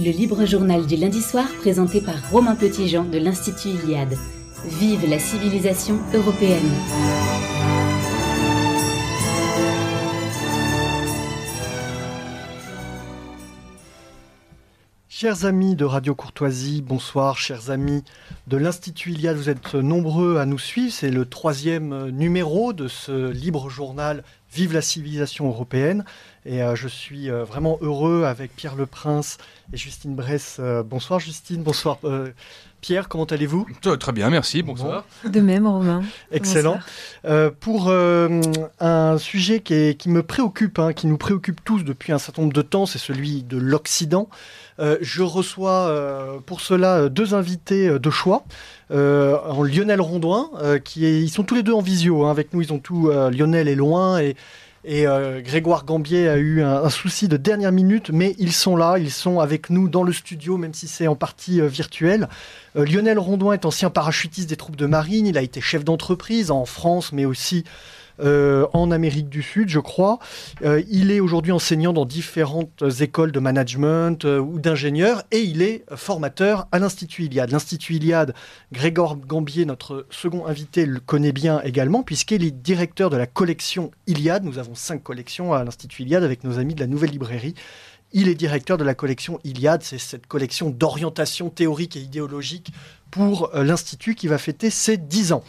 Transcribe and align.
Le 0.00 0.12
libre 0.12 0.44
journal 0.44 0.86
du 0.86 0.94
lundi 0.94 1.20
soir 1.20 1.48
présenté 1.60 2.00
par 2.00 2.14
Romain 2.30 2.54
Petitjean 2.54 3.02
de 3.10 3.18
l'Institut 3.18 3.70
Iliade. 3.70 4.16
Vive 4.64 5.10
la 5.10 5.18
civilisation 5.18 5.98
européenne. 6.14 6.70
Chers 15.08 15.46
amis 15.46 15.74
de 15.74 15.84
Radio 15.84 16.14
Courtoisie, 16.14 16.80
bonsoir. 16.80 17.36
Chers 17.36 17.70
amis 17.70 18.04
de 18.46 18.56
l'Institut 18.56 19.10
Iliade, 19.10 19.36
vous 19.36 19.50
êtes 19.50 19.74
nombreux 19.74 20.36
à 20.36 20.46
nous 20.46 20.60
suivre. 20.60 20.92
C'est 20.92 21.10
le 21.10 21.24
troisième 21.24 22.10
numéro 22.10 22.72
de 22.72 22.86
ce 22.86 23.32
libre 23.32 23.68
journal 23.68 24.22
Vive 24.54 24.72
la 24.72 24.80
civilisation 24.80 25.46
européenne. 25.48 26.04
Et 26.48 26.62
euh, 26.62 26.74
je 26.74 26.88
suis 26.88 27.30
euh, 27.30 27.44
vraiment 27.44 27.76
heureux 27.82 28.24
avec 28.24 28.56
Pierre 28.56 28.74
Le 28.74 28.86
Prince 28.86 29.36
et 29.70 29.76
Justine 29.76 30.14
Bress. 30.14 30.56
Euh, 30.58 30.82
bonsoir 30.82 31.20
Justine, 31.20 31.62
bonsoir 31.62 31.98
Pierre, 32.80 33.08
comment 33.08 33.24
allez-vous? 33.24 33.66
Très 34.00 34.12
bien, 34.12 34.30
merci, 34.30 34.62
bonsoir. 34.62 35.04
De 35.28 35.40
même, 35.40 35.66
Romain. 35.66 36.02
Excellent. 36.30 36.78
Euh, 37.26 37.50
pour 37.50 37.88
euh, 37.88 38.40
un 38.80 39.18
sujet 39.18 39.60
qui, 39.60 39.94
qui 39.96 40.08
me 40.08 40.22
préoccupe, 40.22 40.78
hein, 40.78 40.94
qui 40.94 41.06
nous 41.06 41.18
préoccupe 41.18 41.62
tous 41.64 41.82
depuis 41.82 42.12
un 42.12 42.18
certain 42.18 42.42
nombre 42.42 42.54
de 42.54 42.62
temps, 42.62 42.86
c'est 42.86 42.98
celui 42.98 43.42
de 43.42 43.58
l'Occident. 43.58 44.30
Euh, 44.78 44.96
je 45.02 45.22
reçois 45.22 46.40
pour 46.46 46.62
cela 46.62 47.10
deux 47.10 47.34
invités 47.34 47.98
de 47.98 48.10
choix. 48.10 48.44
Lionel 48.88 50.00
Rondouin, 50.00 50.48
qui 50.82 51.04
est, 51.04 51.20
ils 51.20 51.30
sont 51.30 51.42
tous 51.42 51.56
les 51.56 51.62
deux 51.62 51.74
en 51.74 51.82
visio. 51.82 52.24
Hein, 52.24 52.30
avec 52.30 52.54
nous, 52.54 52.62
ils 52.62 52.72
ont 52.72 52.78
tout. 52.78 53.10
Lionel 53.10 53.68
est 53.68 53.74
loin 53.74 54.18
et 54.18 54.34
et 54.84 55.06
euh, 55.06 55.40
Grégoire 55.40 55.84
Gambier 55.84 56.28
a 56.28 56.36
eu 56.36 56.62
un, 56.62 56.88
souci 56.88 57.26
de 57.28 57.36
dernière 57.36 57.72
minute, 57.72 58.10
mais 58.10 58.34
ils 58.38 58.52
sont 58.52 58.76
là, 58.76 58.98
ils 58.98 59.10
sont 59.10 59.40
avec 59.40 59.70
nous 59.70 59.88
dans 59.88 60.04
le 60.04 60.12
studio, 60.12 60.56
même 60.56 60.72
si 60.72 60.86
c'est 60.86 61.08
en 61.08 61.16
partie 61.16 61.60
euh, 61.60 61.66
virtuel. 61.66 62.28
Euh, 62.76 62.84
Lionel 62.84 63.18
Rondouin 63.18 63.54
est 63.54 63.64
ancien 63.64 63.90
parachutiste 63.90 64.48
des 64.48 64.56
troupes 64.56 64.76
de 64.76 64.86
marine, 64.86 65.26
il 65.26 65.36
a 65.36 65.42
été 65.42 65.60
chef 65.60 65.84
d'entreprise 65.84 66.50
en 66.50 66.64
France, 66.64 67.12
mais 67.12 67.24
aussi 67.24 67.64
euh, 68.20 68.66
en 68.72 68.90
Amérique 68.90 69.28
du 69.28 69.42
Sud, 69.42 69.68
je 69.68 69.78
crois. 69.78 70.18
Euh, 70.64 70.82
il 70.90 71.10
est 71.10 71.20
aujourd'hui 71.20 71.52
enseignant 71.52 71.92
dans 71.92 72.04
différentes 72.04 72.82
écoles 73.00 73.32
de 73.32 73.40
management 73.40 74.24
euh, 74.24 74.38
ou 74.38 74.58
d'ingénieurs 74.58 75.22
et 75.30 75.40
il 75.40 75.62
est 75.62 75.84
formateur 75.94 76.66
à 76.72 76.78
l'Institut 76.78 77.24
Iliade. 77.24 77.50
L'Institut 77.50 77.94
Iliade, 77.94 78.34
Grégor 78.72 79.16
Gambier, 79.16 79.64
notre 79.64 80.06
second 80.10 80.46
invité, 80.46 80.86
le 80.86 81.00
connaît 81.00 81.32
bien 81.32 81.60
également 81.62 82.02
puisqu'il 82.02 82.44
est 82.44 82.50
directeur 82.50 83.10
de 83.10 83.16
la 83.16 83.26
collection 83.26 83.90
Iliade. 84.06 84.44
Nous 84.44 84.58
avons 84.58 84.74
cinq 84.74 85.02
collections 85.02 85.52
à 85.52 85.62
l'Institut 85.64 86.02
Iliade 86.02 86.24
avec 86.24 86.44
nos 86.44 86.58
amis 86.58 86.74
de 86.74 86.80
la 86.80 86.86
Nouvelle 86.86 87.10
Librairie. 87.10 87.54
Il 88.12 88.28
est 88.28 88.34
directeur 88.34 88.78
de 88.78 88.84
la 88.84 88.94
collection 88.94 89.38
Iliade, 89.44 89.82
c'est 89.82 89.98
cette 89.98 90.26
collection 90.26 90.70
d'orientation 90.70 91.50
théorique 91.50 91.94
et 91.96 92.00
idéologique 92.00 92.72
pour 93.10 93.50
l'Institut 93.52 94.14
qui 94.14 94.28
va 94.28 94.38
fêter 94.38 94.70
ses 94.70 94.96
dix 94.96 95.32
ans. 95.32 95.44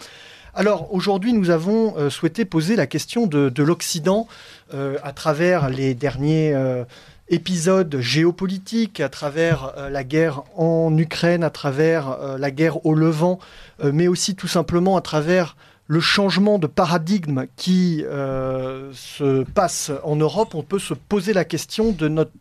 Alors 0.59 0.93
aujourd'hui, 0.93 1.31
nous 1.31 1.51
avons 1.51 1.95
euh, 1.95 2.09
souhaité 2.09 2.43
poser 2.43 2.75
la 2.75 2.85
question 2.85 3.27
de, 3.27 3.63
l'Occident 3.63 4.27
euh, 4.73 4.97
à 5.03 5.13
travers 5.13 5.69
les 5.69 5.93
derniers 5.93 6.53
euh, 6.53 6.83
épisodes 7.29 8.01
géopolitiques, 8.01 8.99
à 8.99 9.07
travers 9.07 9.73
la 9.89 10.03
guerre 10.03 10.43
en 10.57 10.97
Ukraine, 10.97 11.45
à 11.45 11.49
travers 11.49 12.37
la 12.37 12.51
guerre 12.51 12.85
au 12.85 12.93
Levant, 12.93 13.39
mais 13.81 14.09
aussi 14.09 14.35
tout 14.35 14.49
simplement 14.49 14.97
à 14.97 15.01
travers 15.01 15.55
le 15.87 16.01
changement 16.01 16.59
de 16.59 16.67
paradigme 16.67 17.45
qui 17.55 18.03
se 18.03 19.43
passe 19.43 19.91
en 20.03 20.15
Europe. 20.15 20.55
On 20.55 20.63
peut 20.63 20.79
se 20.79 20.95
poser 20.95 21.31
la 21.31 21.45
question 21.45 21.91
de 21.91 22.07
notre 22.07 22.31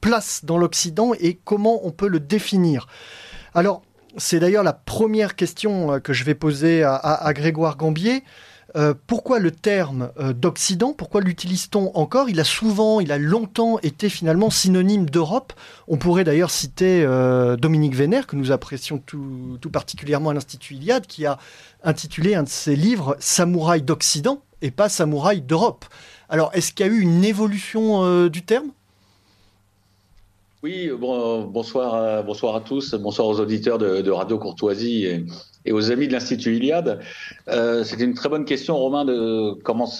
place 0.00 0.40
dans 0.42 0.56
l'Occident 0.56 1.12
et 1.20 1.38
comment 1.44 1.86
on 1.86 1.90
peut 1.90 2.08
le 2.08 2.18
définir. 2.18 2.88
Alors, 3.54 3.82
c'est 4.16 4.40
d'ailleurs 4.40 4.64
la 4.64 4.72
première 4.72 5.36
question 5.36 5.92
euh, 5.92 5.98
que 6.00 6.12
je 6.12 6.24
vais 6.24 6.34
poser 6.34 6.82
à, 6.82 7.32
Grégoire 7.34 7.76
Gambier. 7.76 8.24
Euh, 8.76 8.94
pourquoi 9.06 9.40
le 9.40 9.50
terme 9.50 10.12
euh, 10.20 10.32
d'Occident? 10.32 10.92
Pourquoi 10.92 11.20
l'utilise-t-on 11.20 11.96
encore? 11.96 12.28
Il 12.28 12.38
a 12.38 12.44
souvent, 12.44 13.00
il 13.00 13.10
a 13.10 13.18
longtemps 13.18 13.78
été 13.80 14.08
finalement 14.08 14.50
synonyme 14.50 15.10
d'Europe. 15.10 15.52
On 15.88 15.96
pourrait 15.96 16.24
d'ailleurs 16.24 16.50
citer 16.50 17.04
Dominique 17.58 17.94
Vénère, 17.94 18.26
que 18.26 18.36
nous 18.36 18.52
apprécions 18.52 18.98
tout, 18.98 19.58
tout 19.60 19.70
particulièrement 19.70 20.30
à 20.30 20.34
l'Institut 20.34 20.74
Iliade, 20.74 21.06
qui 21.06 21.26
a 21.26 21.38
intitulé 21.82 22.34
un 22.34 22.44
de 22.44 22.48
ses 22.48 22.76
livres 22.76 23.16
Samouraï 23.18 23.82
d'Occident 23.82 24.42
et 24.62 24.70
pas 24.70 24.88
Samouraï 24.88 25.40
d'Europe. 25.40 25.84
Alors, 26.28 26.50
est-ce 26.54 26.72
qu'il 26.72 26.86
y 26.86 26.88
a 26.88 26.92
eu 26.92 27.00
une 27.00 27.24
évolution 27.24 28.28
du 28.28 28.42
terme? 28.42 28.70
Oui, 30.62 30.90
bon, 30.98 31.44
bonsoir, 31.44 31.94
à, 31.94 32.22
bonsoir 32.22 32.56
à 32.56 32.60
tous, 32.60 32.94
bonsoir 32.94 33.28
aux 33.28 33.40
auditeurs 33.40 33.78
de, 33.78 34.10
Radio 34.10 34.38
Courtoisie 34.38 35.06
et, 35.64 35.72
aux 35.72 35.90
amis 35.90 36.06
de 36.08 36.12
l'Institut 36.12 36.56
Iliade. 36.56 37.00
Euh, 37.48 37.84
C'était 37.84 38.04
une 38.04 38.14
très 38.14 38.28
bonne 38.28 38.44
question, 38.44 38.76
Romain, 38.76 39.04
de 39.04 39.54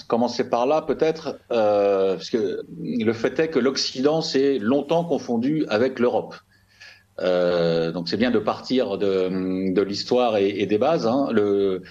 commencer, 0.05 0.49
par 0.49 0.65
là 0.65 0.81
peut-être, 0.81 1.37
euh, 1.51 2.15
parce 2.15 2.29
que 2.29 2.61
le 2.79 3.13
fait 3.13 3.39
est 3.39 3.49
que 3.49 3.59
l'Occident 3.59 4.21
s'est 4.21 4.59
longtemps 4.59 5.03
confondu 5.03 5.65
avec 5.69 5.99
l'Europe. 5.99 6.35
Euh, 7.19 7.91
donc 7.91 8.09
c'est 8.09 8.17
bien 8.17 8.31
de 8.31 8.39
partir 8.39 8.97
de, 8.97 9.81
l'histoire 9.81 10.37
et, 10.37 10.65
des 10.65 10.77
bases. 10.77 11.07
Hein. 11.07 11.27
Le, 11.31 11.81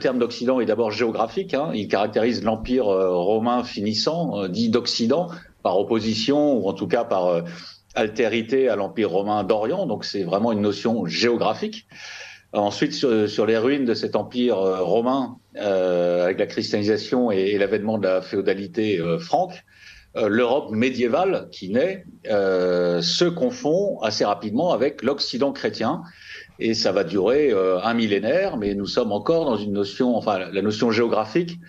terme 0.00 0.18
d'Occident 0.18 0.60
est 0.60 0.66
d'abord 0.66 0.90
géographique. 0.90 1.54
Hein. 1.54 1.70
Il 1.74 1.88
caractérise 1.88 2.42
l'empire 2.42 2.88
euh, 2.88 3.14
romain 3.14 3.62
finissant, 3.62 4.42
euh, 4.42 4.48
dit 4.48 4.68
d'Occident, 4.68 5.28
par 5.62 5.78
opposition 5.78 6.56
ou 6.56 6.68
en 6.68 6.72
tout 6.72 6.88
cas 6.88 7.04
par 7.04 7.42
altérité 7.94 8.68
à 8.68 8.76
l'Empire 8.76 9.10
romain 9.10 9.44
d'Orient, 9.44 9.86
donc 9.86 10.04
c'est 10.04 10.22
vraiment 10.22 10.52
une 10.52 10.60
notion 10.60 11.06
géographique. 11.06 11.86
Ensuite, 12.52 12.94
sur, 12.94 13.46
les 13.46 13.58
ruines 13.58 13.84
de 13.84 13.94
cet 13.94 14.16
empire 14.16 14.58
euh, 14.58 14.82
romain, 14.82 15.36
euh, 15.56 16.24
avec 16.24 16.38
la 16.40 16.46
christianisation 16.46 17.30
et, 17.30 17.56
l'avènement 17.58 17.96
de 17.96 18.08
la 18.08 18.22
féodalité 18.22 18.98
euh, 18.98 19.18
franque, 19.18 19.64
l'Europe 20.16 20.72
médiévale 20.72 21.46
qui 21.52 21.68
naît 21.68 22.04
se 22.24 23.28
confond 23.28 24.00
assez 24.00 24.24
rapidement 24.24 24.72
avec 24.72 25.04
l'Occident 25.04 25.52
chrétien. 25.52 26.02
Et 26.58 26.74
ça 26.74 26.90
va 26.90 27.04
durer 27.04 27.52
un 27.84 27.94
millénaire, 27.94 28.56
mais 28.56 28.74
nous 28.74 28.86
sommes 28.86 29.12
encore 29.12 29.44
dans 29.44 29.56
une 29.56 29.72
notion, 29.72 30.16
enfin 30.16 30.40
la 30.52 30.62
notion 30.62 30.90
géographique 30.90 31.60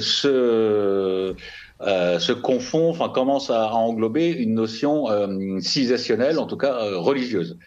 se 0.00 1.34
euh, 1.84 2.20
se 2.20 2.32
confond, 2.32 2.90
enfin 2.90 3.08
commence 3.08 3.50
à, 3.50 3.74
englober 3.74 4.30
une 4.30 4.54
notion 4.54 5.10
euh, 5.10 5.58
civilisationnelle, 5.58 6.38
en 6.38 6.46
tout 6.46 6.56
cas 6.56 6.74
euh, 6.74 6.98
religieuse. 6.98 7.58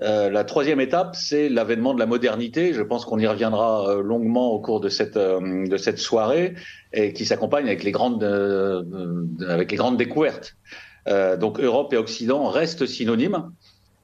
la 0.00 0.44
troisième 0.44 0.80
étape, 0.80 1.16
c'est 1.16 1.48
l'avènement 1.48 1.94
de 1.94 1.98
la 1.98 2.06
modernité. 2.06 2.74
Je 2.74 2.82
pense 2.82 3.04
qu'on 3.06 3.18
y 3.18 3.26
reviendra 3.26 3.96
longuement 4.02 4.50
au 4.52 4.60
cours 4.60 4.80
de 4.80 4.88
cette 4.88 5.18
de 5.18 5.76
cette 5.76 5.98
soirée 5.98 6.54
et 6.92 7.12
qui 7.12 7.24
s'accompagne 7.26 7.66
avec 7.66 7.82
les 7.82 7.92
grandes 7.92 8.24
avec 9.46 9.70
les 9.70 9.76
grandes 9.76 9.98
découvertes. 9.98 10.56
donc 11.38 11.60
Europe 11.60 11.92
et 11.92 11.98
Occident 11.98 12.48
restent 12.48 12.86
synonymes. 12.86 13.52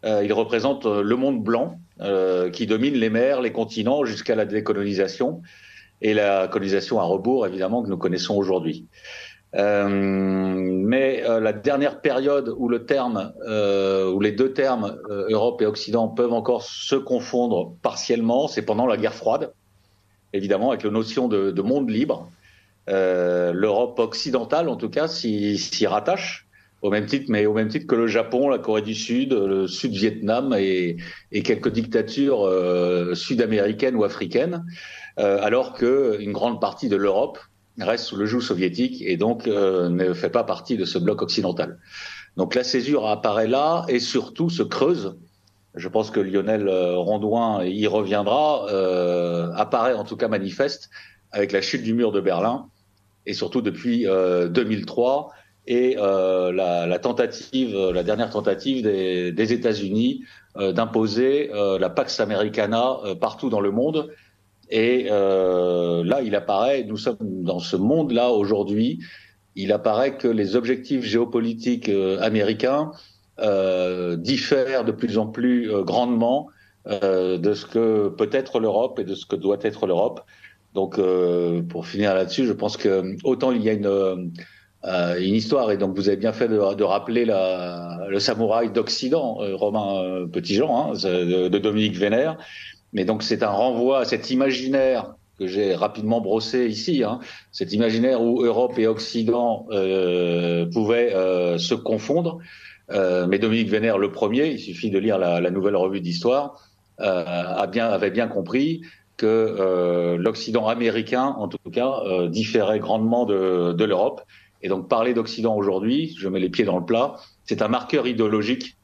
ils 0.04 0.34
représentent 0.34 0.84
le 0.84 1.16
monde 1.16 1.42
blanc 1.42 1.78
qui 2.52 2.66
domine 2.66 2.94
les 2.94 3.10
mers, 3.10 3.40
les 3.40 3.52
continents 3.52 4.04
jusqu'à 4.04 4.34
la 4.34 4.44
décolonisation 4.44 5.40
et 6.02 6.14
la 6.14 6.48
colonisation 6.48 7.00
à 7.00 7.04
rebours, 7.04 7.46
évidemment, 7.46 7.82
que 7.82 7.88
nous 7.88 7.96
connaissons 7.96 8.36
aujourd'hui. 8.36 8.86
Euh, 9.56 9.88
mais 9.88 11.24
euh, 11.24 11.40
la 11.40 11.52
dernière 11.52 12.00
période 12.00 12.54
où 12.56 12.68
le 12.68 12.84
terme, 12.84 13.32
euh, 13.48 14.10
où 14.10 14.20
les 14.20 14.32
deux 14.32 14.52
termes 14.52 14.98
euh, 15.10 15.26
Europe 15.30 15.62
et 15.62 15.66
Occident 15.66 16.08
peuvent 16.08 16.32
encore 16.32 16.62
se 16.62 16.94
confondre 16.94 17.74
partiellement, 17.82 18.48
c'est 18.48 18.62
pendant 18.62 18.86
la 18.86 18.96
guerre 18.96 19.14
froide, 19.14 19.52
évidemment, 20.32 20.70
avec 20.70 20.82
la 20.82 20.90
notion 20.90 21.28
de, 21.28 21.50
de 21.50 21.62
monde 21.62 21.90
libre. 21.90 22.30
L'Europe 22.88 23.98
occidentale, 23.98 24.68
en 24.68 24.76
tout 24.76 24.88
cas, 24.88 25.08
s'y 25.08 25.86
rattache 25.88 26.46
au 26.82 26.90
même 26.90 27.06
titre, 27.06 27.26
mais 27.28 27.44
au 27.44 27.52
même 27.52 27.66
titre 27.66 27.88
que 27.88 27.96
le 27.96 28.06
Japon, 28.06 28.48
la 28.48 28.58
Corée 28.58 28.82
du 28.82 28.94
Sud, 28.94 29.32
le 29.32 29.66
Sud-Vietnam 29.66 30.54
et, 30.56 30.96
et, 31.32 31.42
quelques 31.42 31.70
dictatures 31.70 32.48
sud-américaines 33.14 33.96
ou 33.96 34.04
africaines, 34.04 34.64
alors 35.16 35.72
qu'une 35.72 36.30
grande 36.30 36.60
partie 36.60 36.88
de 36.88 36.94
l'Europe 36.94 37.40
reste 37.84 38.04
sous 38.04 38.16
le 38.16 38.26
joug 38.26 38.40
soviétique 38.40 39.02
et 39.02 39.16
donc 39.16 39.46
euh, 39.46 39.88
ne 39.88 40.12
fait 40.14 40.30
pas 40.30 40.44
partie 40.44 40.76
de 40.76 40.84
ce 40.84 40.98
bloc 40.98 41.22
occidental. 41.22 41.78
Donc 42.36 42.54
la 42.54 42.64
césure 42.64 43.06
apparaît 43.06 43.48
là 43.48 43.84
et 43.88 44.00
surtout 44.00 44.50
se 44.50 44.62
creuse. 44.62 45.16
Je 45.74 45.88
pense 45.88 46.10
que 46.10 46.20
Lionel 46.20 46.68
euh, 46.68 46.96
Rondouin 46.96 47.64
y 47.64 47.86
reviendra, 47.86 48.66
euh, 48.70 49.52
apparaît 49.54 49.94
en 49.94 50.04
tout 50.04 50.16
cas 50.16 50.28
manifeste 50.28 50.90
avec 51.32 51.52
la 51.52 51.60
chute 51.60 51.82
du 51.82 51.92
mur 51.92 52.12
de 52.12 52.20
Berlin 52.20 52.68
et 53.26 53.34
surtout 53.34 53.60
depuis 53.60 54.04
2003 54.04 55.32
et 55.66 55.96
la, 55.96 56.98
tentative, 57.02 57.76
la 57.76 58.04
dernière 58.04 58.30
tentative 58.30 58.84
des 58.84 59.52
États-Unis 59.52 60.22
d'imposer 60.54 61.50
la 61.52 61.90
Pax 61.90 62.20
Americana 62.20 62.98
partout 63.20 63.50
dans 63.50 63.60
le 63.60 63.72
monde 63.72 64.12
et 64.70 65.08
euh, 65.10 66.04
là, 66.04 66.22
il 66.22 66.34
apparaît, 66.34 66.84
nous 66.84 66.96
sommes 66.96 67.18
dans 67.20 67.58
ce 67.58 67.76
monde-là 67.76 68.30
aujourd'hui, 68.30 69.00
il 69.54 69.72
apparaît 69.72 70.16
que 70.16 70.28
les 70.28 70.56
objectifs 70.56 71.04
géopolitiques 71.04 71.88
euh, 71.88 72.20
américains 72.20 72.90
diffère 74.18 74.86
de 74.86 74.92
plus 74.92 75.18
en 75.18 75.26
plus 75.26 75.70
grandement 75.82 76.48
de 76.86 77.52
ce 77.52 77.66
que 77.66 78.08
peut 78.08 78.30
être 78.32 78.60
l'Europe 78.60 78.98
et 78.98 79.04
de 79.04 79.14
ce 79.14 79.26
que 79.26 79.36
doit 79.36 79.58
être 79.60 79.86
l'Europe. 79.86 80.22
Donc, 80.72 80.98
pour 81.68 81.86
finir 81.86 82.14
là-dessus, 82.14 82.46
je 82.46 82.54
pense 82.54 82.78
que 82.78 83.14
autant 83.24 83.52
il 83.52 83.62
y 83.62 83.68
a 83.68 83.74
une 83.74 84.32
euh, 84.86 85.18
une 85.18 85.34
histoire. 85.34 85.70
Et 85.72 85.76
donc, 85.76 85.96
vous 85.96 86.08
avez 86.08 86.16
bien 86.16 86.32
fait 86.32 86.48
de, 86.48 86.74
de 86.74 86.84
rappeler 86.84 87.24
la, 87.24 88.06
le 88.08 88.20
samouraï 88.20 88.70
d'Occident, 88.70 89.38
euh, 89.40 89.56
Romain 89.56 90.02
euh, 90.02 90.26
Petitjean, 90.26 90.92
hein, 90.92 90.92
de, 90.92 91.48
de, 91.48 91.58
Dominique 91.58 91.96
Vénère. 91.96 92.38
Mais 92.96 93.04
donc, 93.04 93.22
c'est 93.22 93.42
un 93.42 93.50
renvoi 93.50 94.00
à 94.00 94.04
cet 94.06 94.30
imaginaire 94.30 95.14
que 95.38 95.46
j'ai 95.46 95.74
rapidement 95.74 96.22
brossé 96.22 96.66
ici, 96.66 97.04
hein, 97.04 97.20
cet 97.52 97.74
imaginaire 97.74 98.22
où 98.22 98.42
Europe 98.42 98.78
et 98.78 98.86
Occident 98.86 99.66
euh, 99.70 100.64
pouvaient 100.72 101.14
euh, 101.14 101.58
se 101.58 101.74
confondre. 101.74 102.38
mais 102.90 103.38
Dominique 103.38 103.68
Vénère, 103.68 103.98
le 103.98 104.10
premier, 104.12 104.46
il 104.46 104.58
suffit 104.58 104.90
de 104.90 104.98
lire 104.98 105.18
la, 105.18 105.50
nouvelle 105.50 105.76
revue 105.76 106.00
d'histoire, 106.00 106.70
avait 106.98 108.10
bien 108.10 108.28
compris 108.28 108.80
que 109.18 110.16
l'Occident 110.18 110.66
américain, 110.66 111.34
en 111.36 111.48
tout 111.48 111.70
cas, 111.70 112.00
différait 112.28 112.78
grandement 112.78 113.26
de, 113.26 113.74
de 113.74 113.84
l'Europe 113.84 114.22
et 114.62 114.68
donc 114.68 114.88
parler 114.88 115.14
d'Occident 115.14 115.54
aujourd'hui, 115.54 116.14
je 116.18 116.28
mets 116.28 116.40
les 116.40 116.48
pieds 116.48 116.64
dans 116.64 116.78
le 116.78 116.84
plat, 116.84 117.16
c'est 117.44 117.62
un 117.62 117.68
marqueur 117.68 118.06
idéologique. 118.06 118.76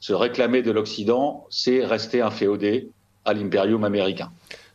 Se 0.00 0.12
réclamer 0.12 0.62
de 0.62 0.70
l'Occident, 0.70 1.46
c'est 1.50 1.84
rester 1.84 2.20
un 2.20 2.30
féodé 2.30 2.90
à 3.24 3.34
l'impérium 3.34 3.84
américain 3.84 4.30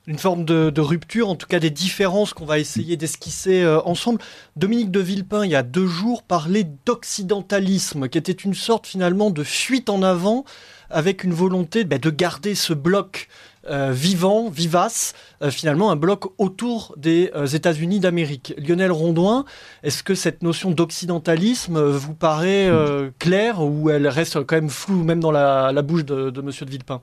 une 0.08 0.20
forme 0.20 0.46
de, 0.46 0.82
rupture, 0.82 1.30
en 1.30 1.36
tout 1.36 1.48
cas 1.48 1.60
des 1.60 1.70
différences 1.70 2.34
qu'on 2.34 2.46
va 2.46 2.60
essayer 2.60 2.98
d'esquisser 2.98 3.64
euh, 3.64 3.82
ensemble. 3.82 4.22
Dominique 4.56 4.92
de 4.92 5.00
Villepin, 5.00 5.46
il 5.46 5.52
y 5.52 5.56
a 5.56 5.64
deux 5.64 5.88
jours, 5.88 6.24
parlait 6.24 6.68
d'occidentalisme, 6.86 8.08
qui 8.08 8.18
était 8.18 8.32
une 8.32 8.54
sorte 8.54 8.86
finalement 8.86 9.32
de 9.32 9.44
fuite 9.44 9.90
en 9.90 10.04
avant, 10.04 10.46
avec 10.90 11.24
une 11.24 11.34
volonté 11.34 11.84
ben, 11.84 12.00
de 12.00 12.10
garder 12.12 12.54
ce 12.54 12.74
bloc 12.74 13.28
euh, 13.68 13.92
vivant, 13.92 14.50
vivace, 14.50 15.14
euh, 15.42 15.50
finalement 15.50 15.90
un 15.90 15.96
bloc 15.96 16.32
autour 16.38 16.94
des 16.98 17.32
États-Unis 17.54 18.00
d'Amérique. 18.00 18.54
Lionel 18.60 18.92
Rondouin, 18.92 19.46
est-ce 19.82 20.04
que 20.04 20.14
cette 20.14 20.44
notion 20.44 20.70
d'occidentalisme 20.70 21.82
vous 21.82 22.14
paraît 22.14 22.70
claire 23.18 23.64
ou 23.64 23.90
elle 23.90 24.08
reste 24.08 24.44
quand 24.46 24.56
même 24.56 24.70
floue, 24.70 25.04
même 25.04 25.20
dans 25.20 25.32
la, 25.32 25.82
bouche 25.82 26.06
de, 26.06 26.30
de 26.30 26.42
M. 26.42 26.52
de 26.62 26.70
Villepin? 26.70 27.02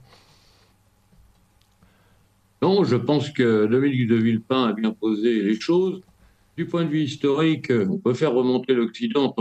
Non, 2.63 2.85
je 2.85 2.95
pense 2.95 3.31
que 3.31 3.67
Dominique 3.67 4.07
de 4.07 4.15
Villepin 4.15 4.69
a 4.69 4.73
bien 4.73 4.93
posé 4.93 5.43
les 5.43 5.59
choses. 5.59 6.01
Du 6.57 6.67
point 6.67 6.85
de 6.85 6.91
vue 6.91 7.03
historique, 7.03 7.73
on 7.73 7.99
peut 7.99 8.15
faire 8.15 8.33
remonter 8.33 8.73
l'Occident 8.73 9.35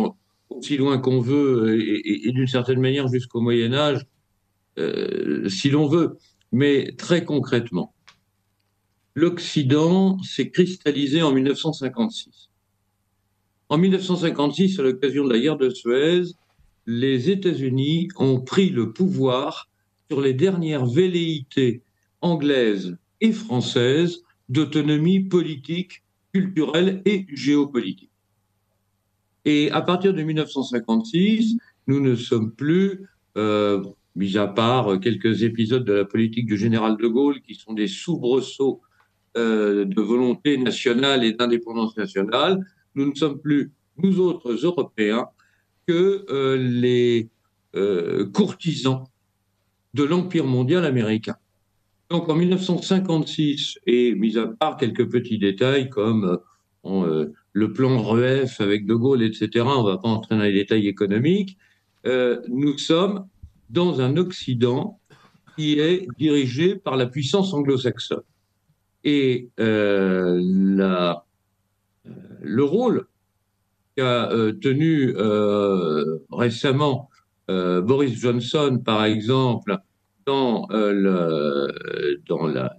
aussi 0.50 0.76
loin 0.76 0.98
qu'on 0.98 1.20
veut 1.20 1.80
et, 1.80 2.32
d'une 2.32 2.48
certaine 2.48 2.80
manière 2.80 3.08
jusqu'au 3.10 3.40
Moyen 3.40 3.74
Âge, 3.74 4.08
si 5.48 5.70
l'on 5.70 5.88
veut. 5.88 6.18
Mais 6.52 6.96
très 6.98 7.24
concrètement, 7.24 7.94
l'Occident 9.14 10.18
s'est 10.24 10.50
cristallisé 10.50 11.22
en 11.22 11.32
1956. 11.32 12.50
En 13.70 13.78
1956, 13.78 14.80
à 14.80 14.84
l'occasion 14.84 15.26
de 15.26 15.34
la 15.34 15.40
guerre 15.40 15.58
de 15.58 15.70
Suez, 15.70 16.24
les 16.88 17.30
États-Unis 17.30 18.08
ont 18.18 18.42
pris 18.42 18.70
le 18.70 18.94
pouvoir 18.94 19.70
sur 20.10 20.22
les 20.22 20.34
dernières 20.34 20.88
velléités 20.88 21.84
anglaises 22.22 22.98
et 23.22 23.32
françaises 23.32 24.24
d'autonomie 24.50 25.22
politique, 25.22 26.04
culturelle 26.34 27.02
et 27.06 27.26
géopolitique. 27.34 28.12
Et 29.46 29.72
à 29.72 29.82
partir 29.82 30.14
de 30.14 30.22
1956, 30.22 31.58
nous 31.88 32.00
ne 32.00 32.16
sommes 32.16 32.52
plus 32.52 33.08
euh, 33.38 33.84
mis 34.16 34.38
à 34.38 34.48
part 34.48 35.00
quelques 35.00 35.44
épisodes 35.44 35.86
de 35.86 35.94
la 35.94 36.06
politique 36.06 36.46
du 36.46 36.58
général 36.58 36.98
de 36.98 37.08
Gaulle 37.08 37.42
qui 37.42 37.56
sont 37.56 37.74
des 37.74 37.88
soubresauts 37.88 38.82
euh, 39.38 39.86
de 39.86 40.02
volonté 40.02 40.58
nationale 40.58 41.24
et 41.24 41.32
d'indépendance 41.32 41.96
nationale, 41.96 42.66
nous 42.96 43.10
ne 43.10 43.16
sommes 43.16 43.40
plus, 43.40 43.72
nous 43.98 44.20
autres 44.20 44.52
Européens, 44.66 45.28
que 45.88 46.26
euh, 46.30 46.58
les 46.58 47.30
euh, 47.76 48.30
courtisans 48.30 49.06
de 49.94 50.04
l'Empire 50.04 50.46
mondial 50.46 50.84
américain. 50.84 51.38
Donc 52.12 52.30
en 52.30 52.36
1956, 52.36 53.80
et 53.88 54.14
mis 54.16 54.38
à 54.38 54.48
part 54.48 54.78
quelques 54.78 55.10
petits 55.10 55.40
détails 55.40 55.90
comme 55.90 56.40
le 56.84 57.74
plan 57.74 58.02
REF 58.02 58.60
avec 58.60 58.86
De 58.86 58.96
Gaulle, 58.96 59.24
etc., 59.24 59.66
on 59.66 59.84
ne 59.84 59.90
va 59.92 59.98
pas 59.98 60.10
entrer 60.10 60.36
dans 60.36 60.44
les 60.44 60.54
détails 60.54 60.88
économiques, 60.88 61.58
nous 62.06 62.78
sommes 62.78 63.26
dans 63.70 64.02
un 64.02 64.18
Occident 64.18 65.00
qui 65.56 65.80
est 65.80 66.08
dirigé 66.18 66.76
par 66.76 66.98
la 66.98 67.08
puissance 67.08 67.54
anglo-saxonne. 67.54 68.24
Et 69.04 69.50
euh, 69.60 70.40
euh, 70.80 71.14
le 72.42 72.64
rôle 72.64 73.08
qu'a 73.96 74.32
euh, 74.32 74.54
tenu 74.54 75.14
euh, 75.18 76.20
récemment 76.32 77.10
euh, 77.50 77.82
Boris 77.82 78.14
Johnson, 78.14 78.82
par 78.84 79.06
exemple, 79.06 79.78
dans, 80.26 80.68
le, 80.72 82.22
dans 82.28 82.48
la 82.48 82.78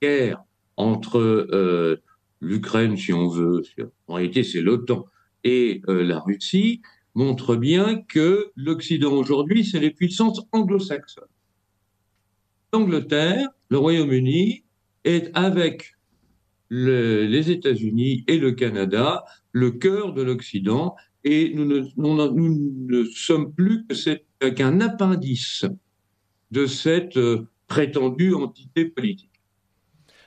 guerre 0.00 0.42
entre 0.76 2.00
l'Ukraine, 2.40 2.96
si 2.96 3.12
on 3.12 3.28
veut, 3.28 3.62
en 4.08 4.14
réalité 4.14 4.42
c'est 4.42 4.60
l'OTAN, 4.60 5.06
et 5.44 5.82
la 5.86 6.20
Russie, 6.20 6.82
montre 7.14 7.56
bien 7.56 8.02
que 8.02 8.50
l'Occident 8.56 9.12
aujourd'hui, 9.12 9.64
c'est 9.64 9.80
les 9.80 9.90
puissances 9.90 10.40
anglo-saxonnes. 10.52 11.24
L'Angleterre, 12.72 13.48
le 13.68 13.78
Royaume-Uni, 13.78 14.64
est 15.04 15.30
avec 15.34 15.96
les 16.70 17.50
États-Unis 17.50 18.24
et 18.28 18.38
le 18.38 18.52
Canada 18.52 19.24
le 19.52 19.72
cœur 19.72 20.14
de 20.14 20.22
l'Occident 20.22 20.96
et 21.24 21.52
nous 21.54 21.66
ne, 21.66 23.04
sommes 23.04 23.52
plus 23.52 23.84
qu'un 24.50 24.80
appendice 24.80 25.64
de 26.50 26.66
cette 26.66 27.16
euh, 27.16 27.48
prétendue 27.66 28.34
entité 28.34 28.84
politique. 28.84 29.30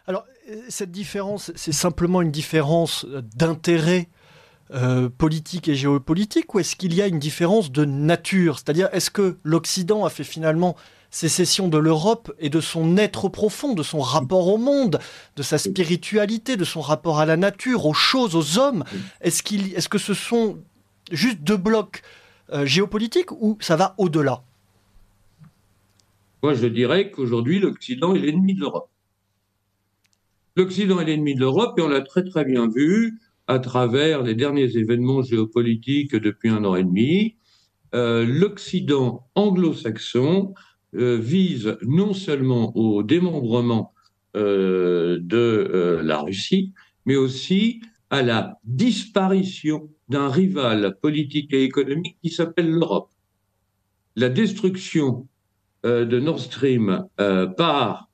Alors, 0.08 0.26
euh, 0.50 0.62
cette 0.70 0.92
différence, 0.92 1.52
c'est 1.56 1.72
simplement 1.72 2.22
une 2.22 2.32
différence 2.32 3.06
d'intérêt 3.36 4.10
euh, 4.74 5.10
politique 5.10 5.68
et 5.68 5.76
géopolitique 5.76 6.56
ou 6.56 6.60
est-ce 6.60 6.76
qu'il 6.76 6.96
y 6.96 7.02
a 7.02 7.08
une 7.08 7.20
différence 7.20 7.72
de 7.72 7.86
nature? 7.86 8.58
C'est-à-dire, 8.58 8.90
est-ce 8.92 9.12
que 9.12 9.38
l'Occident 9.44 10.06
a 10.06 10.10
fait 10.10 10.24
finalement 10.24 10.76
sécession 11.12 11.68
de 11.68 11.78
l'Europe 11.78 12.34
et 12.40 12.50
de 12.50 12.60
son 12.60 12.98
être 12.98 13.30
profond, 13.30 13.74
de 13.74 13.84
son 13.84 14.00
rapport 14.00 14.48
au 14.48 14.58
monde, 14.58 15.00
de 15.36 15.44
sa 15.44 15.60
spiritualité, 15.60 16.58
de 16.58 16.66
son 16.66 16.82
rapport 16.82 17.20
à 17.20 17.28
la 17.28 17.38
nature, 17.38 17.86
aux 17.86 17.94
choses, 17.94 18.36
aux 18.36 18.58
hommes? 18.58 18.84
Est-ce 19.22 19.44
qu'il, 19.44 19.74
est-ce 19.76 19.88
que 19.88 20.00
ce 20.00 20.16
sont 20.16 20.58
juste 21.12 21.42
deux 21.42 21.58
blocs 21.58 22.02
euh, 22.52 22.66
géopolitiques 22.66 23.32
ou 23.32 23.58
ça 23.60 23.76
va 23.76 23.96
au-delà 23.98 24.44
Moi, 26.44 26.54
je 26.54 26.68
dirais 26.68 27.10
qu'aujourd'hui, 27.10 27.60
l'Occident 27.60 28.14
est 28.14 28.20
l'ennemi 28.20 28.54
de 28.54 28.62
l'Europe. 28.62 28.90
L'Occident 30.56 31.00
est 31.00 31.06
l'ennemi 31.06 31.36
de 31.36 31.40
l'Europe 31.40 31.78
et 31.80 31.82
on 31.82 31.88
l'a 31.88 32.02
très 32.02 32.24
très 32.24 32.46
bien 32.46 32.68
vu 32.68 33.20
à 33.48 33.60
travers 33.60 34.24
les 34.24 34.36
derniers 34.36 34.78
événements 34.78 35.22
géopolitiques 35.22 36.16
depuis 36.16 36.50
un 36.50 36.64
an 36.66 36.76
et 36.76 36.84
demi, 36.84 37.36
euh, 37.94 38.26
l'Occident 38.26 39.28
anglo-saxon 39.36 40.54
euh, 40.96 41.18
vise 41.18 41.78
non 41.82 42.14
seulement 42.14 42.76
au 42.76 43.04
démembrement 43.04 43.92
de 44.34 46.02
la 46.04 46.20
Russie, 46.20 46.74
mais 47.06 47.16
aussi 47.16 47.80
à 48.16 48.22
la 48.24 48.60
disparition 48.64 49.90
d'un 50.10 50.30
rival 50.30 50.98
politique 51.02 51.54
et 51.54 51.64
économique 51.64 52.18
qui 52.24 52.30
s'appelle 52.30 52.70
l'Europe. 52.70 53.12
La 54.16 54.30
destruction 54.30 55.28
euh, 55.86 56.06
de 56.06 56.20
Nord 56.20 56.40
Stream 56.40 57.06
par 57.58 58.10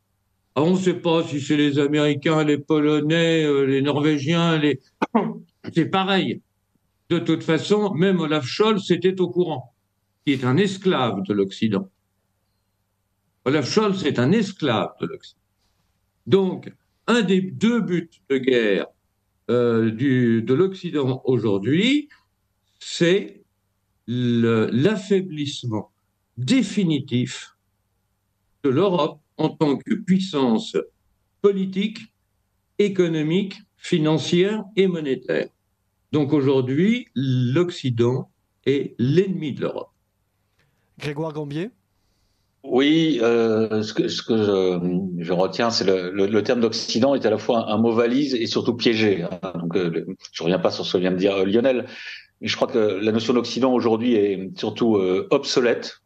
ah, 0.56 0.64
on 0.64 0.72
ne 0.72 0.78
sait 0.78 0.96
pas 0.96 1.24
si 1.24 1.40
c'est 1.40 1.56
les 1.56 1.80
Américains, 1.80 2.44
les 2.44 2.58
Polonais, 2.58 3.46
euh, 3.46 3.64
les 3.66 3.82
Norvégiens, 3.82 4.58
les... 4.58 4.82
c'est 5.74 5.86
pareil. 5.86 6.42
De 7.10 7.20
toute 7.20 7.44
façon, 7.44 7.94
même 7.94 8.20
Olaf 8.20 8.46
Scholz 8.46 8.92
était 8.92 9.20
au 9.22 9.30
courant, 9.30 9.74
qui 10.26 10.34
est 10.34 10.44
un 10.44 10.58
esclave 10.58 11.24
de 11.24 11.34
l'Occident. 11.34 11.90
Olaf 13.46 13.70
Scholz 13.70 14.06
est 14.06 14.20
un 14.20 14.34
esclave 14.34 14.92
de 15.00 15.06
l'Occident. 15.06 15.40
Donc, 16.28 16.72
un 17.08 17.22
des 17.22 17.42
deux 17.42 17.80
buts 17.80 18.10
de 18.30 18.38
guerre 18.38 18.88
euh, 19.52 19.92
du, 19.92 20.42
de 20.42 20.54
l'Occident 20.54 21.22
aujourd'hui, 21.26 22.08
c'est 22.80 23.44
l'affaiblissement 24.08 25.92
définitif 26.38 27.58
de 28.64 28.70
l'Europe 28.70 29.20
en 29.38 29.50
tant 29.50 29.76
que 29.78 29.94
puissance 29.94 30.78
politique, 31.42 32.00
économique, 32.80 33.56
financière 33.76 34.64
et 34.78 34.88
monétaire. 34.88 35.50
Donc 36.14 36.32
aujourd'hui, 36.32 37.08
l'Occident 37.14 38.32
est 38.66 38.96
l'ennemi 39.00 39.52
de 39.54 39.62
l'Europe. 39.62 39.92
Grégoire 40.98 41.34
Gambier? 41.34 41.72
Oui, 42.64 43.20
euh, 43.24 43.82
ce 43.82 43.94
que, 43.94 44.08
ce 44.08 44.22
que 44.22 44.80
je, 45.18 45.34
retiens, 45.34 45.72
c'est 45.72 45.84
le, 45.84 46.12
le, 46.12 46.44
terme 46.44 46.60
d'Occident 46.60 47.16
est 47.16 47.26
à 47.26 47.32
la 47.32 47.40
fois 47.40 47.72
un, 47.72 47.78
mot 47.78 47.92
valise 47.92 48.36
et 48.36 48.46
surtout 48.46 48.76
piégé. 48.76 49.24
Hein. 49.24 49.54
Donc, 49.60 49.76
euh, 49.76 50.06
je 50.32 50.44
reviens 50.44 50.60
pas 50.60 50.70
sur 50.70 50.86
ce 50.86 50.94
que 50.94 50.98
vient 51.00 51.12
de 51.12 51.18
dire 51.18 51.36
euh, 51.38 51.46
Lionel, 51.46 51.88
mais 52.40 52.48
je 52.48 52.56
crois 52.56 52.68
que 52.68 52.78
la 52.78 53.12
notion 53.12 53.34
d'Occident 53.34 53.74
aujourd'hui 53.74 54.14
est 54.14 54.58
surtout 54.58 54.98
euh, 54.98 55.28
obsolète. 55.32 56.02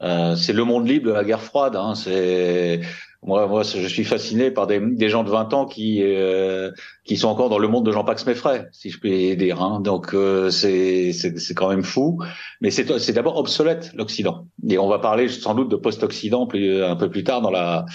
c'est 0.00 0.52
le 0.52 0.64
monde 0.64 0.86
libre 0.88 1.08
de 1.08 1.12
la 1.12 1.24
guerre 1.24 1.42
froide. 1.42 1.74
Hein. 1.74 1.96
C'est 1.96 2.80
moi, 3.22 3.48
moi, 3.48 3.64
je 3.64 3.86
suis 3.88 4.04
fasciné 4.04 4.52
par 4.52 4.68
des, 4.68 4.78
des 4.80 5.08
gens 5.08 5.24
de 5.24 5.30
20 5.30 5.52
ans 5.52 5.66
qui 5.66 6.02
euh, 6.04 6.70
qui 7.04 7.16
sont 7.16 7.26
encore 7.28 7.48
dans 7.48 7.58
le 7.58 7.66
monde 7.66 7.84
de 7.84 7.90
Jean-Pax 7.90 8.24
Meffray, 8.26 8.68
si 8.70 8.90
je 8.90 9.00
puis 9.00 9.36
dire. 9.36 9.60
Hein. 9.60 9.80
Donc 9.80 10.14
euh, 10.14 10.50
c'est 10.50 11.12
c'est 11.12 11.54
quand 11.54 11.68
même 11.68 11.82
fou. 11.82 12.20
Mais 12.60 12.70
c'est 12.70 12.98
c'est 13.00 13.12
d'abord 13.12 13.36
obsolète 13.36 13.90
l'Occident. 13.94 14.46
Et 14.68 14.78
on 14.78 14.88
va 14.88 15.00
parler 15.00 15.28
sans 15.28 15.54
doute 15.54 15.68
de 15.68 15.74
post-Occident 15.74 16.46
plus 16.46 16.84
un 16.84 16.94
peu 16.94 17.10
plus 17.10 17.24
tard 17.24 17.42
dans 17.42 17.50
la 17.50 17.86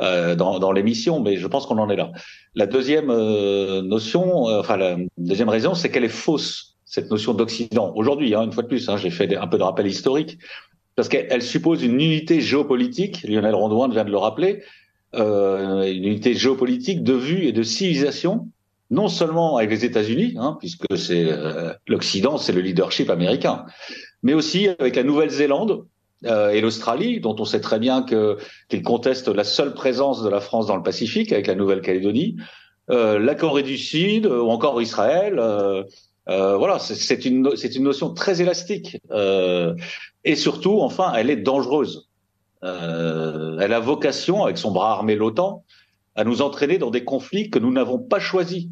euh, 0.00 0.34
dans 0.34 0.58
dans 0.58 0.72
l'émission. 0.72 1.20
Mais 1.20 1.36
je 1.36 1.46
pense 1.46 1.66
qu'on 1.66 1.78
en 1.78 1.90
est 1.90 1.96
là. 1.96 2.10
La 2.54 2.66
deuxième 2.66 3.10
euh, 3.10 3.82
notion, 3.82 4.48
euh, 4.48 4.60
enfin 4.60 4.78
la 4.78 4.96
deuxième 5.18 5.50
raison, 5.50 5.74
c'est 5.74 5.90
qu'elle 5.90 6.04
est 6.04 6.08
fausse 6.08 6.78
cette 6.86 7.10
notion 7.10 7.34
d'Occident 7.34 7.92
aujourd'hui. 7.94 8.34
Hein, 8.34 8.42
une 8.44 8.52
fois 8.52 8.62
de 8.62 8.68
plus, 8.68 8.88
hein, 8.88 8.96
j'ai 8.96 9.10
fait 9.10 9.36
un 9.36 9.46
peu 9.46 9.58
de 9.58 9.62
rappel 9.62 9.86
historique 9.86 10.38
parce 10.96 11.08
qu'elle 11.08 11.42
suppose 11.42 11.82
une 11.82 12.00
unité 12.00 12.40
géopolitique, 12.40 13.22
Lionel 13.22 13.54
Rondouin 13.54 13.88
vient 13.88 14.04
de 14.04 14.10
le 14.10 14.18
rappeler, 14.18 14.62
euh, 15.14 15.90
une 15.90 16.04
unité 16.04 16.34
géopolitique 16.34 17.02
de 17.02 17.14
vue 17.14 17.46
et 17.46 17.52
de 17.52 17.62
civilisation, 17.62 18.48
non 18.90 19.08
seulement 19.08 19.56
avec 19.56 19.70
les 19.70 19.84
États-Unis, 19.84 20.34
hein, 20.38 20.56
puisque 20.58 20.84
c'est 20.96 21.26
euh, 21.30 21.72
l'Occident, 21.86 22.38
c'est 22.38 22.52
le 22.52 22.60
leadership 22.60 23.08
américain, 23.08 23.64
mais 24.22 24.34
aussi 24.34 24.68
avec 24.68 24.96
la 24.96 25.04
Nouvelle-Zélande 25.04 25.84
euh, 26.26 26.50
et 26.50 26.60
l'Australie, 26.60 27.20
dont 27.20 27.36
on 27.38 27.44
sait 27.44 27.60
très 27.60 27.78
bien 27.78 28.04
qu'ils 28.04 28.82
contestent 28.82 29.28
la 29.28 29.44
seule 29.44 29.74
présence 29.74 30.22
de 30.22 30.28
la 30.28 30.40
France 30.40 30.66
dans 30.66 30.76
le 30.76 30.82
Pacifique 30.82 31.32
avec 31.32 31.46
la 31.46 31.54
Nouvelle-Calédonie, 31.54 32.36
euh, 32.90 33.18
la 33.18 33.34
Corée 33.34 33.62
du 33.62 33.78
Sud 33.78 34.26
ou 34.26 34.48
encore 34.50 34.82
Israël. 34.82 35.40
Voilà, 36.30 36.78
c'est 36.78 37.24
une 37.24 37.50
une 37.74 37.82
notion 37.82 38.14
très 38.14 38.40
élastique. 38.40 38.98
Et 40.24 40.36
surtout, 40.36 40.80
enfin, 40.80 41.12
elle 41.14 41.30
est 41.30 41.36
dangereuse. 41.36 42.08
Euh, 42.62 43.58
elle 43.60 43.72
a 43.72 43.80
vocation, 43.80 44.44
avec 44.44 44.58
son 44.58 44.70
bras 44.70 44.92
armé 44.92 45.14
l'OTAN, 45.14 45.64
à 46.14 46.24
nous 46.24 46.42
entraîner 46.42 46.78
dans 46.78 46.90
des 46.90 47.04
conflits 47.04 47.50
que 47.50 47.58
nous 47.58 47.72
n'avons 47.72 47.98
pas 47.98 48.20
choisis 48.20 48.66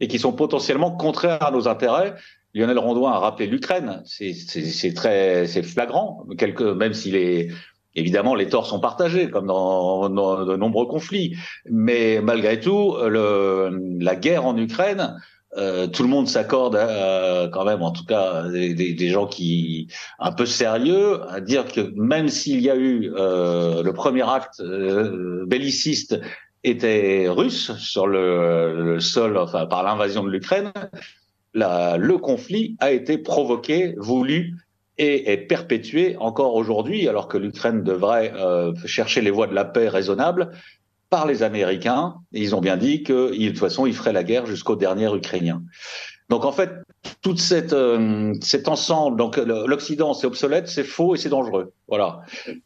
et 0.00 0.08
qui 0.08 0.18
sont 0.18 0.32
potentiellement 0.32 0.92
contraires 0.92 1.42
à 1.42 1.50
nos 1.50 1.68
intérêts. 1.68 2.14
Lionel 2.54 2.78
Rondouin 2.78 3.12
a 3.12 3.18
rappelé 3.18 3.46
l'Ukraine, 3.46 4.02
c'est 4.04 4.94
très, 4.94 5.46
c'est 5.46 5.62
flagrant, 5.62 6.26
quelque, 6.36 6.64
même 6.64 6.92
s'il 6.92 7.16
est 7.16 7.48
évidemment 7.94 8.34
les 8.34 8.48
torts 8.48 8.66
sont 8.66 8.80
partagés 8.80 9.30
comme 9.30 9.46
dans, 9.46 10.10
dans, 10.10 10.44
de 10.44 10.56
nombreux 10.56 10.86
conflits, 10.86 11.34
mais 11.70 12.20
malgré 12.22 12.60
tout, 12.60 12.94
le, 13.00 13.96
la 14.00 14.16
guerre 14.16 14.44
en 14.44 14.56
Ukraine 14.56 15.16
euh, 15.56 15.86
tout 15.86 16.02
le 16.02 16.08
monde 16.08 16.28
s'accorde 16.28 16.76
euh, 16.76 17.48
quand 17.48 17.64
même, 17.64 17.82
en 17.82 17.90
tout 17.90 18.04
cas 18.04 18.48
des, 18.48 18.72
des, 18.74 19.08
gens 19.08 19.26
qui 19.26 19.88
un 20.18 20.32
peu 20.32 20.46
sérieux, 20.46 21.20
à 21.28 21.40
dire 21.40 21.66
que 21.66 21.92
même 21.94 22.28
s'il 22.28 22.60
y 22.60 22.70
a 22.70 22.76
eu 22.76 23.12
euh, 23.16 23.82
le 23.82 23.92
premier 23.92 24.22
acte 24.22 24.60
euh, 24.60 25.44
belliciste 25.46 26.18
était 26.64 27.26
russe 27.28 27.72
sur 27.76 28.06
le, 28.06 28.82
le 28.82 29.00
sol, 29.00 29.36
enfin 29.36 29.66
par 29.66 29.82
l'invasion 29.82 30.24
de 30.24 30.30
l'Ukraine, 30.30 30.72
le 31.54 32.16
conflit 32.16 32.76
a 32.80 32.90
été 32.92 33.18
provoqué, 33.18 33.94
voulu 33.98 34.56
et 34.96 35.32
est 35.32 35.38
perpétué 35.38 36.16
encore 36.18 36.54
aujourd'hui, 36.54 37.08
alors 37.08 37.28
que 37.28 37.36
l'Ukraine 37.36 37.82
devrait 37.82 38.32
chercher 38.86 39.20
les 39.20 39.30
voies 39.30 39.48
de 39.48 39.54
la 39.54 39.64
paix 39.64 39.88
raisonnables 39.88 40.50
par 41.12 41.26
les 41.26 41.42
Américains. 41.42 42.14
Ils 42.32 42.56
ont 42.56 42.62
bien 42.62 42.78
dit 42.78 43.02
que 43.02 43.36
de 43.36 43.48
toute 43.48 43.58
façon, 43.58 43.84
ils 43.84 43.92
feraient 43.92 44.14
la 44.14 44.24
guerre 44.24 44.46
jusqu'au 44.46 44.76
dernier 44.76 45.14
Ukrainien. 45.14 45.62
Donc 46.30 46.46
en 46.46 46.52
fait, 46.52 46.70
tout 47.20 47.36
euh, 47.52 48.32
cet 48.40 48.66
ensemble, 48.66 49.18
donc 49.18 49.36
l'Occident, 49.36 50.14
c'est 50.14 50.26
obsolète, 50.26 50.68
c'est 50.68 50.84
faux 50.84 51.14
et 51.14 51.18
c'est 51.18 51.28
dangereux. 51.28 51.74
Voilà. 51.86 52.22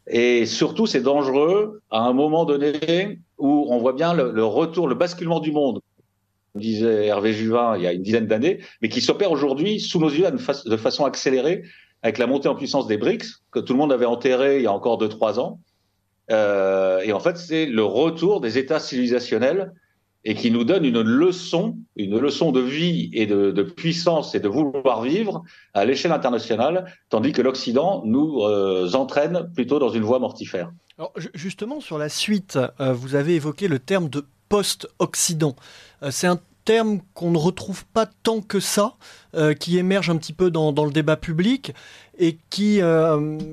Et 0.07 0.45
surtout, 0.45 0.87
c'est 0.87 1.01
dangereux 1.01 1.81
à 1.91 1.99
un 1.99 2.13
moment 2.13 2.45
donné 2.45 3.19
où 3.37 3.67
on 3.69 3.79
voit 3.79 3.91
bien 3.91 4.13
le, 4.13 4.45
retour, 4.45 4.87
le 4.87 4.95
basculement 4.95 5.41
du 5.41 5.51
monde, 5.51 5.81
disait 6.55 7.07
Hervé 7.07 7.33
Juvin 7.33 7.75
il 7.75 7.83
y 7.83 7.87
a 7.87 7.91
une 7.91 8.01
dizaine 8.01 8.27
d'années, 8.27 8.59
mais 8.81 8.87
qui 8.87 9.01
s'opère 9.01 9.31
aujourd'hui 9.33 9.81
sous 9.81 9.99
nos 9.99 10.09
yeux 10.09 10.25
de 10.31 10.77
façon 10.77 11.03
accélérée 11.03 11.63
avec 12.01 12.17
la 12.17 12.27
montée 12.27 12.47
en 12.47 12.55
puissance 12.55 12.87
des 12.87 12.97
BRICS, 12.97 13.43
que 13.51 13.59
tout 13.59 13.73
le 13.73 13.79
monde 13.79 13.91
avait 13.91 14.05
enterré 14.05 14.55
il 14.57 14.63
y 14.63 14.67
a 14.67 14.71
encore 14.71 14.97
deux, 14.97 15.09
trois 15.09 15.37
ans, 15.37 15.59
euh, 16.31 16.99
et 16.99 17.13
en 17.13 17.19
fait, 17.19 17.37
c'est 17.37 17.65
le 17.65 17.83
retour 17.83 18.41
des 18.41 18.57
États 18.57 18.79
civilisationnels 18.79 19.73
et 20.25 20.35
qui 20.35 20.51
nous 20.51 20.65
donne 20.65 20.83
une 20.83 21.01
leçon, 21.01 21.77
une 21.95 22.19
leçon 22.19 22.51
de 22.51 22.59
vie 22.59 23.09
et 23.13 23.25
de, 23.25 23.63
puissance 23.63 24.35
et 24.35 24.41
de 24.41 24.49
vouloir 24.49 25.01
vivre 25.01 25.43
à 25.73 25.85
l'échelle 25.85 26.11
internationale, 26.11 26.91
tandis 27.09 27.31
que 27.31 27.41
l'Occident 27.41 28.01
nous 28.05 28.41
euh, 28.41 28.91
entraîne 28.93 29.49
plutôt 29.53 29.79
dans 29.79 29.89
une 29.89 30.03
voie 30.03 30.19
mortifère. 30.19 30.71
Justement, 31.33 31.79
sur 31.79 31.97
la 31.97 32.09
suite, 32.09 32.59
euh, 32.81 32.91
vous 32.91 33.15
avez 33.15 33.35
évoqué 33.35 33.67
le 33.67 33.79
terme 33.79 34.09
de 34.09 34.25
post-Occident. 34.49 35.55
C'est 36.09 36.27
un 36.27 36.39
terme 36.65 36.99
qu'on 37.13 37.31
ne 37.31 37.37
retrouve 37.37 37.85
pas 37.85 38.05
tant 38.05 38.41
que 38.41 38.59
ça, 38.59 38.95
qui 39.59 39.77
émerge 39.77 40.09
un 40.09 40.17
petit 40.17 40.33
peu 40.33 40.49
dans 40.49 40.85
le 40.85 40.91
débat 40.91 41.15
public 41.15 41.73
et 42.17 42.37
qui 42.49 42.81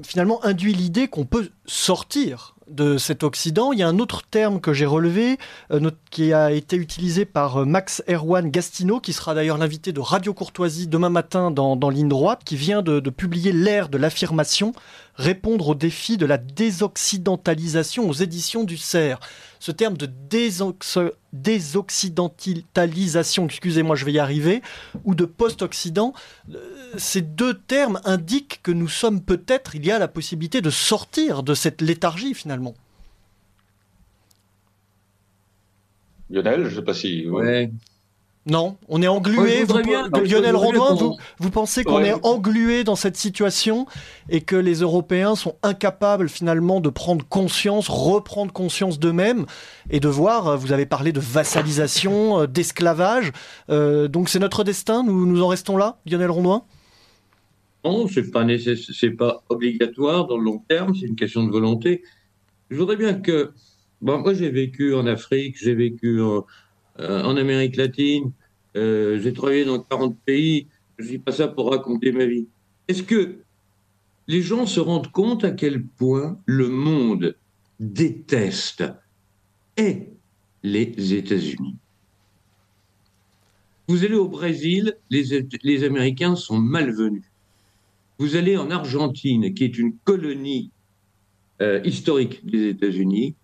finalement 0.04 0.44
induit 0.44 0.72
l'idée 0.72 1.08
qu'on 1.08 1.24
peut 1.24 1.50
sortir 1.66 2.53
de 2.68 2.98
cet 2.98 3.22
Occident. 3.22 3.72
Il 3.72 3.78
y 3.78 3.82
a 3.82 3.88
un 3.88 3.98
autre 3.98 4.22
terme 4.22 4.60
que 4.60 4.72
j'ai 4.72 4.86
relevé, 4.86 5.38
euh, 5.70 5.90
qui 6.10 6.32
a 6.32 6.50
été 6.50 6.76
utilisé 6.76 7.24
par 7.24 7.58
euh, 7.58 7.64
Max 7.64 8.02
Erwan 8.08 8.50
Gastino, 8.50 9.00
qui 9.00 9.12
sera 9.12 9.34
d'ailleurs 9.34 9.58
l'invité 9.58 9.92
de 9.92 10.00
Radio 10.00 10.34
Courtoisie 10.34 10.86
demain 10.86 11.10
matin 11.10 11.50
dans, 11.50 11.76
dans 11.76 11.90
Ligne 11.90 12.08
Droite, 12.08 12.42
qui 12.44 12.56
vient 12.56 12.82
de 12.82 13.00
publier 13.10 13.52
l'ère 13.52 13.88
de 13.88 13.98
l'affirmation, 13.98 14.72
répondre 15.16 15.68
au 15.68 15.74
défi 15.74 16.16
de 16.16 16.26
la 16.26 16.38
désoccidentalisation 16.38 18.08
aux 18.08 18.12
éditions 18.12 18.62
du 18.64 18.76
CERF. 18.76 19.20
Ce 19.60 19.72
terme 19.72 19.96
de 19.96 20.10
désoccidentalisation, 21.32 23.46
excusez-moi, 23.46 23.96
je 23.96 24.04
vais 24.04 24.12
y 24.12 24.18
arriver, 24.18 24.60
ou 25.04 25.14
de 25.14 25.24
post-occident, 25.24 26.12
euh, 26.52 26.58
ces 26.96 27.22
deux 27.22 27.54
termes 27.54 28.00
indiquent 28.04 28.60
que 28.62 28.72
nous 28.72 28.88
sommes 28.88 29.22
peut-être, 29.22 29.74
il 29.74 29.86
y 29.86 29.90
a 29.90 29.98
la 29.98 30.08
possibilité 30.08 30.60
de 30.60 30.68
sortir 30.70 31.42
de 31.42 31.54
cette 31.54 31.80
léthargie 31.80 32.34
finalement. 32.34 32.74
Lionel, 36.30 36.64
je 36.64 36.70
ne 36.70 36.74
sais 36.74 36.82
pas 36.82 36.94
si. 36.94 37.26
Non, 38.46 38.76
on 38.88 39.00
est 39.00 39.08
englué. 39.08 39.64
Lionel 39.64 40.54
Rondouin, 40.54 40.94
vous, 40.94 41.16
vous, 41.38 41.50
pensez 41.50 41.82
qu'on 41.82 42.00
est 42.00 42.12
englué 42.26 42.84
dans 42.84 42.94
cette 42.94 43.16
situation 43.16 43.86
et 44.28 44.42
que 44.42 44.56
les 44.56 44.80
Européens 44.80 45.34
sont 45.34 45.56
incapables 45.62 46.28
finalement 46.28 46.80
de 46.80 46.90
prendre 46.90 47.26
conscience, 47.26 47.88
reprendre 47.88 48.52
conscience 48.52 48.98
d'eux-mêmes 48.98 49.46
et 49.88 49.98
de 49.98 50.08
voir, 50.08 50.48
euh, 50.48 50.56
vous 50.56 50.72
avez 50.72 50.84
parlé 50.84 51.10
de 51.10 51.20
vassalisation, 51.20 52.40
euh, 52.40 52.46
d'esclavage, 52.46 53.32
euh, 53.70 54.08
donc 54.08 54.28
c'est 54.28 54.40
notre 54.40 54.62
destin, 54.62 55.04
nous, 55.04 55.24
nous 55.24 55.42
en 55.42 55.48
restons 55.48 55.78
là, 55.78 55.96
Lionel 56.04 56.30
Rondouin 56.30 56.64
Non, 57.82 58.06
c'est 58.08 58.30
pas 58.30 58.46
c'est 58.92 59.10
pas 59.10 59.42
obligatoire 59.48 60.26
dans 60.26 60.36
le 60.36 60.44
long 60.44 60.62
terme, 60.68 60.94
c'est 60.94 61.06
une 61.06 61.16
question 61.16 61.44
de 61.44 61.50
volonté. 61.50 62.02
Je 62.68 62.76
voudrais 62.76 62.96
bien 62.96 63.14
que, 63.14 63.52
bon, 64.02 64.18
moi 64.18 64.34
j'ai 64.34 64.50
vécu 64.50 64.94
en 64.94 65.06
Afrique, 65.06 65.56
j'ai 65.58 65.74
vécu 65.74 66.20
en 66.20 66.38
euh, 66.38 66.40
en 66.98 67.36
Amérique 67.36 67.76
latine, 67.76 68.32
euh, 68.76 69.20
j'ai 69.20 69.32
travaillé 69.32 69.64
dans 69.64 69.78
40 69.78 70.18
pays, 70.24 70.66
je 70.98 71.08
dis 71.08 71.18
pas 71.18 71.32
ça 71.32 71.48
pour 71.48 71.70
raconter 71.70 72.12
ma 72.12 72.26
vie. 72.26 72.46
Est-ce 72.88 73.02
que 73.02 73.38
les 74.26 74.42
gens 74.42 74.66
se 74.66 74.80
rendent 74.80 75.10
compte 75.10 75.44
à 75.44 75.50
quel 75.50 75.84
point 75.84 76.38
le 76.46 76.68
monde 76.68 77.36
déteste 77.78 78.84
et 79.76 80.08
les 80.62 81.14
États-Unis? 81.14 81.76
Vous 83.86 84.04
allez 84.04 84.14
au 84.14 84.28
Brésil, 84.28 84.96
les, 85.10 85.46
les 85.62 85.84
Américains 85.84 86.36
sont 86.36 86.58
malvenus. 86.58 87.24
Vous 88.18 88.36
allez 88.36 88.56
en 88.56 88.70
Argentine, 88.70 89.52
qui 89.54 89.64
est 89.64 89.76
une 89.76 89.94
colonie 90.04 90.70
euh, 91.60 91.80
historique 91.84 92.46
des 92.46 92.68
États-Unis, 92.68 93.34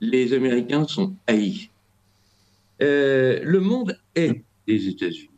les 0.00 0.32
Américains 0.32 0.86
sont 0.86 1.16
haïs. 1.26 1.70
Euh, 2.82 3.40
le 3.42 3.60
monde 3.60 3.98
est 4.14 4.44
les 4.66 4.88
États-Unis. 4.88 5.30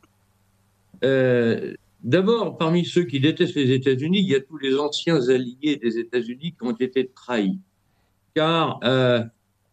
Euh, 1.05 1.75
D'abord, 2.03 2.57
parmi 2.57 2.87
ceux 2.87 3.05
qui 3.05 3.21
détestent 3.21 3.57
les 3.57 3.73
États-Unis, 3.73 4.21
il 4.21 4.29
y 4.29 4.35
a 4.35 4.41
tous 4.41 4.57
les 4.57 4.79
anciens 4.79 5.29
alliés 5.29 5.77
des 5.77 5.99
États-Unis 5.99 6.53
qui 6.53 6.63
ont 6.63 6.73
été 6.73 7.09
trahis. 7.09 7.61
Car 8.35 8.81
euh, 8.85 9.23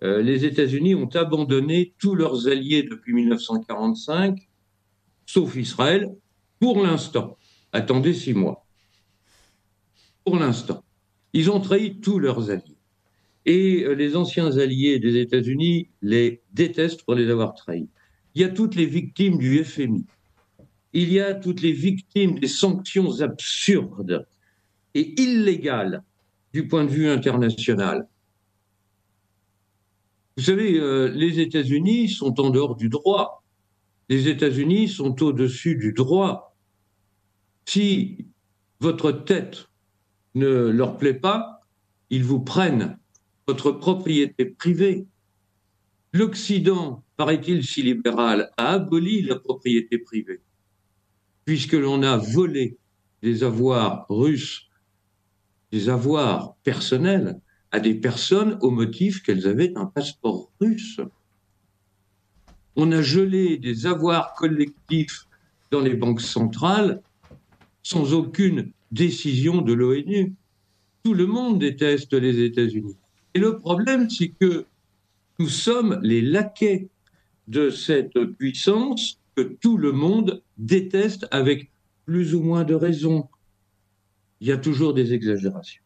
les 0.01 0.43
États-Unis 0.43 0.93
ont 0.93 1.07
abandonné 1.07 1.93
tous 1.97 2.15
leurs 2.15 2.47
alliés 2.47 2.83
depuis 2.83 3.13
1945, 3.13 4.45
sauf 5.25 5.55
Israël, 5.55 6.13
pour 6.59 6.83
l'instant. 6.83 7.37
Attendez 7.71 8.13
six 8.13 8.33
mois. 8.33 8.65
pour 10.25 10.37
l'instant. 10.37 10.83
Ils 11.31 11.49
ont 11.49 11.61
trahi 11.61 12.01
tous 12.01 12.19
leurs 12.19 12.49
alliés. 12.49 12.76
Et 13.47 13.85
euh, 13.85 13.93
les 13.93 14.17
anciens 14.17 14.57
alliés 14.57 14.99
des 14.99 15.17
États-Unis 15.17 15.87
les 16.01 16.41
détestent 16.51 17.03
pour 17.03 17.15
les 17.15 17.29
avoir 17.29 17.55
trahis. 17.55 17.87
Il 18.35 18.41
y 18.41 18.43
a 18.43 18.49
toutes 18.49 18.75
les 18.75 18.85
victimes 18.85 19.37
du 19.37 19.63
FMI. 19.63 20.05
Il 20.91 21.11
y 21.11 21.21
a 21.21 21.33
toutes 21.33 21.61
les 21.61 21.71
victimes 21.71 22.39
des 22.39 22.47
sanctions 22.49 23.21
absurdes 23.21 24.27
et 24.93 25.19
illégales 25.19 26.03
du 26.53 26.67
point 26.67 26.83
de 26.83 26.89
vue 26.89 27.07
international. 27.07 28.07
Vous 30.35 30.43
savez, 30.43 30.77
euh, 30.77 31.07
les 31.07 31.39
États-Unis 31.39 32.09
sont 32.09 32.39
en 32.41 32.49
dehors 32.49 32.75
du 32.75 32.89
droit. 32.89 33.43
Les 34.09 34.27
États-Unis 34.27 34.89
sont 34.89 35.23
au-dessus 35.23 35.77
du 35.77 35.93
droit. 35.93 36.55
Si 37.65 38.25
votre 38.81 39.11
tête 39.11 39.69
ne 40.35 40.69
leur 40.69 40.97
plaît 40.97 41.13
pas, 41.13 41.61
ils 42.09 42.23
vous 42.23 42.41
prennent 42.41 42.97
votre 43.47 43.71
propriété 43.71 44.45
privée. 44.45 45.05
L'Occident, 46.13 47.03
paraît-il 47.15 47.63
si 47.63 47.81
libéral, 47.81 48.51
a 48.57 48.73
aboli 48.73 49.21
la 49.21 49.37
propriété 49.37 49.97
privée, 49.97 50.41
puisque 51.45 51.73
l'on 51.73 52.03
a 52.03 52.17
volé 52.17 52.77
des 53.23 53.43
avoirs 53.43 54.05
russes, 54.09 54.67
des 55.71 55.89
avoirs 55.89 56.55
personnels 56.63 57.39
à 57.71 57.79
des 57.79 57.95
personnes 57.95 58.57
au 58.61 58.69
motif 58.69 59.23
qu'elles 59.23 59.47
avaient 59.47 59.73
un 59.75 59.85
passeport 59.85 60.51
russe. 60.59 60.99
On 62.75 62.91
a 62.91 63.01
gelé 63.01 63.57
des 63.57 63.85
avoirs 63.85 64.33
collectifs 64.33 65.27
dans 65.71 65.81
les 65.81 65.95
banques 65.95 66.21
centrales 66.21 67.01
sans 67.81 68.13
aucune 68.13 68.71
décision 68.91 69.61
de 69.61 69.73
l'ONU. 69.73 70.35
Tout 71.03 71.13
le 71.13 71.25
monde 71.25 71.59
déteste 71.59 72.13
les 72.13 72.41
États-Unis. 72.43 72.97
Et 73.33 73.39
le 73.39 73.57
problème, 73.57 74.09
c'est 74.09 74.29
que 74.29 74.65
nous 75.39 75.49
sommes 75.49 75.99
les 76.01 76.21
laquais 76.21 76.89
de 77.47 77.69
cette 77.69 78.19
puissance 78.37 79.19
que 79.35 79.41
tout 79.41 79.77
le 79.77 79.91
monde 79.91 80.41
déteste 80.57 81.27
avec 81.31 81.69
plus 82.05 82.33
ou 82.33 82.41
moins 82.41 82.63
de 82.63 82.73
raison. 82.73 83.29
Il 84.41 84.47
y 84.47 84.51
a 84.51 84.57
toujours 84.57 84.93
des 84.93 85.13
exagérations. 85.13 85.83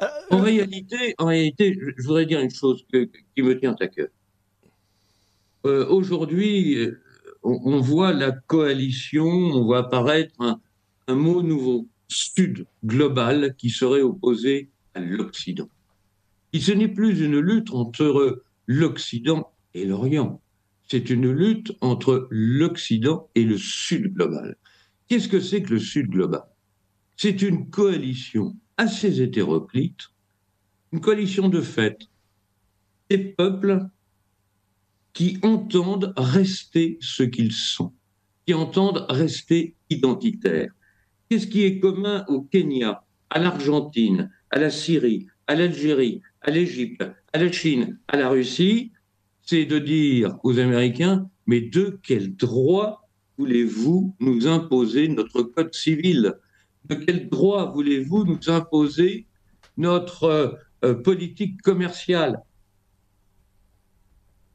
Euh, 0.00 0.06
en, 0.30 0.38
euh, 0.38 0.42
réalité, 0.42 1.14
en 1.18 1.26
réalité, 1.26 1.78
je 1.96 2.02
voudrais 2.02 2.26
dire 2.26 2.40
une 2.40 2.50
chose 2.50 2.84
qui 2.90 3.42
me 3.42 3.58
tient 3.58 3.76
à 3.78 3.86
cœur. 3.86 4.08
Euh, 5.64 5.86
aujourd'hui, 5.86 6.76
on, 7.42 7.80
voit 7.80 8.12
la 8.12 8.32
coalition, 8.32 9.24
on 9.24 9.64
voit 9.64 9.78
apparaître 9.78 10.34
un, 10.40 10.60
un 11.06 11.14
mot 11.14 11.42
nouveau, 11.42 11.86
Sud 12.08 12.66
global, 12.84 13.54
qui 13.56 13.70
serait 13.70 14.02
opposé 14.02 14.70
à 14.94 15.00
l'Occident. 15.00 15.68
Et 16.52 16.60
ce 16.60 16.72
n'est 16.72 16.88
plus 16.88 17.20
une 17.20 17.38
lutte 17.38 17.70
entre 17.70 18.42
l'Occident 18.66 19.52
et 19.74 19.84
l'Orient. 19.84 20.40
C'est 20.88 21.10
une 21.10 21.30
lutte 21.30 21.72
entre 21.80 22.28
l'Occident 22.30 23.30
et 23.34 23.44
le 23.44 23.56
Sud 23.56 24.12
global. 24.14 24.56
Qu'est-ce 25.08 25.28
que 25.28 25.40
c'est 25.40 25.62
que 25.62 25.74
le 25.74 25.80
Sud 25.80 26.08
global? 26.08 26.42
C'est 27.16 27.42
une 27.42 27.70
coalition 27.70 28.56
assez 28.76 29.22
hétéroclite, 29.22 30.08
une 30.92 31.00
coalition 31.00 31.48
de 31.48 31.60
fait 31.60 32.08
des 33.08 33.18
peuples 33.18 33.86
qui 35.12 35.38
entendent 35.42 36.12
rester 36.16 36.98
ce 37.00 37.22
qu'ils 37.22 37.52
sont, 37.52 37.92
qui 38.46 38.54
entendent 38.54 39.06
rester 39.08 39.74
identitaires. 39.90 40.72
Qu'est-ce 41.28 41.46
qui 41.46 41.62
est 41.62 41.78
commun 41.78 42.24
au 42.28 42.42
Kenya, 42.42 43.04
à 43.30 43.38
l'Argentine, 43.38 44.30
à 44.50 44.58
la 44.58 44.70
Syrie, 44.70 45.26
à 45.46 45.54
l'Algérie, 45.54 46.22
à 46.42 46.50
l'Égypte, 46.50 47.04
à 47.32 47.38
la 47.38 47.50
Chine, 47.50 47.98
à 48.08 48.16
la 48.16 48.28
Russie, 48.28 48.92
c'est 49.42 49.64
de 49.64 49.78
dire 49.78 50.38
aux 50.42 50.58
Américains, 50.58 51.28
mais 51.46 51.60
de 51.60 51.98
quel 52.02 52.36
droit 52.36 53.08
voulez-vous 53.38 54.14
nous 54.20 54.46
imposer 54.46 55.08
notre 55.08 55.42
code 55.42 55.74
civil? 55.74 56.34
De 56.84 56.94
quel 56.94 57.28
droit 57.28 57.72
voulez-vous 57.72 58.24
nous 58.24 58.50
imposer 58.50 59.26
notre 59.76 60.24
euh, 60.24 60.52
euh, 60.84 60.94
politique 60.94 61.60
commerciale? 61.62 62.42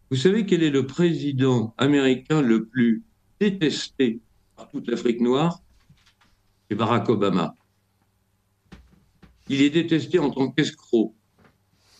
Vous 0.09 0.17
savez 0.17 0.45
quel 0.45 0.63
est 0.63 0.69
le 0.69 0.85
président 0.85 1.73
américain 1.77 2.41
le 2.41 2.65
plus 2.65 3.03
détesté 3.39 4.21
par 4.55 4.69
toute 4.69 4.87
l'Afrique 4.89 5.21
noire? 5.21 5.59
C'est 6.69 6.75
Barack 6.75 7.09
Obama. 7.09 7.55
Il 9.49 9.61
est 9.61 9.69
détesté 9.69 10.19
en 10.19 10.29
tant 10.29 10.51
qu'escroc 10.51 11.16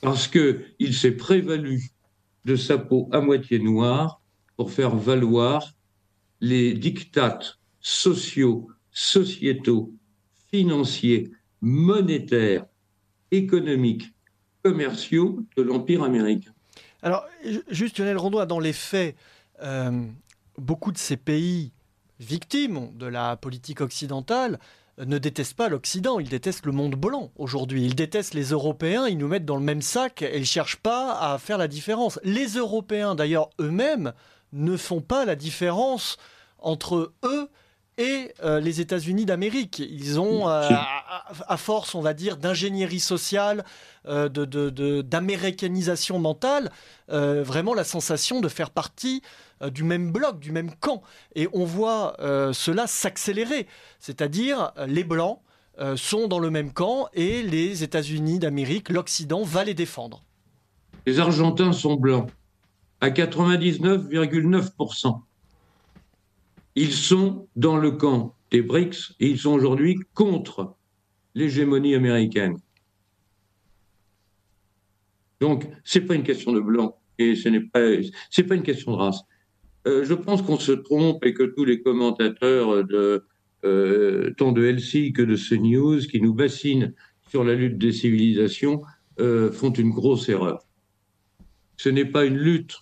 parce 0.01 0.27
qu'il 0.27 0.93
s'est 0.93 1.11
prévalu 1.11 1.91
de 2.45 2.55
sa 2.55 2.77
peau 2.77 3.09
à 3.11 3.19
moitié 3.19 3.59
noire 3.59 4.21
pour 4.55 4.71
faire 4.71 4.95
valoir 4.95 5.73
les 6.39 6.73
dictates 6.73 7.57
sociaux, 7.79 8.67
sociétaux, 8.91 9.93
financiers, 10.51 11.31
monétaires, 11.61 12.65
économiques, 13.31 14.13
commerciaux 14.63 15.45
de 15.55 15.63
l'Empire 15.63 16.03
américain. 16.03 16.51
Alors, 17.01 17.25
juste 17.69 17.99
Lionel 17.99 18.17
Rondois, 18.17 18.45
dans 18.45 18.59
les 18.59 18.73
faits, 18.73 19.15
euh, 19.61 20.05
beaucoup 20.57 20.91
de 20.91 20.97
ces 20.97 21.17
pays 21.17 21.71
victimes 22.19 22.91
de 22.97 23.05
la 23.05 23.37
politique 23.37 23.81
occidentale 23.81 24.59
ne 24.97 25.17
détestent 25.17 25.55
pas 25.55 25.69
l'Occident, 25.69 26.19
ils 26.19 26.29
détestent 26.29 26.65
le 26.65 26.71
monde 26.71 26.95
blanc 26.95 27.31
aujourd'hui. 27.35 27.85
Ils 27.85 27.95
détestent 27.95 28.33
les 28.33 28.49
Européens, 28.49 29.07
ils 29.07 29.17
nous 29.17 29.27
mettent 29.27 29.45
dans 29.45 29.57
le 29.57 29.63
même 29.63 29.81
sac 29.81 30.21
et 30.21 30.35
ils 30.35 30.41
ne 30.41 30.45
cherchent 30.45 30.77
pas 30.77 31.19
à 31.19 31.37
faire 31.37 31.57
la 31.57 31.67
différence. 31.67 32.19
Les 32.23 32.47
Européens, 32.47 33.15
d'ailleurs, 33.15 33.49
eux-mêmes, 33.59 34.13
ne 34.53 34.77
font 34.77 35.01
pas 35.01 35.25
la 35.25 35.35
différence 35.35 36.17
entre 36.59 37.13
eux 37.23 37.49
et 37.97 38.31
euh, 38.43 38.59
les 38.59 38.79
États-Unis 38.79 39.25
d'Amérique. 39.25 39.79
Ils 39.79 40.19
ont, 40.19 40.47
euh, 40.47 40.69
à, 41.47 41.57
force, 41.57 41.95
on 41.95 42.01
va 42.01 42.13
dire, 42.13 42.37
d'ingénierie 42.37 42.99
sociale, 42.99 43.65
euh, 44.07 44.29
d'américanisation 44.29 46.19
mentale, 46.19 46.71
vraiment 47.09 47.73
la 47.73 47.83
sensation 47.83 48.39
de 48.41 48.49
faire 48.49 48.69
partie 48.69 49.21
du 49.71 49.83
même 49.83 50.11
bloc, 50.11 50.39
du 50.39 50.51
même 50.51 50.73
camp. 50.75 51.01
Et 51.35 51.47
on 51.53 51.65
voit 51.65 52.15
cela 52.53 52.87
s'accélérer. 52.87 53.67
C'est-à-dire, 53.99 54.71
les 54.87 55.03
Blancs 55.03 55.39
sont 55.95 56.27
dans 56.27 56.39
le 56.39 56.49
même 56.49 56.73
camp 56.73 57.07
et 57.13 57.43
les 57.43 57.83
États-Unis 57.83 58.39
d'Amérique, 58.39 58.89
l'Occident, 58.89 59.43
va 59.43 59.63
les 59.63 59.75
défendre. 59.75 60.23
Les 61.05 61.19
Argentins 61.19 61.71
sont 61.71 61.95
blancs 61.95 62.29
à 62.99 63.09
99,9%. 63.09 65.21
Ils 66.75 66.93
sont 66.93 67.47
dans 67.55 67.77
le 67.77 67.91
camp 67.91 68.35
des 68.51 68.61
BRICS 68.61 69.15
et 69.19 69.29
ils 69.29 69.39
sont 69.39 69.51
aujourd'hui 69.51 69.97
contre 70.13 70.75
l'hégémonie 71.35 71.95
américaine. 71.95 72.57
Donc, 75.39 75.69
ce 75.83 75.99
n'est 75.99 76.05
pas 76.05 76.15
une 76.15 76.23
question 76.23 76.51
de 76.51 76.59
blanc 76.59 76.97
et 77.19 77.35
ce 77.35 77.49
n'est 77.49 77.61
pas, 77.61 77.79
pas 77.79 78.55
une 78.55 78.63
question 78.63 78.93
de 78.93 78.97
race. 78.97 79.21
Euh, 79.87 80.03
je 80.03 80.13
pense 80.13 80.41
qu'on 80.41 80.59
se 80.59 80.73
trompe 80.73 81.25
et 81.25 81.33
que 81.33 81.43
tous 81.43 81.63
les 81.63 81.81
commentateurs 81.81 82.83
de 82.83 83.23
euh, 83.63 84.33
tant 84.37 84.51
de 84.51 84.63
LC 84.65 85.13
que 85.13 85.21
de 85.21 85.35
CNews 85.35 86.01
qui 86.01 86.19
nous 86.19 86.33
bassinent 86.33 86.93
sur 87.29 87.45
la 87.45 87.55
lutte 87.55 87.77
des 87.77 87.93
civilisations 87.93 88.81
euh, 89.19 89.49
font 89.49 89.71
une 89.71 89.91
grosse 89.91 90.27
erreur. 90.27 90.59
Ce 91.77 91.87
n'est 91.87 92.05
pas 92.05 92.25
une 92.25 92.37
lutte 92.37 92.75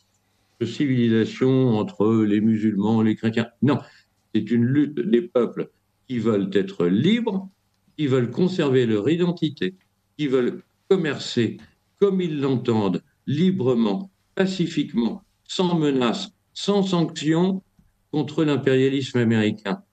de 0.59 0.65
civilisation 0.65 1.77
entre 1.77 2.23
les 2.23 2.41
musulmans, 2.41 3.03
les 3.03 3.15
chrétiens. 3.15 3.47
Non, 3.61 3.77
c'est 4.33 4.49
une 4.49 4.65
lutte 4.65 4.99
des 4.99 5.21
peuples 5.21 5.69
qui 6.07 6.17
veulent 6.17 6.49
être 6.53 6.87
libres, 6.87 7.49
qui 7.97 8.07
veulent 8.07 8.31
conserver 8.31 8.87
leur 8.87 9.07
identité, 9.09 9.75
qui 10.17 10.27
veulent 10.27 10.63
commercer 10.89 11.57
comme 11.99 12.19
ils 12.19 12.41
l'entendent, 12.41 13.03
librement, 13.27 14.11
pacifiquement, 14.33 15.23
sans 15.45 15.77
menace, 15.77 16.34
sans 16.55 16.81
sanction 16.81 17.61
contre 18.11 18.43
l'impérialisme 18.43 19.19
américain. 19.19 19.83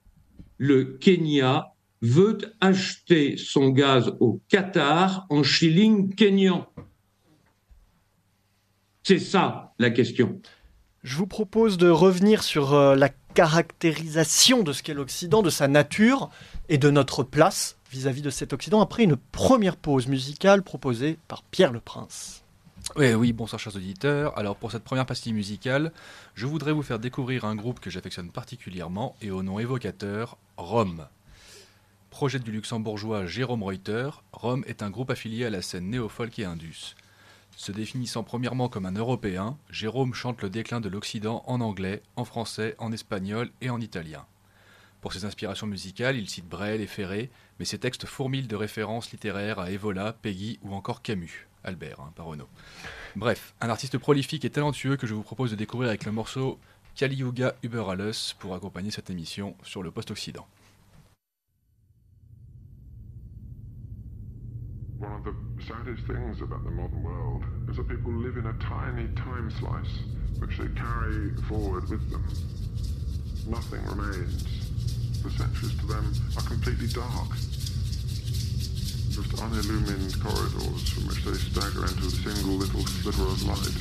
Le 0.57 0.85
Kenya 0.85 1.72
veut 2.01 2.38
acheter 2.61 3.37
son 3.37 3.68
gaz 3.68 4.14
au 4.20 4.40
Qatar 4.48 5.27
en 5.29 5.42
shilling 5.42 6.14
kenyan. 6.14 6.66
C'est 9.03 9.18
ça 9.18 9.75
la 9.79 9.90
question. 9.90 10.40
Je 11.03 11.16
vous 11.16 11.27
propose 11.27 11.79
de 11.79 11.88
revenir 11.88 12.44
sur 12.44 12.75
euh, 12.75 12.94
la 12.94 13.09
caractérisation 13.35 14.62
de 14.62 14.72
ce 14.72 14.85
qu'est 14.85 14.94
l'Occident, 14.94 15.42
de 15.42 15.51
sa 15.51 15.66
nature 15.66 16.31
et 16.68 16.79
de 16.79 16.90
notre 16.90 17.25
place 17.25 17.77
vis-à-vis 17.90 18.22
de 18.22 18.31
cet 18.31 18.53
Occident 18.53 18.81
après 18.81 19.03
une 19.03 19.16
première 19.16 19.77
pause 19.77 20.07
musicale 20.07 20.62
proposée 20.62 21.18
par 21.27 21.42
Pierre 21.42 21.72
Le 21.72 21.81
Prince. 21.81 22.41
Oui, 22.94 23.14
oui, 23.14 23.33
bonsoir 23.33 23.59
chers 23.59 23.74
auditeurs. 23.74 24.37
Alors 24.38 24.57
pour 24.57 24.70
cette 24.70 24.85
première 24.85 25.07
pastille 25.07 25.33
musicale, 25.33 25.92
je 26.35 26.44
voudrais 26.44 26.72
vous 26.72 26.83
faire 26.83 26.98
découvrir 26.98 27.46
un 27.46 27.57
groupe 27.57 27.81
que 27.81 27.88
j'affectionne 27.88 28.31
particulièrement 28.31 29.16
et 29.22 29.31
au 29.31 29.42
nom 29.42 29.59
évocateur, 29.59 30.37
Rome. 30.59 31.07
projet 32.11 32.38
du 32.38 32.52
luxembourgeois 32.52 33.24
Jérôme 33.24 33.62
Reuter, 33.62 34.11
Rome 34.33 34.62
est 34.66 34.83
un 34.83 34.90
groupe 34.90 35.09
affilié 35.09 35.46
à 35.46 35.50
la 35.50 35.62
scène 35.62 35.88
néo-folk 35.88 36.38
et 36.38 36.44
indus. 36.44 36.94
Se 37.57 37.72
définissant 37.72 38.24
premièrement 38.24 38.68
comme 38.68 38.85
un 38.85 38.92
Européen, 38.92 39.57
Jérôme 39.70 40.12
chante 40.12 40.42
le 40.42 40.50
déclin 40.50 40.83
de 40.83 40.90
l'Occident 40.90 41.44
en 41.46 41.62
anglais, 41.62 42.02
en 42.16 42.26
français, 42.26 42.74
en 42.76 42.92
espagnol 42.92 43.48
et 43.62 43.70
en 43.70 43.81
italien. 43.81 44.26
Pour 45.00 45.14
ses 45.14 45.24
inspirations 45.24 45.66
musicales, 45.66 46.18
il 46.18 46.28
cite 46.28 46.46
Brel 46.46 46.83
et 46.83 46.87
Ferré, 46.87 47.31
mais 47.59 47.64
ses 47.64 47.78
textes 47.78 48.05
fourmillent 48.05 48.48
de 48.48 48.57
références 48.57 49.12
littéraires 49.12 49.61
à 49.61 49.70
Evola, 49.70 50.12
Peggy 50.12 50.59
ou 50.62 50.74
encore 50.74 51.00
Camus. 51.00 51.48
Albert, 51.64 52.01
hein, 52.01 52.12
par 52.14 52.27
Renaud. 52.27 52.48
Bref, 53.16 53.55
un 53.61 53.68
artiste 53.68 53.98
prolifique 53.98 54.44
et 54.44 54.51
talentueux 54.51 54.96
que 54.96 55.07
je 55.07 55.14
vous 55.14 55.22
propose 55.22 55.51
de 55.51 55.57
découvrir 55.57 55.88
avec 55.88 56.05
le 56.05 56.12
morceau 56.12 56.59
Kali 56.94 57.16
Yuga 57.16 57.55
Über 57.62 57.88
Alles 57.90 58.35
pour 58.38 58.55
accompagner 58.55 58.90
cette 58.90 59.11
émission 59.11 59.55
sur 59.62 59.83
le 59.83 59.90
post-Occident. 59.90 60.46
One 65.01 65.14
of 65.14 65.25
the 65.25 65.35
saddest 65.66 66.07
things 66.07 66.40
about 66.42 66.64
the 66.64 66.70
modern 66.70 67.03
world 67.03 67.42
is 67.68 67.77
that 67.77 67.88
people 67.88 68.12
live 68.12 68.37
in 68.37 68.46
a 68.46 68.53
tiny 68.61 69.09
time 69.16 69.51
slice 69.51 70.05
which 70.38 70.59
they 70.59 70.68
carry 70.75 71.35
forward 71.48 71.88
with 71.88 72.09
them. 72.11 72.25
Nothing 73.48 73.85
remains. 73.87 74.44
The 75.22 75.31
centuries 75.31 75.77
to 75.81 75.87
them 75.87 76.12
are 76.37 76.42
completely 76.42 76.88
dark. 76.88 77.31
Just 79.12 79.42
unillumined 79.42 80.22
corridors 80.22 80.88
from 80.88 81.07
which 81.07 81.22
they 81.22 81.35
stagger 81.35 81.85
into 81.85 82.07
a 82.07 82.11
single 82.11 82.55
little 82.55 82.81
sliver 82.81 83.25
of 83.25 83.42
light. 83.44 83.77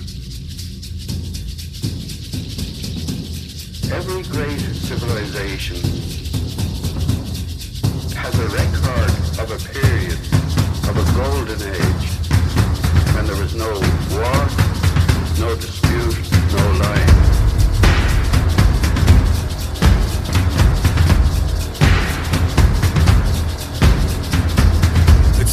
Every 3.95 4.23
great 4.23 4.59
civilization 4.59 5.79
has 8.13 8.35
a 8.39 8.47
record 8.51 9.11
of 9.39 9.51
a 9.51 9.59
period, 9.71 10.19
of 10.89 10.97
a 10.99 11.05
golden 11.15 11.61
age, 11.75 12.07
when 13.15 13.25
there 13.25 13.41
was 13.41 13.55
no 13.55 13.71
war, 14.11 14.35
no 15.39 15.55
dispute, 15.55 16.29
no 16.51 16.77
lying. 16.83 17.10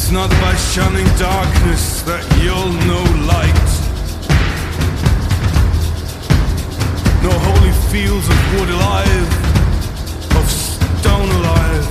It's 0.09 0.15
not 0.15 0.31
by 0.41 0.55
shunning 0.55 1.05
darkness 1.19 2.01
that 2.01 2.25
you'll 2.41 2.73
know 2.89 3.05
light. 3.29 3.69
No 7.21 7.29
holy 7.29 7.73
fields 7.93 8.25
of 8.25 8.39
wood 8.57 8.69
alive, 8.73 9.29
of 10.33 10.49
stone 10.49 11.29
alive. 11.29 11.85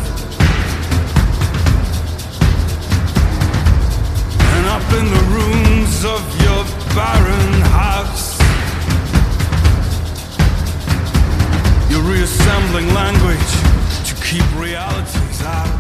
And 4.51 4.67
up 4.67 4.87
in 4.99 5.07
the 5.15 5.25
rooms 5.39 6.03
of 6.03 6.23
your 6.43 6.67
barren 6.99 7.55
house, 7.71 8.35
you're 11.89 12.03
reassembling 12.03 12.93
language 12.93 13.53
to 14.09 14.15
keep 14.27 14.43
realities 14.59 15.43
out. 15.43 15.78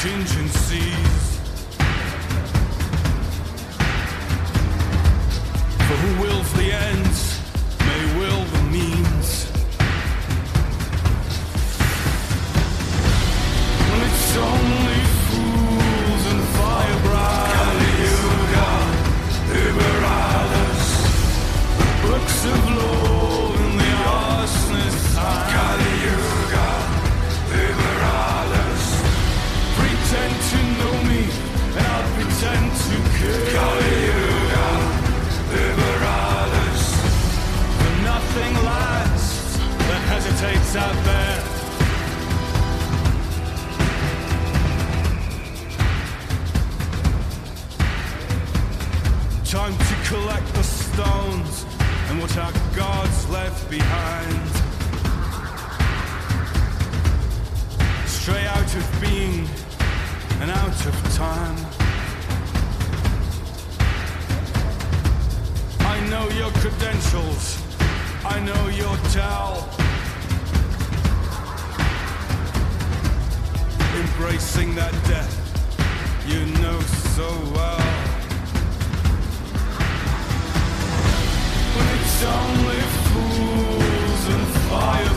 To 0.00 0.57
gods 52.76 53.28
left 53.28 53.70
behind. 53.70 54.48
Stray 58.06 58.44
out 58.46 58.74
of 58.80 59.00
being 59.00 59.48
and 60.40 60.50
out 60.50 60.86
of 60.86 60.94
time. 61.14 61.58
I 65.80 65.96
know 66.10 66.28
your 66.40 66.50
credentials, 66.60 67.60
I 68.24 68.40
know 68.40 68.68
your 68.68 68.96
tell. 69.16 69.68
Embracing 74.00 74.74
that 74.74 74.92
death 75.08 75.48
you 76.28 76.44
know 76.60 76.78
so 77.16 77.26
well. 77.54 77.87
Only 82.24 82.80
fools 83.12 84.28
and 84.34 84.46
firebrand. 84.68 85.07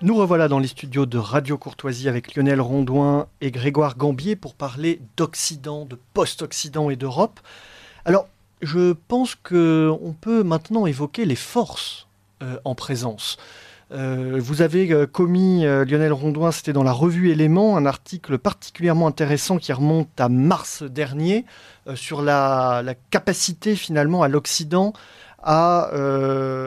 Nous 0.00 0.14
revoilà 0.14 0.48
dans 0.48 0.58
les 0.58 0.68
studios 0.68 1.06
de 1.06 1.18
Radio 1.18 1.58
Courtoisie 1.58 2.08
avec 2.08 2.34
Lionel 2.34 2.60
Rondouin 2.60 3.26
et 3.40 3.50
Grégoire 3.50 3.96
Gambier 3.96 4.36
pour 4.36 4.54
parler 4.54 5.00
d'Occident, 5.16 5.84
de 5.84 5.98
post-Occident 6.14 6.90
et 6.90 6.96
d'Europe. 6.96 7.40
Alors, 8.04 8.28
je 8.62 8.92
pense 8.92 9.34
qu'on 9.34 10.14
peut 10.20 10.42
maintenant 10.42 10.86
évoquer 10.86 11.24
les 11.24 11.36
forces 11.36 12.06
euh, 12.42 12.58
en 12.64 12.74
présence. 12.74 13.36
Euh, 13.90 14.38
vous 14.40 14.60
avez 14.60 14.92
euh, 14.92 15.06
commis, 15.06 15.64
Lionel 15.64 16.12
Rondouin, 16.12 16.52
c'était 16.52 16.72
dans 16.72 16.82
la 16.82 16.92
revue 16.92 17.30
Éléments, 17.30 17.76
un 17.76 17.86
article 17.86 18.38
particulièrement 18.38 19.06
intéressant 19.06 19.58
qui 19.58 19.72
remonte 19.72 20.08
à 20.20 20.28
mars 20.28 20.82
dernier 20.82 21.44
sur 21.94 22.20
la, 22.20 22.82
la 22.84 22.94
capacité 22.94 23.76
finalement 23.76 24.22
à 24.22 24.28
l'Occident 24.28 24.92
à, 25.42 25.90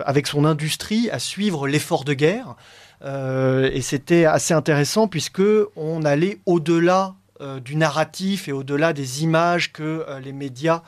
avec 0.05 0.27
son 0.27 0.45
industrie, 0.45 1.09
à 1.11 1.19
suivre 1.19 1.67
l'effort 1.67 2.05
de 2.05 2.13
guerre. 2.13 2.55
Et 3.03 3.81
c'était 3.81 4.25
assez 4.25 4.53
intéressant 4.53 5.07
puisque 5.07 5.43
on 5.75 6.03
allait 6.03 6.39
au-delà 6.45 7.15
du 7.63 7.75
narratif 7.75 8.47
et 8.47 8.51
au-delà 8.51 8.93
des 8.93 9.23
images 9.23 9.73
que 9.73 10.05
les 10.23 10.31
médias 10.31 10.81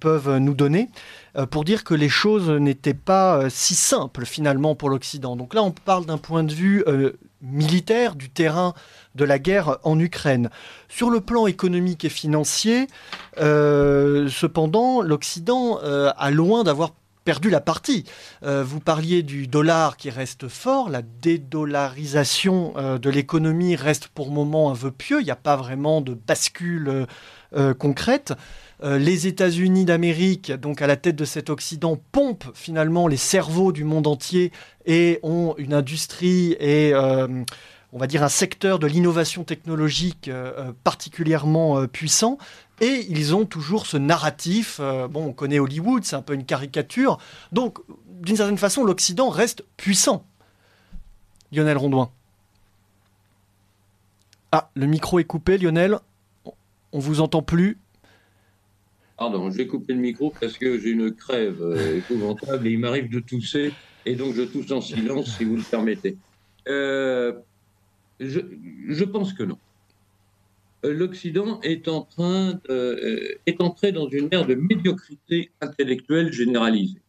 peuvent 0.00 0.38
nous 0.38 0.54
donner 0.54 0.90
euh, 1.36 1.46
pour 1.46 1.64
dire 1.64 1.84
que 1.84 1.94
les 1.94 2.08
choses 2.08 2.48
n'étaient 2.48 2.94
pas 2.94 3.38
euh, 3.38 3.48
si 3.50 3.74
simples 3.74 4.24
finalement 4.24 4.74
pour 4.74 4.88
l'Occident. 4.88 5.36
Donc 5.36 5.54
là, 5.54 5.62
on 5.62 5.72
parle 5.72 6.06
d'un 6.06 6.18
point 6.18 6.44
de 6.44 6.52
vue 6.52 6.84
euh, 6.86 7.12
militaire 7.42 8.14
du 8.14 8.30
terrain 8.30 8.74
de 9.14 9.24
la 9.24 9.38
guerre 9.38 9.78
en 9.82 9.98
Ukraine. 9.98 10.50
Sur 10.88 11.10
le 11.10 11.20
plan 11.20 11.46
économique 11.46 12.04
et 12.04 12.08
financier, 12.08 12.86
euh, 13.38 14.28
cependant, 14.28 15.02
l'Occident 15.02 15.78
euh, 15.82 16.10
a 16.16 16.30
loin 16.30 16.64
d'avoir 16.64 16.92
perdu 17.24 17.50
la 17.50 17.60
partie. 17.60 18.04
Euh, 18.42 18.62
vous 18.62 18.80
parliez 18.80 19.22
du 19.22 19.46
dollar 19.46 19.96
qui 19.96 20.10
reste 20.10 20.48
fort, 20.48 20.90
la 20.90 21.02
dédollarisation 21.02 22.74
euh, 22.76 22.98
de 22.98 23.10
l'économie 23.10 23.76
reste 23.76 24.08
pour 24.08 24.26
le 24.26 24.32
moment 24.32 24.70
un 24.70 24.74
vœu 24.74 24.90
pieux, 24.90 25.20
il 25.20 25.24
n'y 25.24 25.30
a 25.30 25.36
pas 25.36 25.56
vraiment 25.56 26.00
de 26.00 26.14
bascule 26.14 26.88
euh, 26.88 27.06
euh, 27.56 27.74
concrète. 27.74 28.34
Euh, 28.82 28.98
les 28.98 29.26
États-Unis 29.26 29.84
d'Amérique, 29.84 30.52
donc 30.52 30.82
à 30.82 30.86
la 30.86 30.96
tête 30.96 31.16
de 31.16 31.24
cet 31.24 31.50
Occident, 31.50 31.98
pompent 32.12 32.50
finalement 32.54 33.06
les 33.06 33.16
cerveaux 33.16 33.72
du 33.72 33.84
monde 33.84 34.06
entier 34.06 34.52
et 34.86 35.20
ont 35.22 35.54
une 35.58 35.72
industrie 35.72 36.56
et 36.58 36.92
euh, 36.92 37.44
on 37.92 37.98
va 37.98 38.06
dire 38.06 38.22
un 38.22 38.28
secteur 38.28 38.78
de 38.78 38.86
l'innovation 38.86 39.44
technologique 39.44 40.28
euh, 40.28 40.72
particulièrement 40.82 41.86
puissant. 41.86 42.38
Et 42.80 43.06
ils 43.08 43.36
ont 43.36 43.44
toujours 43.44 43.86
ce 43.86 43.96
narratif. 43.96 44.80
bon, 44.80 45.26
on 45.26 45.32
connaît 45.32 45.60
Hollywood, 45.60 46.04
c'est 46.04 46.16
un 46.16 46.22
peu 46.22 46.34
une 46.34 46.44
caricature. 46.44 47.18
Donc, 47.52 47.78
d'une 48.08 48.36
certaine 48.36 48.58
façon, 48.58 48.82
l'Occident 48.82 49.28
reste 49.28 49.64
puissant. 49.76 50.26
Lionel 51.52 51.76
Rondouin. 51.76 52.10
Ah, 54.50 54.70
le 54.74 54.86
micro 54.86 55.20
est 55.20 55.24
coupé, 55.24 55.56
Lionel. 55.56 56.00
On 56.92 56.98
vous 56.98 57.20
entend 57.20 57.42
plus. 57.42 57.78
Pardon, 59.16 59.48
j'ai 59.50 59.66
coupé 59.68 59.94
le 59.94 60.00
micro 60.00 60.34
parce 60.40 60.58
que 60.58 60.78
j'ai 60.78 60.90
une 60.90 61.14
crève 61.14 61.62
euh, 61.62 61.98
épouvantable 61.98 62.66
et 62.66 62.72
il 62.72 62.80
m'arrive 62.80 63.08
de 63.08 63.20
tousser 63.20 63.72
et 64.06 64.16
donc 64.16 64.34
je 64.34 64.42
tousse 64.42 64.72
en 64.72 64.80
silence 64.80 65.36
si 65.36 65.44
vous 65.44 65.56
le 65.56 65.62
permettez. 65.62 66.18
Euh, 66.68 67.32
je, 68.18 69.04
pense 69.04 69.32
que 69.32 69.44
non. 69.44 69.58
Euh, 70.84 70.92
L'Occident 70.92 71.60
est 71.60 71.86
en 71.86 72.02
train 72.02 72.60
de- 72.68 73.38
est 73.46 73.60
entré 73.60 73.92
dans 73.92 74.08
une 74.08 74.28
ère 74.32 74.46
de 74.46 74.56
médiocrité 74.56 75.52
intellectuelle 75.60 76.32
généralisée, 76.32 77.02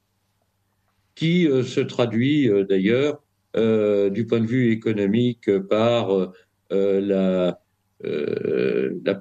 qui 1.16 1.46
se 1.46 1.80
traduit 1.80 2.50
d'ailleurs 2.70 3.24
du 3.56 4.26
point 4.28 4.42
de 4.42 4.46
vue 4.46 4.72
économique 4.72 5.50
par 5.70 6.34
la 6.70 7.60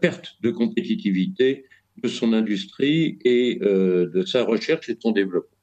perte 0.01 0.37
de 0.43 0.51
compétitivité 0.51 1.65
de 2.03 2.09
son 2.09 2.33
industrie 2.33 3.19
et 3.25 3.59
euh, 3.63 4.11
de 4.11 4.25
sa 4.25 4.45
recherche 4.45 4.89
et 4.89 4.95
de 4.95 5.01
son 5.01 5.13
développement. 5.13 5.57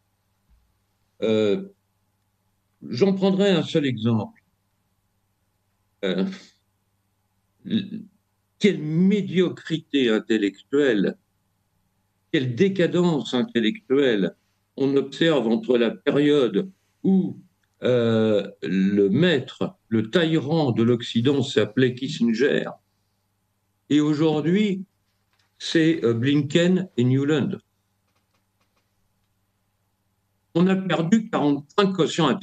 Euh, 1.24 1.64
J'en 2.90 3.14
prendrai 3.14 3.52
un 3.52 3.62
seul 3.62 3.86
exemple. 3.86 4.42
Euh, 6.04 6.26
quelle 8.58 8.80
médiocrité 8.80 10.10
intellectuelle, 10.10 11.16
quelle 12.32 12.56
décadence 12.56 13.36
intellectuelle 13.36 14.36
on 14.78 14.96
observe 14.96 15.48
entre 15.48 15.78
la 15.78 15.92
période 15.92 16.72
où 17.04 17.40
le 17.84 19.08
maître, 19.10 19.76
le 19.90 20.10
tyran 20.10 20.72
de 20.72 20.82
l'Occident 20.82 21.44
s'appelait 21.44 21.94
Kissinger, 21.94 22.66
et 23.92 24.00
aujourd'hui, 24.00 24.86
c'est 25.64 26.04
euh, 26.04 26.16
Blinken 26.16 26.90
et 26.98 27.04
Newland. 27.04 27.60
On 30.56 30.66
a 30.66 30.76
perdu 30.76 31.30
40 31.30 31.68
points 31.76 31.86
de 31.86 31.96
quotient 31.96 32.40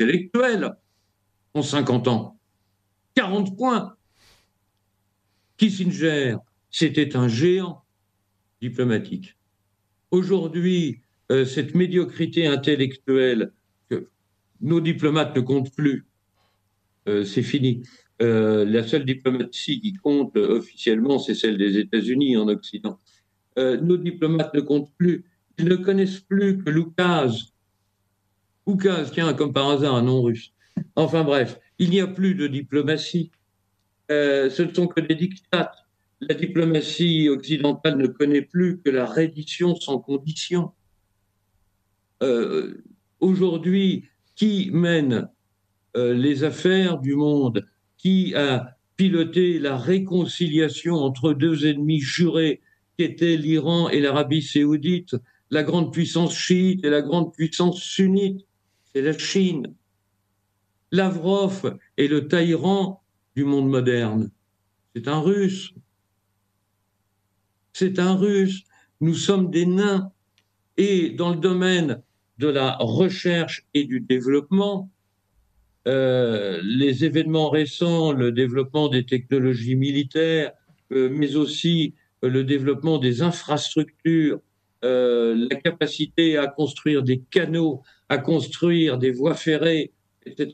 en 1.52 1.62
50 1.62 2.07
ans. 2.07 2.38
40 3.16 3.57
points. 3.57 3.96
Kissinger, 5.57 6.37
c'était 6.70 7.16
un 7.16 7.26
géant 7.26 7.83
diplomatique. 8.62 9.37
Aujourd'hui, 10.12 11.00
euh, 11.33 11.44
cette 11.44 11.74
médiocrité 11.74 12.46
intellectuelle, 12.46 13.52
que 13.90 14.11
nos 14.61 14.81
diplomates 14.81 15.35
ne 15.35 15.40
comptent 15.40 15.74
plus, 15.74 16.07
euh, 17.09 17.24
c'est 17.24 17.42
fini. 17.42 17.83
La 18.20 18.83
seule 18.85 19.04
diplomatie 19.04 19.81
qui 19.81 19.92
compte 19.92 20.37
officiellement, 20.37 21.18
c'est 21.18 21.35
celle 21.35 21.57
des 21.57 21.78
États-Unis 21.78 22.37
en 22.37 22.48
Occident. 22.48 22.98
Euh, 23.59 23.77
nos 23.81 23.97
diplomates 23.97 24.55
ne 24.55 24.61
comptent 24.61 24.92
plus. 24.97 25.25
Ils 25.59 25.64
ne 25.64 25.75
connaissent 25.75 26.21
plus 26.21 26.62
que 26.62 26.71
Loukaz. 26.71 27.53
Loukaz, 28.66 29.11
tiens, 29.12 29.35
comme 29.35 29.53
par 29.53 29.68
hasard, 29.68 29.97
un 29.97 30.03
nom 30.03 30.23
russe. 30.23 30.53
Enfin 30.94 31.25
bref, 31.25 31.59
il 31.81 31.90
n'y 31.90 32.01
a 32.01 32.07
plus 32.07 32.37
de 32.37 32.47
diplomatie. 32.47 33.33
Euh, 34.12 34.49
ce 34.49 34.62
ne 34.62 34.73
sont 34.73 34.87
que 34.87 35.01
des 35.01 35.16
dictats. 35.16 35.73
La 36.21 36.35
diplomatie 36.35 37.29
occidentale 37.29 37.97
ne 37.97 38.07
connaît 38.07 38.42
plus 38.42 38.81
que 38.81 38.90
la 38.90 39.07
reddition 39.07 39.75
sans 39.75 39.99
condition. 39.99 40.73
Euh, 42.23 42.83
Aujourd'hui, 43.21 44.05
qui 44.37 44.71
mène 44.73 45.29
les 45.97 46.44
affaires 46.44 46.99
du 46.99 47.16
monde? 47.16 47.66
Qui 47.97 48.33
a 48.37 48.77
piloté 48.97 49.59
la 49.59 49.77
réconciliation 49.77 50.94
entre 50.94 51.33
deux 51.33 51.66
ennemis 51.66 51.99
jurés 51.99 52.61
qu'étaient 52.98 53.37
l'Iran 53.37 53.88
et 53.88 54.00
l'Arabie 54.00 54.42
saoudite, 54.42 55.16
la 55.50 55.62
grande 55.62 55.92
puissance 55.92 56.37
chiite 56.37 56.84
et 56.84 56.90
la 56.90 57.00
grande 57.00 57.32
puissance 57.32 57.80
sunnite, 57.80 58.44
c'est 58.92 59.02
la 59.02 59.16
Chine. 59.16 59.74
Lavrov 60.90 61.78
est 61.96 62.08
le 62.08 62.26
tyran 62.26 63.02
du 63.37 63.44
monde 63.44 63.68
moderne. 63.68 64.30
C'est 64.94 65.06
un 65.06 65.20
russe. 65.20 65.72
C'est 67.72 67.98
un 67.98 68.14
russe. 68.14 68.64
Nous 69.00 69.14
sommes 69.14 69.50
des 69.50 69.66
nains. 69.66 70.11
Et 70.76 71.11
dans 71.11 71.30
le 71.30 71.37
domaine 71.37 72.02
de 72.38 72.48
la 72.48 72.76
recherche 72.80 73.66
et 73.74 73.84
du 73.84 74.00
développement, 74.00 74.90
euh, 75.87 76.61
les 76.62 77.04
événements 77.04 77.50
récents, 77.50 78.12
le 78.12 78.32
développement 78.32 78.88
des 78.88 79.04
technologies 79.04 79.76
militaires, 79.76 80.52
euh, 80.92 81.08
mais 81.12 81.37
aussi 81.37 81.94
le 82.22 82.44
développement 82.44 82.98
des 82.98 83.22
infrastructures, 83.22 84.40
euh, 84.85 85.46
la 85.50 85.57
capacité 85.57 86.37
à 86.37 86.46
construire 86.46 87.02
des 87.02 87.20
canaux, 87.31 87.83
à 88.09 88.18
construire 88.18 88.98
des 88.98 89.11
voies 89.11 89.35
ferrées, 89.35 89.92
etc. 90.24 90.52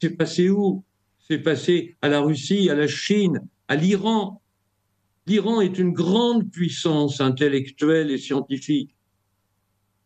C'est 0.00 0.16
passé 0.16 0.50
où? 0.50 0.84
C'est 1.18 1.38
passé 1.38 1.96
à 2.02 2.08
la 2.08 2.20
Russie, 2.20 2.70
à 2.70 2.74
la 2.74 2.86
Chine, 2.86 3.40
à 3.68 3.76
l'Iran. 3.76 4.40
L'Iran 5.26 5.60
est 5.60 5.78
une 5.78 5.92
grande 5.92 6.50
puissance 6.50 7.20
intellectuelle 7.20 8.10
et 8.10 8.18
scientifique. 8.18 8.94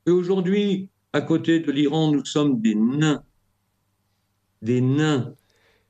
Et 0.06 0.10
aujourd'hui, 0.10 0.88
à 1.12 1.20
côté 1.20 1.60
de 1.60 1.70
l'Iran, 1.70 2.12
nous 2.12 2.24
sommes 2.24 2.60
des 2.60 2.74
nains 2.74 3.22
des 4.62 4.80
nains. 4.80 5.34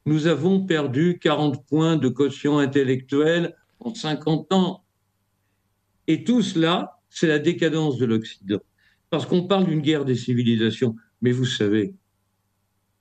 Nous 0.07 0.27
avons 0.27 0.65
perdu 0.65 1.19
40 1.21 1.67
points 1.67 1.97
de 1.97 2.09
quotient 2.09 2.59
intellectuel 2.59 3.57
en 3.81 3.95
50 3.95 4.53
ans. 4.53 4.80
Et 6.11 6.25
tout 6.25 6.43
cela, 6.43 6.99
c'est 7.09 7.29
la 7.29 7.39
décadence 7.39 7.97
de 7.97 8.05
l'Occident. 8.05 8.59
Parce 9.11 9.27
qu'on 9.27 9.47
parle 9.47 9.67
d'une 9.67 9.81
guerre 9.81 10.05
des 10.05 10.17
civilisations. 10.17 10.97
Mais 11.23 11.31
vous 11.31 11.45
savez, 11.45 11.95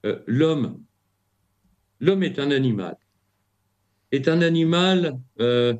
euh, 0.06 0.20
l'homme, 0.28 0.84
l'homme 2.00 2.22
est 2.22 2.38
un 2.38 2.52
animal. 2.52 2.96
est 4.12 4.28
un 4.28 4.44
animal 4.44 5.20
euh, 5.40 5.74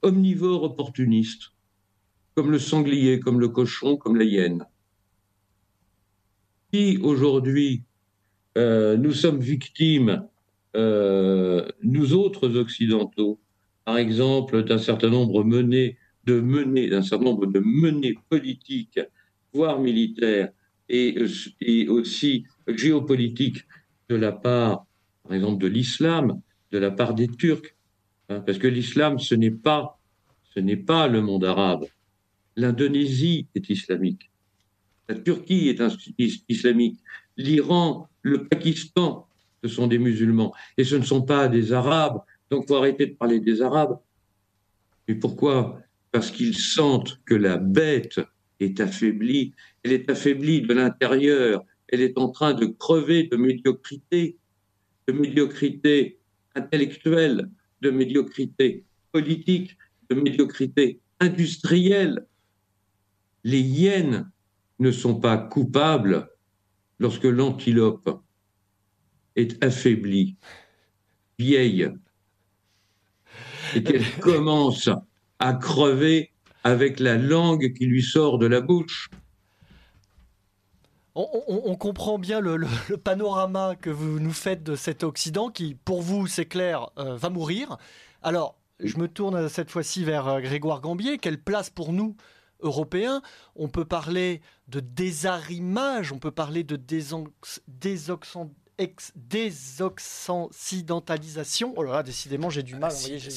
omnivore 0.00 0.62
opportuniste, 0.62 1.52
comme 2.34 2.50
le 2.50 2.58
sanglier, 2.58 3.20
comme 3.20 3.38
le 3.38 3.50
cochon, 3.50 3.98
comme 3.98 4.16
la 4.16 4.24
hyène. 4.24 4.64
Si 6.72 6.96
aujourd'hui 7.02 7.84
euh, 8.56 8.96
nous 8.96 9.12
sommes 9.12 9.40
victimes, 9.40 10.26
nous 10.74 12.14
autres 12.14 12.56
occidentaux, 12.56 13.38
par 13.90 13.98
exemple, 13.98 14.62
d'un 14.62 14.78
certain 14.78 15.10
nombre 15.10 15.42
de 15.42 16.40
menées, 16.40 16.88
d'un 16.88 17.02
certain 17.02 17.24
nombre 17.24 17.46
de 17.46 17.58
menées 17.58 18.14
politiques, 18.28 19.00
voire 19.52 19.80
militaires, 19.80 20.50
et, 20.88 21.18
aussi 21.88 22.44
géopolitiques 22.68 23.66
de 24.08 24.14
la 24.14 24.30
part, 24.30 24.86
par 25.24 25.34
exemple, 25.34 25.60
de 25.60 25.66
l'islam, 25.66 26.40
de 26.70 26.78
la 26.78 26.92
part 26.92 27.14
des 27.14 27.26
Turcs, 27.26 27.74
hein, 28.28 28.38
parce 28.46 28.58
que 28.58 28.68
l'islam, 28.68 29.18
ce 29.18 29.34
n'est 29.34 29.50
pas, 29.50 29.98
ce 30.54 30.60
n'est 30.60 30.76
pas 30.76 31.08
le 31.08 31.20
monde 31.20 31.44
arabe. 31.44 31.86
L'Indonésie 32.54 33.48
est 33.56 33.70
islamique. 33.70 34.30
La 35.08 35.16
Turquie 35.16 35.68
est 35.68 36.44
islamique. 36.48 37.00
L'Iran, 37.36 38.08
le 38.22 38.46
Pakistan, 38.46 39.26
ce 39.64 39.68
sont 39.68 39.88
des 39.88 39.98
musulmans. 39.98 40.54
Et 40.78 40.84
ce 40.84 40.94
ne 40.94 41.02
sont 41.02 41.22
pas 41.22 41.48
des 41.48 41.72
Arabes. 41.72 42.20
Donc, 42.50 42.66
faut 42.66 42.76
arrêter 42.76 43.06
de 43.06 43.14
parler 43.14 43.40
des 43.40 43.62
Arabes. 43.62 43.98
Mais 45.06 45.14
pourquoi? 45.14 45.80
Parce 46.10 46.30
qu'ils 46.30 46.56
sentent 46.56 47.20
que 47.24 47.34
la 47.34 47.56
bête 47.56 48.20
est 48.58 48.80
affaiblie. 48.80 49.54
Elle 49.82 49.92
est 49.92 50.10
affaiblie 50.10 50.62
de 50.62 50.74
l'intérieur. 50.74 51.64
Elle 51.88 52.00
est 52.00 52.18
en 52.18 52.28
train 52.30 52.54
de 52.54 52.66
crever 52.66 53.24
de 53.24 53.36
médiocrité, 53.36 54.36
de 55.06 55.12
médiocrité 55.12 56.18
intellectuelle, 56.54 57.48
de 57.80 57.90
médiocrité 57.90 58.84
politique, 59.12 59.76
de 60.08 60.14
médiocrité 60.14 61.00
industrielle. 61.20 62.26
Les 63.44 63.60
hyènes 63.60 64.30
ne 64.78 64.90
sont 64.90 65.18
pas 65.20 65.38
coupables 65.38 66.28
lorsque 66.98 67.24
l'antilope 67.24 68.22
est 69.36 69.62
affaiblie, 69.62 70.36
vieille, 71.38 71.90
et 73.74 73.82
qu'elle 73.82 74.04
commence 74.20 74.88
à 75.38 75.54
crever 75.54 76.30
avec 76.64 77.00
la 77.00 77.16
langue 77.16 77.72
qui 77.72 77.86
lui 77.86 78.02
sort 78.02 78.38
de 78.38 78.46
la 78.46 78.60
bouche. 78.60 79.08
On, 81.14 81.26
on- 81.48 81.62
on 81.70 81.76
comprend 81.76 82.18
bien 82.18 82.40
le, 82.40 82.56
le- 82.56 82.66
le 82.88 82.96
panorama 82.96 83.74
que 83.76 83.90
vous 83.90 84.20
nous 84.20 84.32
faites 84.32 84.62
de 84.62 84.76
cet 84.76 85.02
Occident 85.02 85.50
qui, 85.50 85.74
pour 85.74 86.02
vous, 86.02 86.26
c'est 86.26 86.46
clair, 86.46 86.90
euh, 86.98 87.16
va 87.16 87.30
mourir. 87.30 87.78
Alors, 88.22 88.56
je 88.78 88.96
me 88.96 89.08
tourne 89.08 89.48
cette 89.48 89.70
fois-ci 89.70 90.04
vers 90.04 90.28
euh, 90.28 90.40
Grégoire 90.40 90.80
Gambier. 90.80 91.18
Quelle 91.18 91.40
place 91.42 91.68
pour 91.68 91.92
nous, 91.92 92.16
Européens? 92.60 93.22
On 93.56 93.68
peut 93.68 93.84
parler 93.84 94.40
de 94.68 94.80
désarrimage, 94.80 96.12
on 96.12 96.18
peut 96.18 96.30
parler 96.30 96.62
de 96.62 96.76
désox- 96.76 97.60
désoxan- 97.80 98.50
désoccidentalisation. 99.16 101.72
Oh 101.76 101.82
là 101.82 101.92
là, 101.92 102.02
décidément, 102.02 102.50
j'ai 102.50 102.62
du 102.62 102.76
mal. 102.76 102.90
vous 102.92 102.98
voyez, 102.98 103.18
j'ai- 103.18 103.30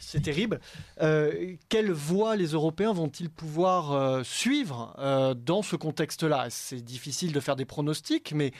c'est 0.00 0.20
terrible. 0.22 0.60
Euh, 1.00 1.54
quelle 1.68 1.92
voie 1.92 2.36
les 2.36 2.48
Européens 2.48 2.92
vont-ils 2.92 3.30
pouvoir 3.30 3.92
euh, 3.92 4.22
suivre 4.24 4.94
euh, 4.98 5.34
dans 5.34 5.62
ce 5.62 5.76
contexte-là? 5.76 6.46
C'est 6.50 6.82
difficile 6.82 7.32
de 7.32 7.40
faire 7.40 7.56
des 7.56 7.64
pronostics, 7.64 8.32
mais 8.34 8.52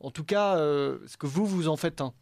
en 0.00 0.10
tout 0.10 0.24
cas, 0.24 0.56
euh, 0.58 0.98
est-ce 1.04 1.16
que 1.16 1.26
vous, 1.26 1.46
vous 1.46 1.68
en 1.68 1.76
faites 1.76 2.00
un? 2.00 2.12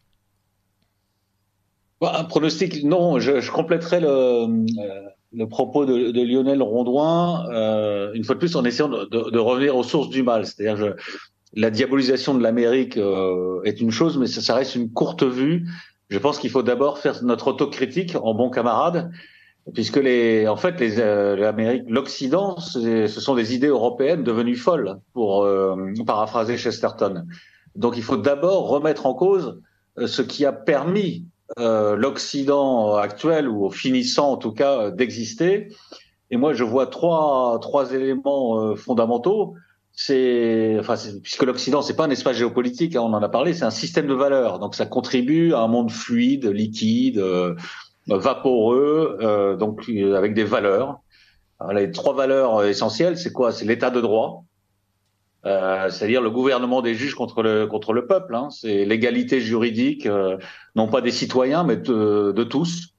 Bah, 2.01 2.13
Un 2.17 2.25
pronostic, 2.25 2.83
non, 2.83 3.19
je, 3.19 3.39
je 3.39 3.51
compléterai 3.51 4.01
le, 4.01 4.07
euh, 4.09 4.65
le 5.33 5.47
propos 5.47 5.85
de, 5.85 6.11
de 6.11 6.21
Lionel 6.21 6.61
Rondouin, 6.61 7.49
euh, 7.51 8.11
une 8.13 8.23
fois 8.23 8.35
de 8.35 8.39
plus 8.39 8.55
en 8.55 8.63
essayant 8.65 8.89
de, 8.89 9.05
de- 9.05 9.29
de 9.31 9.39
revenir 9.39 9.75
aux 9.75 9.83
sources 9.83 10.09
du 10.09 10.23
mal. 10.23 10.45
C'est-à-dire, 10.45 10.77
je- 10.77 10.93
la 11.55 11.69
diabolisation 11.69 12.33
de 12.35 12.43
l'Amérique 12.43 12.97
euh, 12.97 13.61
est 13.63 13.81
une 13.81 13.91
chose, 13.91 14.17
mais 14.17 14.27
ça, 14.27 14.41
ça 14.41 14.55
reste 14.55 14.75
une 14.75 14.91
courte 14.91 15.23
vue. 15.23 15.67
Je 16.09 16.19
pense 16.19 16.37
qu'il 16.37 16.49
faut 16.49 16.63
d'abord 16.63 16.99
faire 16.99 17.23
notre 17.23 17.47
autocritique 17.47 18.15
en 18.21 18.33
bon 18.33 18.49
camarade, 18.49 19.11
puisque 19.73 19.97
les, 19.97 20.47
en 20.47 20.57
fait, 20.57 20.79
les, 20.79 20.99
euh, 20.99 21.35
l'Amérique, 21.35 21.83
l'Occident, 21.87 22.59
ce 22.59 23.07
sont 23.07 23.35
des 23.35 23.55
idées 23.55 23.67
européennes 23.67 24.23
devenues 24.23 24.55
folles, 24.57 24.99
pour 25.13 25.43
euh, 25.43 25.75
paraphraser 26.05 26.57
Chesterton. 26.57 27.25
Donc, 27.75 27.97
il 27.97 28.03
faut 28.03 28.17
d'abord 28.17 28.67
remettre 28.69 29.05
en 29.05 29.13
cause 29.13 29.59
euh, 29.97 30.07
ce 30.07 30.21
qui 30.21 30.45
a 30.45 30.51
permis 30.51 31.25
euh, 31.59 31.95
l'Occident 31.95 32.95
actuel 32.95 33.47
ou 33.47 33.69
finissant 33.69 34.31
en 34.31 34.37
tout 34.37 34.51
cas 34.51 34.91
d'exister. 34.91 35.69
Et 36.31 36.37
moi, 36.37 36.53
je 36.53 36.63
vois 36.63 36.87
trois 36.87 37.59
trois 37.61 37.93
éléments 37.93 38.59
euh, 38.59 38.75
fondamentaux. 38.75 39.55
C'est, 39.97 40.75
enfin, 40.77 40.95
puisque 41.23 41.43
l'Occident 41.43 41.81
c'est 41.81 41.95
pas 41.95 42.03
un 42.03 42.09
espace 42.09 42.35
géopolitique, 42.35 42.97
hein, 42.97 43.01
on 43.01 43.13
en 43.13 43.23
a 43.23 43.29
parlé, 43.29 43.53
c'est 43.53 43.63
un 43.63 43.69
système 43.69 44.07
de 44.07 44.13
valeurs. 44.13 44.59
Donc, 44.59 44.75
ça 44.75 44.85
contribue 44.85 45.53
à 45.53 45.59
un 45.59 45.67
monde 45.67 45.89
fluide, 45.89 46.45
liquide, 46.47 47.17
euh, 47.17 47.55
vaporeux, 48.07 49.17
euh, 49.21 49.55
donc 49.55 49.89
euh, 49.89 50.15
avec 50.15 50.33
des 50.33 50.43
valeurs. 50.43 50.99
Alors, 51.59 51.73
les 51.73 51.91
trois 51.91 52.13
valeurs 52.13 52.57
euh, 52.57 52.67
essentielles, 52.67 53.17
c'est 53.17 53.31
quoi? 53.31 53.51
C'est 53.53 53.65
l'état 53.65 53.89
de 53.89 54.01
droit, 54.01 54.43
c'est-à-dire 55.43 56.21
le 56.21 56.31
gouvernement 56.31 56.81
des 56.81 56.95
juges 56.95 57.13
contre 57.13 57.43
le 57.43 57.67
contre 57.67 57.93
le 57.93 58.07
peuple. 58.07 58.35
Hein. 58.35 58.49
C'est 58.49 58.83
l'égalité 58.83 59.39
juridique, 59.39 60.09
non 60.75 60.87
pas 60.87 61.01
des 61.01 61.11
citoyens, 61.11 61.63
mais 61.63 61.77
de 61.77 62.43
tous. 62.43 62.94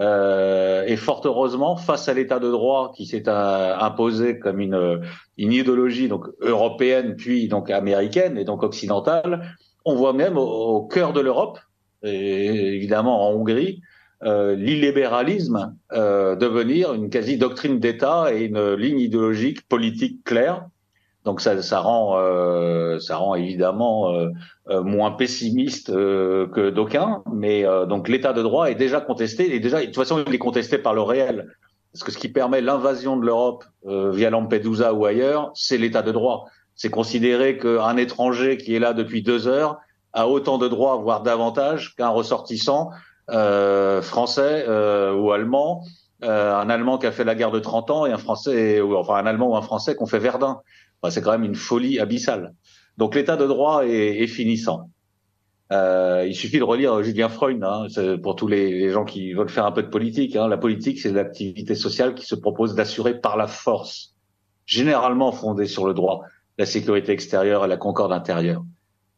Euh, 0.00 0.84
et 0.86 0.96
fort 0.96 1.20
heureusement, 1.24 1.76
face 1.76 2.08
à 2.08 2.14
l'état 2.14 2.38
de 2.38 2.50
droit 2.50 2.92
qui 2.96 3.04
s'est 3.04 3.28
euh, 3.28 3.76
imposé 3.78 4.38
comme 4.38 4.60
une, 4.60 5.02
une 5.36 5.52
idéologie 5.52 6.08
donc 6.08 6.26
européenne 6.40 7.16
puis 7.16 7.48
donc 7.48 7.70
américaine 7.70 8.38
et 8.38 8.44
donc 8.44 8.62
occidentale, 8.62 9.56
on 9.84 9.94
voit 9.94 10.14
même 10.14 10.38
au, 10.38 10.82
cœur 10.82 11.12
de 11.12 11.20
l'Europe, 11.20 11.58
évidemment 12.02 13.28
en 13.28 13.34
Hongrie, 13.34 13.82
euh, 14.22 14.54
l'illibéralisme 14.54 15.74
euh, 15.92 16.36
devenir 16.36 16.92
une 16.92 17.08
quasi 17.08 17.38
doctrine 17.38 17.78
d'État 17.78 18.34
et 18.34 18.44
une 18.44 18.74
ligne 18.74 19.00
idéologique 19.00 19.66
politique 19.66 20.22
claire. 20.24 20.66
Donc 21.24 21.40
ça, 21.42 21.60
ça 21.60 21.80
rend, 21.80 22.18
euh, 22.18 22.98
ça 22.98 23.16
rend 23.18 23.34
évidemment 23.34 24.10
euh, 24.10 24.28
euh, 24.70 24.82
moins 24.82 25.10
pessimiste 25.10 25.90
euh, 25.90 26.46
que 26.48 26.70
d'aucuns, 26.70 27.22
mais 27.30 27.66
euh, 27.66 27.84
donc 27.84 28.08
l'état 28.08 28.32
de 28.32 28.42
droit 28.42 28.70
est 28.70 28.74
déjà 28.74 29.00
contesté 29.02 29.54
et 29.54 29.60
déjà 29.60 29.80
de 29.80 29.86
toute 29.86 29.96
façon 29.96 30.24
il 30.26 30.34
est 30.34 30.38
contesté 30.38 30.78
par 30.78 30.94
le 30.94 31.02
réel, 31.02 31.54
parce 31.92 32.04
que 32.04 32.12
ce 32.12 32.16
qui 32.16 32.30
permet 32.30 32.62
l'invasion 32.62 33.18
de 33.18 33.26
l'Europe 33.26 33.64
euh, 33.86 34.10
via 34.10 34.30
Lampedusa 34.30 34.94
ou 34.94 35.04
ailleurs, 35.04 35.50
c'est 35.54 35.76
l'état 35.76 36.02
de 36.02 36.12
droit. 36.12 36.46
C'est 36.74 36.88
considérer 36.88 37.58
qu'un 37.58 37.98
étranger 37.98 38.56
qui 38.56 38.74
est 38.74 38.78
là 38.78 38.94
depuis 38.94 39.22
deux 39.22 39.46
heures 39.46 39.76
a 40.14 40.26
autant 40.26 40.56
de 40.56 40.68
droits, 40.68 40.96
voire 40.96 41.22
davantage, 41.22 41.94
qu'un 41.96 42.08
ressortissant 42.08 42.90
français 44.02 44.66
ou 44.66 45.30
allemand, 45.30 45.84
un 46.22 46.70
Allemand 46.70 46.98
qui 46.98 47.06
a 47.06 47.12
fait 47.12 47.24
la 47.24 47.34
guerre 47.34 47.50
de 47.50 47.60
30 47.60 47.90
ans 47.90 48.06
et 48.06 48.12
un 48.12 48.18
Français, 48.18 48.80
ou 48.80 48.96
enfin 48.96 49.14
un 49.14 49.26
Allemand 49.26 49.50
ou 49.50 49.56
un 49.56 49.62
Français 49.62 49.94
qui 49.96 50.02
ont 50.02 50.06
fait 50.06 50.18
Verdun. 50.18 50.60
C'est 51.08 51.22
quand 51.22 51.32
même 51.32 51.44
une 51.44 51.54
folie 51.54 51.98
abyssale. 51.98 52.52
Donc 52.98 53.14
l'état 53.14 53.36
de 53.36 53.46
droit 53.46 53.86
est, 53.86 54.26
finissant. 54.26 54.90
Euh, 55.72 56.26
il 56.28 56.34
suffit 56.34 56.58
de 56.58 56.64
relire 56.64 57.02
Julien 57.02 57.28
Freud 57.28 57.62
hein, 57.62 57.86
pour 58.22 58.36
tous 58.36 58.48
les, 58.48 58.90
gens 58.90 59.04
qui 59.04 59.32
veulent 59.32 59.48
faire 59.48 59.64
un 59.64 59.72
peu 59.72 59.82
de 59.82 59.88
politique. 59.88 60.36
Hein. 60.36 60.48
La 60.48 60.58
politique, 60.58 61.00
c'est 61.00 61.12
l'activité 61.12 61.74
sociale 61.74 62.14
qui 62.14 62.26
se 62.26 62.34
propose 62.34 62.74
d'assurer 62.74 63.18
par 63.18 63.38
la 63.38 63.46
force, 63.46 64.14
généralement 64.66 65.32
fondée 65.32 65.66
sur 65.66 65.86
le 65.86 65.94
droit, 65.94 66.22
la 66.58 66.66
sécurité 66.66 67.12
extérieure 67.12 67.64
et 67.64 67.68
la 67.68 67.78
concorde 67.78 68.12
intérieure. 68.12 68.62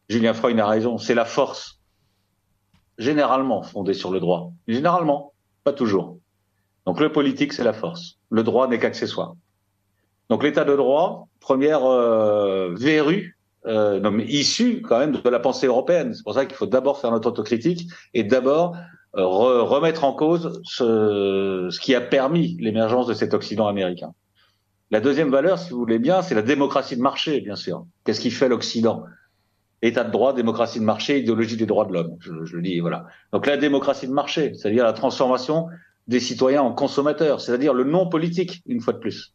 Julien 0.07 0.33
Freud 0.33 0.57
a 0.59 0.67
raison, 0.67 0.97
c'est 0.97 1.15
la 1.15 1.25
force, 1.25 1.81
généralement 2.97 3.63
fondée 3.63 3.93
sur 3.93 4.11
le 4.11 4.19
droit. 4.21 4.51
Généralement, 4.67 5.33
pas 5.63 5.73
toujours. 5.73 6.19
Donc 6.85 6.99
le 6.99 7.11
politique, 7.11 7.53
c'est 7.53 7.63
la 7.63 7.73
force. 7.73 8.19
Le 8.29 8.43
droit 8.43 8.67
n'est 8.67 8.79
qu'accessoire. 8.79 9.33
Donc 10.29 10.43
l'état 10.43 10.63
de 10.63 10.75
droit, 10.75 11.27
première 11.39 11.85
euh, 11.85 12.73
verrue, 12.75 13.37
euh, 13.65 14.21
issue 14.27 14.81
quand 14.81 14.99
même 14.99 15.13
de 15.13 15.29
la 15.29 15.39
pensée 15.39 15.67
européenne. 15.67 16.13
C'est 16.13 16.23
pour 16.23 16.33
ça 16.33 16.45
qu'il 16.45 16.55
faut 16.55 16.65
d'abord 16.65 16.99
faire 16.99 17.11
notre 17.11 17.29
autocritique 17.29 17.89
et 18.13 18.23
d'abord 18.23 18.75
euh, 19.15 19.25
re 19.25 19.67
remettre 19.67 20.03
en 20.03 20.13
cause 20.13 20.61
ce, 20.63 21.69
ce 21.69 21.79
qui 21.79 21.95
a 21.95 22.01
permis 22.01 22.57
l'émergence 22.59 23.07
de 23.07 23.13
cet 23.13 23.33
Occident 23.33 23.67
américain. 23.67 24.13
La 24.91 24.99
deuxième 24.99 25.29
valeur, 25.29 25.59
si 25.59 25.71
vous 25.71 25.79
voulez 25.79 25.99
bien, 25.99 26.21
c'est 26.21 26.35
la 26.35 26.41
démocratie 26.41 26.95
de 26.97 27.01
marché, 27.01 27.41
bien 27.41 27.55
sûr. 27.55 27.85
Qu'est-ce 28.05 28.19
qui 28.19 28.31
fait 28.31 28.49
l'Occident? 28.49 29.03
État 29.81 30.03
de 30.03 30.11
droit, 30.11 30.33
démocratie 30.33 30.79
de 30.79 30.85
marché, 30.85 31.19
idéologie 31.19 31.57
des 31.57 31.65
droits 31.65 31.85
de 31.85 31.93
l'homme. 31.93 32.15
Je, 32.19 32.45
je, 32.45 32.55
le 32.55 32.61
dis, 32.61 32.79
voilà. 32.79 33.05
Donc 33.33 33.45
la 33.45 33.57
démocratie 33.57 34.07
de 34.07 34.13
marché, 34.13 34.53
c'est-à-dire 34.53 34.83
la 34.83 34.93
transformation 34.93 35.67
des 36.07 36.19
citoyens 36.19 36.61
en 36.61 36.73
consommateurs, 36.73 37.41
c'est-à-dire 37.41 37.73
le 37.73 37.83
non 37.83 38.07
politique, 38.07 38.61
une 38.65 38.81
fois 38.81 38.93
de 38.93 38.99
plus 38.99 39.33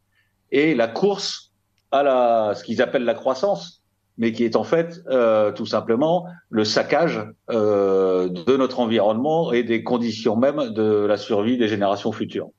et 0.51 0.75
la 0.75 0.87
course 0.87 1.51
à 1.91 2.03
la, 2.03 2.53
ce 2.55 2.63
qu'ils 2.63 2.81
appellent 2.81 3.05
la 3.05 3.13
croissance, 3.13 3.83
mais 4.17 4.31
qui 4.31 4.43
est 4.43 4.55
en 4.55 4.63
fait 4.63 5.01
euh, 5.07 5.51
tout 5.51 5.65
simplement 5.65 6.25
le 6.49 6.63
saccage 6.63 7.25
euh, 7.49 8.29
de 8.29 8.57
notre 8.57 8.79
environnement 8.79 9.53
et 9.53 9.63
des 9.63 9.83
conditions 9.83 10.35
même 10.35 10.69
de 10.69 11.05
la 11.05 11.17
survie 11.17 11.57
des 11.57 11.67
générations 11.67 12.11
futures. 12.11 12.49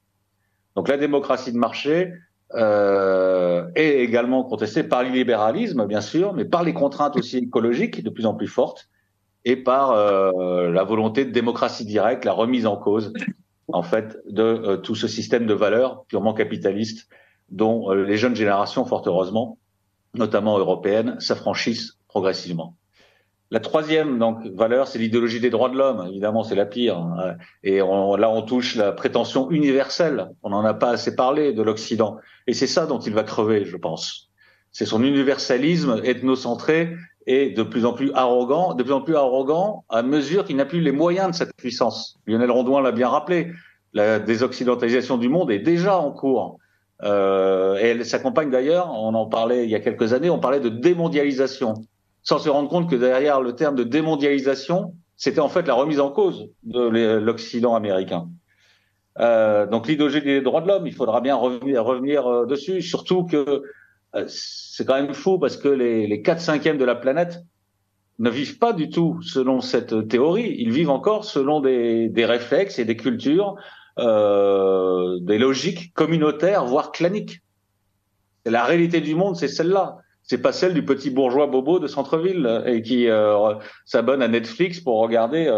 Donc 0.74 0.88
la 0.88 0.96
démocratie 0.96 1.52
de 1.52 1.58
marché 1.58 2.12
euh, 2.54 3.66
est 3.76 4.00
également 4.00 4.42
contestée 4.42 4.82
par 4.82 5.02
l'illibéralisme, 5.02 5.86
bien 5.86 6.00
sûr, 6.00 6.32
mais 6.32 6.44
par 6.44 6.64
les 6.64 6.72
contraintes 6.72 7.16
aussi 7.16 7.38
écologiques 7.38 8.02
de 8.02 8.10
plus 8.10 8.26
en 8.26 8.34
plus 8.34 8.48
fortes 8.48 8.88
et 9.44 9.56
par 9.56 9.92
euh, 9.92 10.70
la 10.70 10.82
volonté 10.82 11.24
de 11.24 11.30
démocratie 11.30 11.84
directe, 11.84 12.24
la 12.24 12.32
remise 12.32 12.66
en 12.66 12.76
cause 12.76 13.12
en 13.72 13.82
fait 13.82 14.18
de 14.28 14.42
euh, 14.42 14.76
tout 14.76 14.94
ce 14.94 15.06
système 15.06 15.46
de 15.46 15.54
valeurs 15.54 16.04
purement 16.06 16.34
capitaliste 16.34 17.08
dont 17.50 17.90
euh, 17.90 18.04
les 18.04 18.16
jeunes 18.16 18.36
générations, 18.36 18.84
fort 18.84 19.02
heureusement, 19.06 19.58
notamment 20.14 20.58
européennes, 20.58 21.16
s'affranchissent 21.20 21.98
progressivement. 22.08 22.74
La 23.52 23.58
troisième 23.58 24.18
donc 24.20 24.46
valeur, 24.54 24.86
c'est 24.86 25.00
l'idéologie 25.00 25.40
des 25.40 25.50
droits 25.50 25.68
de 25.68 25.76
l'homme. 25.76 26.06
Évidemment, 26.08 26.44
c'est 26.44 26.54
la 26.54 26.66
pire. 26.66 26.98
hein. 26.98 27.34
Et 27.64 27.82
on- 27.82 28.14
là, 28.14 28.30
on 28.30 28.42
touche 28.42 28.76
la 28.76 28.92
prétention 28.92 29.50
universelle. 29.50 30.30
On 30.44 30.50
n'en 30.50 30.64
a 30.64 30.72
pas 30.74 30.90
assez 30.90 31.16
parlé 31.16 31.52
de 31.52 31.62
l'Occident. 31.62 32.18
Et 32.46 32.54
c'est 32.54 32.68
ça 32.68 32.86
dont 32.86 33.00
il 33.00 33.12
va 33.12 33.24
crever, 33.24 33.64
je 33.64 33.76
pense. 33.76 34.28
C'est 34.70 34.86
son 34.86 35.02
universalisme 35.02 36.00
ethnocentré 36.04 36.94
et 37.26 37.50
de 37.50 37.64
plus 37.64 37.84
en 37.86 37.92
plus 37.92 38.12
arrogant, 38.14 38.74
de 38.74 38.84
plus 38.84 38.92
en 38.92 39.00
plus 39.00 39.16
arrogant 39.16 39.84
à 39.88 40.02
mesure 40.02 40.44
qu'il 40.44 40.54
n'a 40.54 40.64
plus 40.64 40.80
les 40.80 40.92
moyens 40.92 41.30
de 41.30 41.34
cette 41.34 41.56
puissance. 41.56 42.18
Lionel 42.26 42.52
Rondouin 42.52 42.80
l'a 42.80 42.92
bien 42.92 43.08
rappelé. 43.08 43.50
La 43.92 44.20
désoccidentalisation 44.20 45.18
du 45.18 45.28
monde 45.28 45.50
est 45.50 45.58
déjà 45.58 45.98
en 45.98 46.12
cours. 46.12 46.58
Euh, 47.02 47.78
et 47.78 47.88
elle 47.88 48.04
s'accompagne 48.04 48.50
d'ailleurs, 48.50 48.92
on 48.92 49.14
en 49.14 49.26
parlait 49.26 49.64
il 49.64 49.70
y 49.70 49.74
a 49.74 49.80
quelques 49.80 50.12
années, 50.12 50.30
on 50.30 50.38
parlait 50.38 50.60
de 50.60 50.68
démondialisation, 50.68 51.74
sans 52.22 52.38
se 52.38 52.48
rendre 52.48 52.68
compte 52.68 52.90
que 52.90 52.96
derrière 52.96 53.40
le 53.40 53.54
terme 53.54 53.74
de 53.74 53.84
démondialisation, 53.84 54.94
c'était 55.16 55.40
en 55.40 55.48
fait 55.48 55.66
la 55.66 55.74
remise 55.74 56.00
en 56.00 56.10
cause 56.10 56.48
de 56.62 57.18
l'Occident 57.18 57.74
américain. 57.74 58.28
Euh, 59.18 59.66
donc 59.66 59.88
l'idéologie 59.88 60.22
des 60.22 60.40
droits 60.40 60.60
de 60.60 60.68
l'homme, 60.68 60.86
il 60.86 60.94
faudra 60.94 61.20
bien 61.20 61.36
revenir, 61.36 62.26
euh, 62.26 62.46
dessus, 62.46 62.80
surtout 62.82 63.24
que 63.24 63.62
euh, 64.14 64.24
c'est 64.28 64.86
quand 64.86 64.94
même 64.94 65.14
fou 65.14 65.38
parce 65.38 65.56
que 65.56 65.68
les, 65.68 66.06
les 66.06 66.22
4 66.22 66.40
cinquièmes 66.40 66.78
de 66.78 66.84
la 66.84 66.94
planète 66.94 67.40
ne 68.18 68.30
vivent 68.30 68.58
pas 68.58 68.72
du 68.72 68.90
tout 68.90 69.20
selon 69.22 69.60
cette 69.60 70.08
théorie, 70.08 70.54
ils 70.58 70.70
vivent 70.70 70.90
encore 70.90 71.24
selon 71.24 71.60
des 71.60 72.24
réflexes 72.26 72.78
et 72.78 72.84
des 72.84 72.96
cultures 72.96 73.56
euh, 74.00 75.18
des 75.20 75.38
logiques 75.38 75.92
communautaires, 75.94 76.64
voire 76.64 76.90
claniques. 76.90 77.40
Et 78.46 78.50
la 78.50 78.64
réalité 78.64 79.00
du 79.00 79.14
monde, 79.14 79.36
c'est 79.36 79.48
celle-là. 79.48 79.98
C'est 80.22 80.40
pas 80.40 80.52
celle 80.52 80.74
du 80.74 80.84
petit 80.84 81.10
bourgeois 81.10 81.46
bobo 81.46 81.78
de 81.78 81.86
centre-ville 81.86 82.46
euh, 82.46 82.64
et 82.64 82.82
qui 82.82 83.08
euh, 83.08 83.54
s'abonne 83.84 84.22
à 84.22 84.28
Netflix 84.28 84.80
pour 84.80 85.00
regarder 85.00 85.50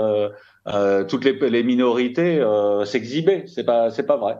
toutes 1.08 1.24
les, 1.24 1.62
minorités 1.62 2.44
s'exhiber. 2.84 3.44
C'est 3.46 3.64
pas, 3.64 3.90
c'est 3.90 4.06
pas 4.06 4.16
vrai. 4.16 4.36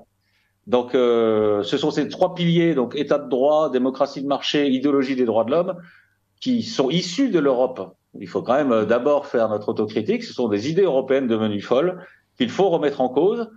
Donc, 0.66 0.90
ce 0.92 1.76
sont 1.76 1.90
ces 1.90 2.08
trois 2.08 2.34
piliers, 2.34 2.74
donc 2.74 2.94
État 2.96 3.18
de 3.18 3.28
droit, 3.28 3.70
démocratie 3.70 4.22
de 4.22 4.28
marché, 4.28 4.68
idéologie 4.68 5.16
des 5.16 5.24
droits 5.24 5.44
de 5.44 5.50
l'homme, 5.50 5.76
qui 6.40 6.62
sont 6.62 6.90
issus 6.90 7.30
de 7.30 7.40
l'Europe. 7.40 7.94
Il 8.20 8.28
faut 8.28 8.42
quand 8.42 8.54
même 8.54 8.84
d'abord 8.84 9.26
faire 9.26 9.48
notre 9.48 9.68
autocritique. 9.68 10.22
Ce 10.22 10.32
sont 10.32 10.48
des 10.48 10.70
idées 10.70 10.82
européennes 10.82 11.26
devenues 11.26 11.60
folles 11.60 12.04
qu'il 12.38 12.50
faut 12.50 12.68
remettre 12.68 13.00
en 13.00 13.08
cause. 13.08 13.48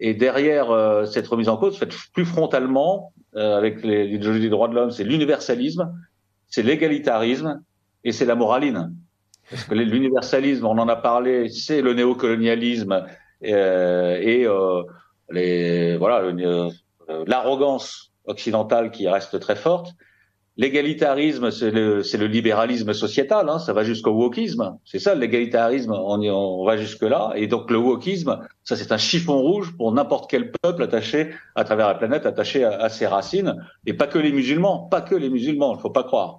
Et 0.00 0.14
derrière 0.14 0.70
euh, 0.70 1.06
cette 1.06 1.26
remise 1.26 1.48
en 1.48 1.56
cause, 1.56 1.78
faite 1.78 1.94
plus 2.12 2.24
frontalement, 2.24 3.12
euh, 3.36 3.56
avec 3.56 3.82
les- 3.84 4.06
l'idéologie 4.06 4.40
des 4.40 4.48
droits 4.48 4.68
de 4.68 4.74
l'homme, 4.74 4.90
c'est 4.90 5.04
l'universalisme, 5.04 5.92
c'est 6.48 6.62
l'égalitarisme 6.62 7.62
et 8.04 8.12
c'est 8.12 8.24
la 8.26 8.34
moraline. 8.34 8.94
Parce 9.50 9.64
que 9.64 9.74
l'universalisme, 9.74 10.66
on 10.66 10.78
en 10.78 10.88
a 10.88 10.96
parlé, 10.96 11.48
c'est 11.48 11.82
le 11.82 11.92
néocolonialisme 11.94 13.06
euh, 13.44 14.18
et 14.20 14.46
euh, 14.46 14.82
les 15.30 15.96
voilà 15.96 16.22
euh, 16.22 16.70
l'arrogance 17.26 18.12
occidentale 18.24 18.90
qui 18.90 19.06
reste 19.08 19.38
très 19.38 19.56
forte. 19.56 19.92
L'égalitarisme, 20.56 21.50
c'est 21.50 21.72
le, 21.72 22.02
le 22.02 22.26
libéralisme 22.26 22.92
sociétal, 22.92 23.48
hein, 23.48 23.58
ça 23.58 23.72
va 23.72 23.82
jusqu'au 23.82 24.12
wokisme. 24.12 24.78
C'est 24.84 25.00
ça, 25.00 25.16
l'égalitarisme, 25.16 25.90
on, 25.92 26.20
y- 26.20 26.30
on 26.30 26.64
va 26.64 26.76
jusque-là. 26.76 27.32
Et 27.34 27.48
donc 27.48 27.70
le 27.72 27.78
wokisme, 27.78 28.38
ça 28.62 28.76
c'est 28.76 28.92
un 28.92 28.96
chiffon 28.96 29.36
rouge 29.40 29.76
pour 29.76 29.90
n'importe 29.90 30.30
quel 30.30 30.52
peuple 30.52 30.84
attaché 30.84 31.30
à 31.56 31.64
travers 31.64 31.88
la 31.88 31.94
planète, 31.96 32.24
attaché 32.24 32.62
à, 32.62 32.80
à 32.80 32.88
ses 32.88 33.08
racines. 33.08 33.56
Et 33.84 33.94
pas 33.94 34.06
que 34.06 34.18
les 34.18 34.30
musulmans, 34.30 34.86
pas 34.90 35.00
que 35.00 35.16
les 35.16 35.28
musulmans, 35.28 35.74
il 35.74 35.80
faut 35.80 35.90
pas 35.90 36.04
croire. 36.04 36.38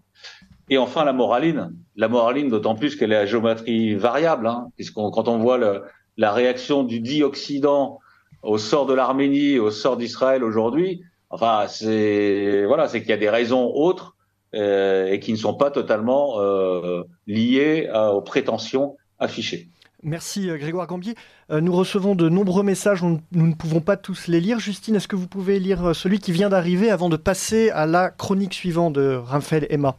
Et 0.70 0.78
enfin 0.78 1.04
la 1.04 1.14
moraline. 1.14 1.74
La 1.98 2.08
moraline, 2.08 2.50
d'autant 2.50 2.76
plus 2.76 2.96
qu'elle 2.96 3.12
est 3.12 3.18
à 3.18 3.26
géométrie 3.26 3.96
variable, 3.96 4.48
hein, 4.48 4.70
puisqu'on 4.78 5.12
quand 5.12 5.28
on 5.28 5.40
voit 5.40 5.58
le, 5.58 5.82
la 6.16 6.32
réaction 6.32 6.84
du 6.84 7.02
dit 7.02 7.22
Occident 7.22 8.00
au 8.44 8.58
sort 8.58 8.86
de 8.86 8.94
l'Arménie, 8.94 9.60
au 9.60 9.72
sort 9.72 9.98
d'Israël 9.98 10.44
aujourd'hui, 10.44 11.02
enfin 11.36 11.66
c'est 11.68 12.66
voilà, 12.66 12.88
c'est 12.88 13.02
qu'il 13.02 13.10
y 13.10 13.14
a 13.14 13.18
des 13.18 13.30
raisons 13.30 13.72
autres 13.74 14.16
euh, 14.56 15.12
et 15.12 15.20
qui 15.20 15.32
ne 15.32 15.38
sont 15.38 15.54
pas 15.54 15.70
totalement 15.70 16.40
euh, 16.40 17.04
liées 17.28 17.88
à- 17.94 18.14
aux 18.14 18.22
prétentions 18.22 18.96
affichées. 19.20 19.68
Merci 20.02 20.50
euh, 20.50 20.58
Grégoire 20.58 20.88
Gambier. 20.88 21.16
Euh, 21.52 21.62
nous 21.62 21.74
recevons 21.74 22.16
de 22.16 22.30
nombreux 22.30 22.64
messages, 22.64 23.04
nous 23.04 23.20
ne 23.32 23.54
pouvons 23.54 23.82
pas 23.82 23.98
tous 23.98 24.28
les 24.28 24.40
lire. 24.40 24.60
Justine, 24.60 24.96
est-ce 24.96 25.08
que 25.08 25.16
vous 25.16 25.28
pouvez 25.28 25.60
lire 25.60 25.96
celui 25.96 26.20
qui 26.20 26.32
vient 26.32 26.50
d'arriver 26.50 26.90
avant 26.92 27.10
de 27.10 27.18
passer 27.18 27.70
à 27.72 27.86
la 27.86 28.10
chronique 28.10 28.54
suivante 28.54 28.94
de 28.94 29.16
Raphaël 29.16 29.66
Emma? 29.70 29.96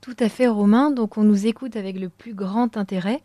Tout 0.00 0.16
à 0.18 0.28
fait, 0.28 0.48
Romain. 0.48 0.90
Donc, 0.90 1.16
on 1.16 1.22
nous 1.22 1.46
écoute 1.46 1.76
avec 1.76 2.00
le 2.00 2.08
plus 2.08 2.34
grand 2.34 2.76
intérêt. 2.76 3.20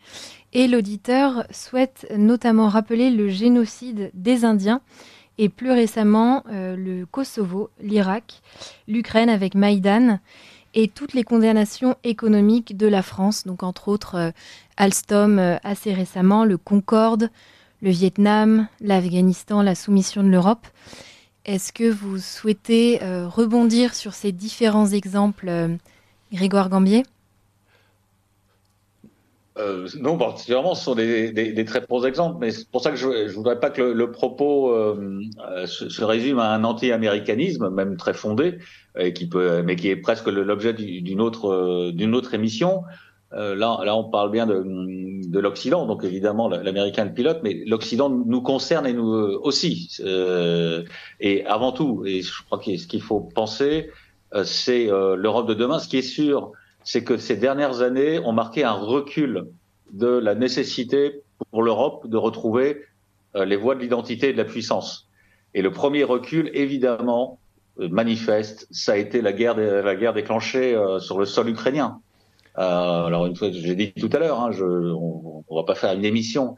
Et 0.53 0.67
l'auditeur 0.67 1.45
souhaite 1.49 2.05
notamment 2.15 2.67
rappeler 2.67 3.09
le 3.09 3.29
génocide 3.29 4.11
des 4.13 4.45
Indiens 4.45 4.81
et 5.37 5.49
plus 5.49 5.71
récemment 5.71 6.43
euh, 6.51 6.75
le 6.75 7.05
Kosovo, 7.05 7.69
l'Irak, 7.81 8.41
l'Ukraine 8.87 9.29
avec 9.29 9.55
Maïdan 9.55 10.19
et 10.73 10.87
toutes 10.87 11.13
les 11.13 11.23
condamnations 11.23 11.95
économiques 12.03 12.77
de 12.77 12.87
la 12.87 13.01
France. 13.01 13.45
Donc, 13.45 13.63
entre 13.63 13.87
autres, 13.87 14.15
euh, 14.15 14.31
Alstom 14.77 15.39
euh, 15.39 15.57
assez 15.63 15.93
récemment, 15.93 16.45
le 16.45 16.57
Concorde, 16.57 17.29
le 17.81 17.89
Vietnam, 17.91 18.67
l'Afghanistan, 18.81 19.61
la 19.61 19.75
soumission 19.75 20.23
de 20.23 20.29
l'Europe. 20.29 20.65
Est-ce 21.45 21.71
que 21.71 21.89
vous 21.89 22.17
souhaitez 22.17 22.99
rebondir 23.01 23.95
sur 23.95 24.13
ces 24.13 24.33
différents 24.33 24.87
exemples 24.87 25.77
Grégoire 26.33 26.67
Gambier? 26.67 27.03
Euh, 29.57 29.87
non, 29.99 30.17
particulièrement, 30.17 30.75
ce 30.75 30.83
sont 30.83 30.93
des, 30.93 31.31
des, 31.31 31.51
des 31.51 31.65
très 31.65 31.81
bons 31.81 32.05
exemples, 32.05 32.37
mais 32.39 32.51
c'est 32.51 32.69
pour 32.69 32.81
ça 32.81 32.91
que 32.91 32.95
je 32.97 33.07
ne 33.07 33.29
voudrais 33.29 33.59
pas 33.59 33.71
que 33.71 33.81
le, 33.81 33.93
le 33.93 34.11
propos 34.11 34.71
euh, 34.71 35.21
euh, 35.49 35.65
se, 35.65 35.89
se 35.89 36.03
résume 36.03 36.37
à 36.37 36.53
un 36.53 36.63
anti-américanisme, 36.63 37.69
même 37.69 37.97
très 37.97 38.13
fondé, 38.13 38.59
et 38.99 39.13
qui 39.13 39.27
peut, 39.27 39.63
mais 39.63 39.75
qui 39.75 39.89
est 39.89 39.95
presque 39.95 40.27
l'objet 40.27 40.73
du- 40.73 41.01
d'une 41.01 41.21
autre, 41.21 41.49
euh, 41.49 41.91
d'une 41.91 42.13
autre 42.13 42.35
émission. 42.35 42.83
Euh, 43.33 43.55
là, 43.55 43.79
là, 43.83 43.95
on 43.95 44.05
parle 44.09 44.31
bien 44.31 44.45
de, 44.45 44.63
de 44.63 45.39
l'Occident, 45.39 45.85
donc 45.85 46.03
évidemment 46.03 46.47
l'Américain 46.47 47.03
le 47.05 47.13
pilote, 47.13 47.39
mais 47.43 47.63
l'Occident 47.65 48.09
nous 48.09 48.41
concerne 48.41 48.85
et 48.85 48.93
nous 48.93 49.11
euh, 49.13 49.39
aussi. 49.41 49.89
Euh, 50.01 50.83
et 51.19 51.45
avant 51.45 51.71
tout, 51.71 52.03
et 52.05 52.21
je 52.21 52.31
crois 52.45 52.59
que 52.59 52.77
ce 52.77 52.87
qu'il 52.87 53.01
faut 53.01 53.19
penser, 53.21 53.89
euh, 54.33 54.43
c'est 54.45 54.89
euh, 54.89 55.15
l'Europe 55.15 55.47
de 55.47 55.53
demain. 55.55 55.79
Ce 55.79 55.87
qui 55.89 55.97
est 55.97 56.01
sûr, 56.01 56.51
c'est 56.87 57.03
que 57.03 57.17
ces 57.17 57.35
dernières 57.35 57.81
années 57.81 58.17
ont 58.19 58.31
marqué 58.31 58.63
un 58.63 58.71
recul 58.71 59.47
de 59.91 60.07
la 60.07 60.35
nécessité 60.35 61.21
pour 61.51 61.61
l'Europe 61.61 62.07
de 62.07 62.15
retrouver 62.15 62.81
euh, 63.35 63.43
les 63.43 63.57
voies 63.57 63.75
de 63.75 63.81
l'identité 63.81 64.29
et 64.29 64.31
de 64.31 64.37
la 64.37 64.45
puissance. 64.45 65.09
Et 65.53 65.61
le 65.61 65.69
premier 65.69 66.05
recul, 66.05 66.49
évidemment, 66.53 67.39
euh, 67.81 67.89
manifeste, 67.89 68.69
ça 68.71 68.93
a 68.93 68.95
été 68.95 69.21
la 69.21 69.33
guerre, 69.33 69.57
la 69.57 69.95
guerre 69.97 70.13
déclenchée 70.13 70.75
euh, 70.75 70.99
sur 70.99 71.19
le 71.19 71.25
sol 71.25 71.49
ukrainien. 71.49 71.99
Alors 72.55 73.25
une 73.25 73.35
fois, 73.35 73.49
j'ai 73.51 73.75
dit 73.75 73.91
tout 73.91 74.09
à 74.13 74.19
l'heure, 74.19 74.39
hein, 74.39 74.51
on, 74.61 75.43
on 75.45 75.55
va 75.57 75.63
pas 75.63 75.75
faire 75.75 75.91
une 75.91 76.05
émission 76.05 76.55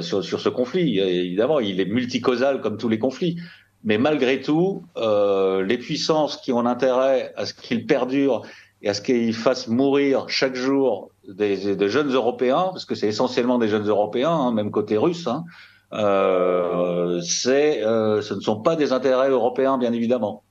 sur, 0.00 0.24
sur 0.24 0.40
ce 0.40 0.48
conflit. 0.48 0.98
Évidemment, 0.98 1.60
il 1.60 1.78
est 1.78 1.84
multicausal 1.84 2.62
comme 2.62 2.78
tous 2.78 2.88
les 2.88 2.98
conflits. 2.98 3.36
Mais 3.84 3.98
malgré 3.98 4.40
tout, 4.40 4.84
les 4.96 5.76
puissances 5.76 6.38
qui 6.38 6.52
ont 6.52 6.64
intérêt 6.64 7.34
à 7.36 7.44
ce 7.44 7.52
qu'il 7.52 7.84
perdure 7.84 8.46
et 8.82 8.88
à 8.88 8.94
ce 8.94 9.00
qu'il 9.00 9.34
fasse 9.34 9.68
mourir 9.68 10.28
chaque 10.28 10.54
jour 10.54 11.10
des, 11.28 11.56
jeunes 11.88 12.12
Européens, 12.12 12.70
parce 12.72 12.84
que 12.84 12.94
c'est 12.94 13.08
essentiellement 13.08 13.58
des 13.58 13.68
jeunes 13.68 13.86
Européens, 13.86 14.32
hein, 14.32 14.52
même 14.52 14.70
côté 14.70 14.96
russe, 14.96 15.26
hein, 15.28 15.44
euh, 15.92 17.20
c'est, 17.20 17.84
euh, 17.84 18.22
ce 18.22 18.34
ne 18.34 18.40
sont 18.40 18.60
pas 18.60 18.76
des 18.76 18.92
intérêts 18.92 19.30
européens, 19.30 19.78
bien 19.78 19.92
évidemment. 19.92 20.42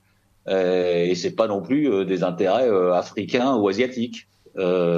Euh, 0.47 1.05
et 1.05 1.15
c'est 1.15 1.35
pas 1.35 1.47
non 1.47 1.61
plus 1.61 2.05
des 2.05 2.23
intérêts 2.23 2.69
africains 2.93 3.55
ou 3.55 3.67
asiatiques. 3.67 4.27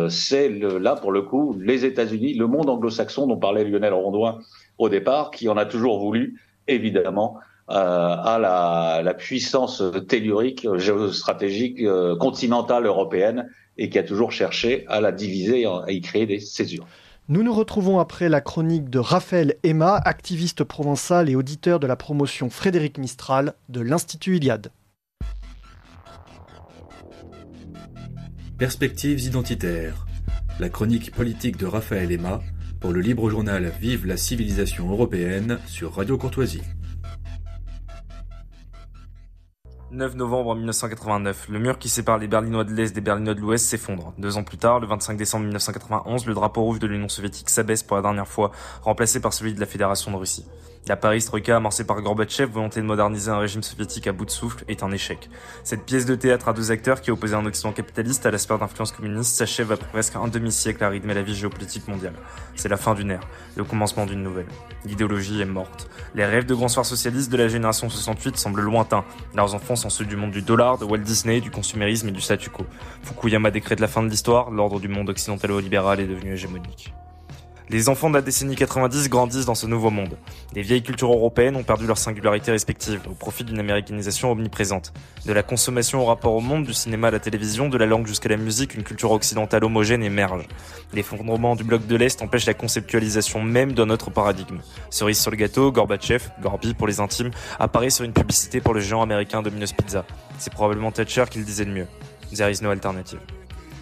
C'est 0.09 0.49
là 0.49 0.95
pour 0.95 1.11
le 1.11 1.21
coup 1.21 1.55
les 1.59 1.85
États-Unis, 1.85 2.33
le 2.33 2.47
monde 2.47 2.69
anglo-saxon 2.69 3.27
dont 3.27 3.37
parlait 3.37 3.63
Lionel 3.63 3.93
Rondouin 3.93 4.39
au 4.77 4.89
départ, 4.89 5.31
qui 5.31 5.47
en 5.49 5.57
a 5.57 5.65
toujours 5.65 5.99
voulu, 5.99 6.41
évidemment, 6.67 7.37
à 7.73 8.37
la, 8.39 9.01
la 9.03 9.13
puissance 9.13 9.81
tellurique, 10.07 10.67
géostratégique, 10.77 11.81
euh, 11.81 12.15
continentale 12.15 12.85
européenne 12.85 13.49
et 13.77 13.89
qui 13.89 13.97
a 13.97 14.03
toujours 14.03 14.31
cherché 14.31 14.85
à 14.87 15.01
la 15.01 15.11
diviser 15.11 15.61
et 15.61 15.65
à 15.65 15.91
y 15.91 16.01
créer 16.01 16.25
des 16.25 16.39
césures. 16.39 16.85
Nous 17.29 17.41
nous 17.41 17.53
retrouvons 17.53 17.99
après 17.99 18.29
la 18.29 18.41
chronique 18.41 18.89
de 18.89 18.99
Raphaël 18.99 19.55
Emma, 19.63 19.95
activiste 19.95 20.63
provençal 20.63 21.29
et 21.29 21.35
auditeur 21.35 21.79
de 21.79 21.87
la 21.87 21.95
promotion 21.95 22.49
Frédéric 22.49 22.97
Mistral 22.97 23.53
de 23.69 23.81
l'Institut 23.81 24.37
Iliade. 24.37 24.71
Perspectives 28.59 29.21
identitaires. 29.21 30.05
La 30.59 30.69
chronique 30.69 31.11
politique 31.11 31.57
de 31.57 31.65
Raphaël 31.65 32.11
Emma 32.11 32.41
pour 32.79 32.91
le 32.91 33.01
libre 33.01 33.29
journal 33.29 33.71
Vive 33.81 34.05
la 34.05 34.17
civilisation 34.17 34.91
européenne 34.91 35.57
sur 35.65 35.95
Radio 35.95 36.17
Courtoisie. 36.17 36.61
9 39.93 40.15
novembre 40.15 40.55
1989, 40.55 41.49
le 41.49 41.59
mur 41.59 41.77
qui 41.77 41.87
sépare 41.87 42.17
les 42.17 42.27
Berlinois 42.27 42.63
de 42.63 42.71
l'Est 42.71 42.95
des 42.95 43.01
Berlinois 43.01 43.35
de 43.35 43.39
l'Ouest 43.39 43.67
s'effondre. 43.67 44.11
Deux 44.17 44.37
ans 44.37 44.43
plus 44.43 44.57
tard, 44.57 44.79
le 44.79 44.87
25 44.87 45.15
décembre 45.17 45.43
1991, 45.43 46.25
le 46.25 46.33
drapeau 46.33 46.63
rouge 46.63 46.79
de 46.79 46.87
l'Union 46.87 47.07
soviétique 47.07 47.47
s'abaisse 47.47 47.83
pour 47.83 47.97
la 47.97 48.01
dernière 48.01 48.27
fois, 48.27 48.51
remplacé 48.81 49.21
par 49.21 49.33
celui 49.33 49.53
de 49.53 49.59
la 49.59 49.67
Fédération 49.67 50.09
de 50.09 50.15
Russie. 50.17 50.47
La 50.85 50.97
Paris-Troïka 50.97 51.55
amorcée 51.55 51.85
par 51.85 52.01
Gorbatchev, 52.01 52.51
volonté 52.51 52.81
de 52.81 52.85
moderniser 52.85 53.31
un 53.31 53.37
régime 53.37 53.63
soviétique 53.63 54.05
à 54.05 54.11
bout 54.11 54.25
de 54.25 54.29
souffle, 54.29 54.65
est 54.67 54.83
un 54.83 54.91
échec. 54.91 55.29
Cette 55.63 55.85
pièce 55.85 56.05
de 56.05 56.13
théâtre 56.13 56.49
à 56.49 56.53
deux 56.53 56.71
acteurs 56.71 56.99
qui 56.99 57.09
opposait 57.09 57.37
un 57.37 57.45
Occident 57.45 57.71
capitaliste 57.71 58.25
à 58.25 58.31
la 58.31 58.37
sphère 58.37 58.59
d'influence 58.59 58.91
communiste 58.91 59.33
s'achève 59.33 59.71
après 59.71 59.87
presque 59.87 60.17
un 60.17 60.27
demi-siècle 60.27 60.83
à 60.83 60.89
rythmer 60.89 61.13
la 61.13 61.21
vie 61.21 61.35
géopolitique 61.35 61.87
mondiale. 61.87 62.15
C'est 62.57 62.67
la 62.67 62.75
fin 62.75 62.95
d'une 62.95 63.11
ère, 63.11 63.25
le 63.55 63.63
commencement 63.63 64.05
d'une 64.05 64.23
nouvelle. 64.23 64.47
L'idéologie 64.83 65.39
est 65.39 65.45
morte. 65.45 65.89
Les 66.15 66.25
rêves 66.25 66.45
de 66.45 66.53
grands 66.53 66.67
soirs 66.67 66.85
socialistes 66.85 67.31
de 67.31 67.37
la 67.37 67.47
génération 67.47 67.87
68 67.89 68.35
semblent 68.35 68.59
lointains. 68.59 69.05
Leurs 69.35 69.55
enfants 69.55 69.77
sont 69.77 69.89
ceux 69.89 70.03
du 70.03 70.17
monde 70.17 70.31
du 70.31 70.41
dollar, 70.41 70.77
de 70.79 70.83
Walt 70.83 70.97
Disney, 70.97 71.39
du 71.39 71.49
consumérisme 71.49 72.09
et 72.09 72.11
du 72.11 72.19
statu 72.19 72.49
quo. 72.49 72.65
Fukuyama 73.03 73.51
décrète 73.51 73.79
la 73.79 73.87
fin 73.87 74.03
de 74.03 74.09
l'histoire, 74.09 74.51
l'ordre 74.51 74.81
du 74.81 74.89
monde 74.89 75.09
occidentalo-libéral 75.09 76.01
est 76.01 76.07
devenu 76.07 76.33
hégémonique. 76.33 76.93
Les 77.69 77.87
enfants 77.87 78.09
de 78.09 78.15
la 78.15 78.21
décennie 78.21 78.55
90 78.55 79.09
grandissent 79.09 79.45
dans 79.45 79.55
ce 79.55 79.65
nouveau 79.65 79.89
monde. 79.89 80.17
Les 80.53 80.61
vieilles 80.61 80.83
cultures 80.83 81.13
européennes 81.13 81.55
ont 81.55 81.63
perdu 81.63 81.87
leur 81.87 81.97
singularité 81.97 82.51
respective 82.51 82.99
au 83.09 83.13
profit 83.13 83.45
d'une 83.45 83.59
américanisation 83.59 84.31
omniprésente. 84.31 84.91
De 85.25 85.31
la 85.31 85.43
consommation 85.43 86.01
au 86.01 86.05
rapport 86.05 86.33
au 86.33 86.41
monde, 86.41 86.65
du 86.65 86.73
cinéma 86.73 87.07
à 87.07 87.11
la 87.11 87.19
télévision, 87.19 87.69
de 87.69 87.77
la 87.77 87.85
langue 87.85 88.05
jusqu'à 88.05 88.27
la 88.29 88.37
musique, 88.37 88.75
une 88.75 88.83
culture 88.83 89.11
occidentale 89.11 89.63
homogène 89.63 90.03
émerge. 90.03 90.45
L'effondrement 90.93 91.55
du 91.55 91.63
bloc 91.63 91.87
de 91.87 91.95
l'Est 91.95 92.21
empêche 92.21 92.45
la 92.45 92.53
conceptualisation 92.53 93.41
même 93.41 93.71
d'un 93.71 93.89
autre 93.89 94.11
paradigme. 94.11 94.59
Cerise 94.89 95.19
sur 95.19 95.31
le 95.31 95.37
gâteau, 95.37 95.71
Gorbatchev, 95.71 96.25
Gorby 96.41 96.73
pour 96.73 96.87
les 96.87 96.99
intimes, 96.99 97.31
apparaît 97.59 97.89
sur 97.89 98.03
une 98.03 98.13
publicité 98.13 98.59
pour 98.59 98.73
le 98.73 98.81
géant 98.81 99.01
américain 99.01 99.41
Domino's 99.41 99.71
Pizza. 99.71 100.05
C'est 100.37 100.51
probablement 100.51 100.91
Thatcher 100.91 101.25
qui 101.29 101.39
le 101.39 101.45
disait 101.45 101.65
le 101.65 101.71
mieux. 101.71 101.87
There 102.35 102.51
is 102.51 102.61
no 102.61 102.71
alternative. 102.71 103.19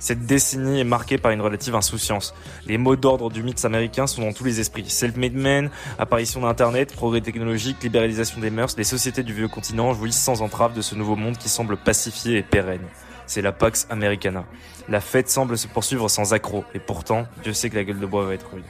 Cette 0.01 0.25
décennie 0.25 0.79
est 0.79 0.83
marquée 0.83 1.19
par 1.19 1.31
une 1.31 1.41
relative 1.41 1.75
insouciance. 1.75 2.33
Les 2.65 2.79
mots 2.79 2.95
d'ordre 2.95 3.29
du 3.29 3.43
mythe 3.43 3.63
américain 3.65 4.07
sont 4.07 4.23
dans 4.23 4.33
tous 4.33 4.43
les 4.43 4.59
esprits. 4.59 4.89
Self-made 4.89 5.35
man, 5.35 5.69
apparition 5.99 6.41
d'Internet, 6.41 6.91
progrès 6.91 7.21
technologique, 7.21 7.83
libéralisation 7.83 8.41
des 8.41 8.49
mœurs, 8.49 8.75
les 8.75 8.83
sociétés 8.83 9.21
du 9.21 9.31
vieux 9.31 9.47
continent 9.47 9.93
jouissent 9.93 10.19
sans 10.19 10.41
entrave 10.41 10.73
de 10.73 10.81
ce 10.81 10.95
nouveau 10.95 11.15
monde 11.15 11.37
qui 11.37 11.49
semble 11.49 11.77
pacifié 11.77 12.39
et 12.39 12.41
pérenne. 12.41 12.81
C'est 13.27 13.43
la 13.43 13.51
Pax 13.51 13.85
Americana. 13.91 14.43
La 14.89 15.01
fête 15.01 15.29
semble 15.29 15.55
se 15.55 15.67
poursuivre 15.67 16.09
sans 16.09 16.33
accroc, 16.33 16.65
et 16.73 16.79
pourtant, 16.79 17.27
Dieu 17.43 17.53
sait 17.53 17.69
que 17.69 17.75
la 17.75 17.83
gueule 17.83 17.99
de 17.99 18.07
bois 18.07 18.25
va 18.25 18.33
être 18.33 18.49
rude. 18.51 18.63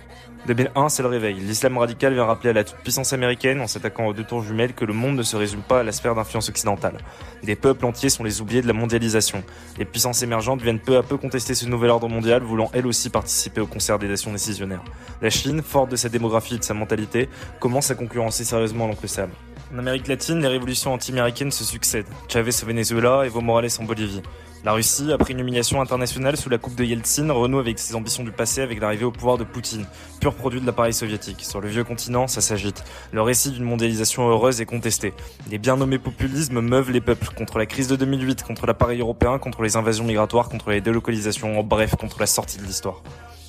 2001, 0.48 0.90
c'est 0.90 1.04
le 1.04 1.10
réveil. 1.10 1.36
L'islam 1.36 1.78
radical 1.78 2.14
vient 2.14 2.26
rappeler 2.26 2.50
à 2.50 2.54
la 2.54 2.64
toute-puissance 2.64 3.14
américaine, 3.14 3.62
en 3.62 3.68
s'attaquant 3.68 4.08
aux 4.08 4.14
deux 4.14 4.24
tours 4.24 4.44
jumelles, 4.44 4.74
que 4.74 4.86
le 4.86 4.94
monde 4.94 5.16
ne 5.16 5.24
se 5.24 5.36
résume 5.36 5.62
pas 5.62 5.82
à 5.82 5.84
la 5.84 5.92
sphère 5.92 6.16
d'influence 6.16 6.50
occidentale. 6.50 6.98
Des 7.44 7.56
peuples 7.56 7.86
entiers 7.86 8.10
sont 8.10 8.24
les 8.24 8.42
oubliés 8.42 8.62
de 8.62 8.68
la 8.68 8.74
mondialisation. 8.74 9.44
Les 9.78 9.86
puissances 9.86 10.24
émergentes 10.24 10.62
viennent 10.62 10.80
peu 10.80 10.98
à 10.98 11.04
peu 11.04 11.18
contester 11.18 11.54
ce 11.54 11.68
nouvel 11.68 11.92
ordre 11.92 12.10
mondial, 12.10 12.42
voulant 12.42 12.72
elles 12.74 12.88
aussi 12.88 13.10
participer 13.10 13.62
au 13.62 13.68
concert 13.68 14.00
des 14.00 14.08
nations 14.08 14.32
décisionnaires. 14.32 14.84
La 15.22 15.30
Chine, 15.30 15.62
forte 15.62 15.92
de 15.92 15.96
sa 15.96 16.10
démographie 16.10 16.56
et 16.56 16.60
de 16.60 16.64
sa 16.64 16.74
mentalité, 16.74 17.30
commence 17.60 17.92
à 17.92 17.96
concurrencer 17.96 18.44
sérieusement 18.44 18.88
l'oncle 18.88 19.08
Sam. 19.08 19.30
En 19.74 19.78
Amérique 19.78 20.08
latine, 20.08 20.42
les 20.42 20.48
révolutions 20.48 20.94
anti-américaines 20.94 21.52
se 21.52 21.64
succèdent. 21.64 22.08
Chavez 22.28 22.52
au 22.62 22.66
Venezuela, 22.66 23.26
Evo 23.26 23.42
Morales 23.42 23.70
en 23.80 23.84
Bolivie. 23.84 24.22
La 24.64 24.74
Russie, 24.74 25.12
après 25.12 25.34
une 25.34 25.40
humiliation 25.40 25.82
internationale 25.82 26.38
sous 26.38 26.48
la 26.48 26.60
coupe 26.60 26.76
de 26.76 26.84
Yeltsin, 26.84 27.32
renoue 27.32 27.58
avec 27.58 27.80
ses 27.80 27.96
ambitions 27.96 28.24
du 28.24 28.32
passé 28.32 28.62
avec 28.62 28.80
l'arrivée 28.80 29.06
au 29.06 29.12
pouvoir 29.12 29.40
de 29.40 29.44
Poutine, 29.44 29.88
pur 30.20 30.36
produit 30.36 30.62
de 30.62 30.68
l'appareil 30.68 30.94
soviétique. 30.94 31.44
Sur 31.44 31.62
le 31.62 31.68
vieux 31.68 31.84
continent, 31.84 32.28
ça 32.28 32.42
s'agite. 32.42 32.84
Le 33.12 33.24
récit 33.24 33.50
d'une 33.50 33.64
mondialisation 33.64 34.30
heureuse 34.30 34.62
est 34.62 34.68
contesté. 34.68 35.14
Les 35.50 35.58
bien 35.58 35.78
nommés 35.78 35.98
populismes 35.98 36.62
meuvent 36.62 36.92
les 36.92 37.02
peuples 37.02 37.30
contre 37.36 37.58
la 37.58 37.66
crise 37.66 37.88
de 37.88 37.96
2008, 37.96 38.44
contre 38.44 38.68
l'appareil 38.68 39.00
européen, 39.00 39.40
contre 39.40 39.64
les 39.64 39.78
invasions 39.78 40.04
migratoires, 40.04 40.48
contre 40.48 40.70
les 40.70 40.80
délocalisations, 40.80 41.60
en 41.60 41.64
bref, 41.64 41.96
contre 41.96 42.20
la 42.20 42.28
sortie 42.28 42.60
de 42.60 42.64
l'histoire. 42.64 43.02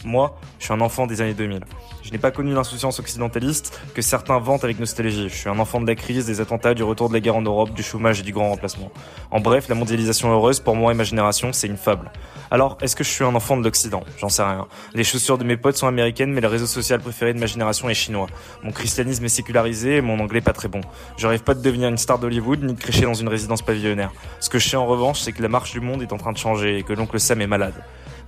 Moi, 0.05 0.37
je 0.59 0.65
suis 0.65 0.75
un 0.75 0.81
enfant 0.81 1.07
des 1.07 1.21
années 1.21 1.35
2000. 1.35 1.61
Je 2.03 2.11
n'ai 2.11 2.19
pas 2.19 2.31
connu 2.31 2.53
l'insouciance 2.53 2.99
occidentaliste 2.99 3.81
que 3.95 4.03
certains 4.03 4.39
vantent 4.39 4.65
avec 4.65 4.81
nostalgie. 4.81 5.29
Je 5.29 5.35
suis 5.35 5.49
un 5.49 5.59
enfant 5.59 5.81
de 5.81 5.87
la 5.87 5.95
crise, 5.95 6.27
des 6.27 6.41
attentats, 6.41 6.75
du 6.75 6.83
retour 6.83 7.09
de 7.09 7.15
la 7.15 7.21
guerre 7.21 7.37
en 7.37 7.43
Europe, 7.43 7.73
du 7.73 7.83
chômage 7.83 8.21
et 8.21 8.23
du 8.23 8.33
grand 8.33 8.49
remplacement. 8.51 8.91
En 9.31 9.41
bref, 9.41 9.69
la 9.69 9.75
mondialisation 9.75 10.33
heureuse, 10.33 10.61
pour 10.61 10.75
moi 10.75 10.93
et 10.93 10.95
ma 10.95 11.05
génération, 11.05 11.53
c'est 11.53 11.69
une 11.69 11.77
fable. 11.77 12.11
Alors, 12.51 12.77
est-ce 12.83 12.97
que 12.97 13.05
je 13.05 13.09
suis 13.09 13.25
un 13.25 13.35
enfant 13.35 13.57
de 13.57 13.65
l'Occident? 13.65 14.03
J'en 14.19 14.29
sais 14.29 14.43
rien. 14.43 14.67
Les 14.93 15.05
chaussures 15.05 15.39
de 15.39 15.45
mes 15.45 15.57
potes 15.57 15.77
sont 15.77 15.87
américaines, 15.87 16.33
mais 16.33 16.41
le 16.41 16.49
réseau 16.49 16.67
social 16.67 17.01
préféré 17.01 17.33
de 17.33 17.39
ma 17.39 17.47
génération 17.47 17.89
est 17.89 17.95
chinois. 17.95 18.27
Mon 18.63 18.73
christianisme 18.73 19.25
est 19.25 19.29
sécularisé 19.29 19.97
et 19.97 20.01
mon 20.01 20.19
anglais 20.21 20.41
pas 20.41 20.53
très 20.53 20.69
bon. 20.69 20.81
Je 21.17 21.27
rêve 21.27 21.43
pas 21.43 21.55
de 21.55 21.63
devenir 21.63 21.89
une 21.89 21.99
star 21.99 22.19
d'Hollywood 22.19 22.63
ni 22.63 22.75
de 22.75 22.79
crécher 22.79 23.03
dans 23.03 23.15
une 23.15 23.29
résidence 23.29 23.63
pavillonnaire. 23.63 24.13
Ce 24.41 24.51
que 24.51 24.59
je 24.59 24.69
sais 24.69 24.77
en 24.77 24.87
revanche, 24.87 25.21
c'est 25.21 25.33
que 25.33 25.41
la 25.41 25.49
marche 25.49 25.73
du 25.73 25.81
monde 25.81 26.03
est 26.03 26.13
en 26.13 26.19
train 26.19 26.33
de 26.33 26.39
changer 26.39 26.79
et 26.79 26.83
que 26.83 26.93
l'oncle 26.93 27.19
Sam 27.19 27.41
est 27.41 27.47
malade 27.47 27.75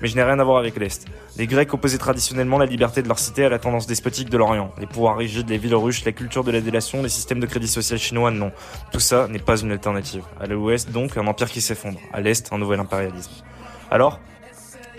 mais 0.01 0.09
je 0.09 0.17
n'ai 0.17 0.23
rien 0.23 0.39
à 0.39 0.45
voir 0.45 0.59
avec 0.59 0.77
l'Est. 0.77 1.07
Les 1.37 1.47
Grecs 1.47 1.73
opposaient 1.73 1.99
traditionnellement 1.99 2.59
la 2.59 2.67
liberté 2.67 3.03
de 3.03 3.09
leur 3.09 3.19
cité 3.19 3.45
à 3.45 3.49
la 3.49 3.59
tendance 3.59 3.87
despotique 3.87 4.31
de 4.31 4.37
l'Orient. 4.37 4.73
Les 4.79 4.87
pouvoirs 4.87 5.17
rigides, 5.17 5.49
les 5.49 5.59
villes 5.59 5.75
ruches, 5.75 6.05
la 6.05 6.13
culture 6.13 6.45
de 6.45 6.51
la 6.51 6.61
délation, 6.61 7.03
les 7.03 7.09
systèmes 7.09 7.41
de 7.41 7.47
crédit 7.47 7.69
social 7.69 7.99
chinois, 7.99 8.31
non. 8.31 8.53
Tout 8.93 9.01
ça 9.01 9.29
n'est 9.29 9.39
pas 9.39 9.61
une 9.61 9.73
alternative. 9.73 10.25
À 10.41 10.47
l'ouest, 10.47 10.91
donc, 10.91 11.17
un 11.17 11.27
empire 11.27 11.51
qui 11.51 11.61
s'effondre. 11.61 11.99
À 12.13 12.21
l'est, 12.21 12.53
un 12.53 12.59
nouvel 12.59 12.81
impérialisme. 12.81 13.33
Alors, 13.91 14.21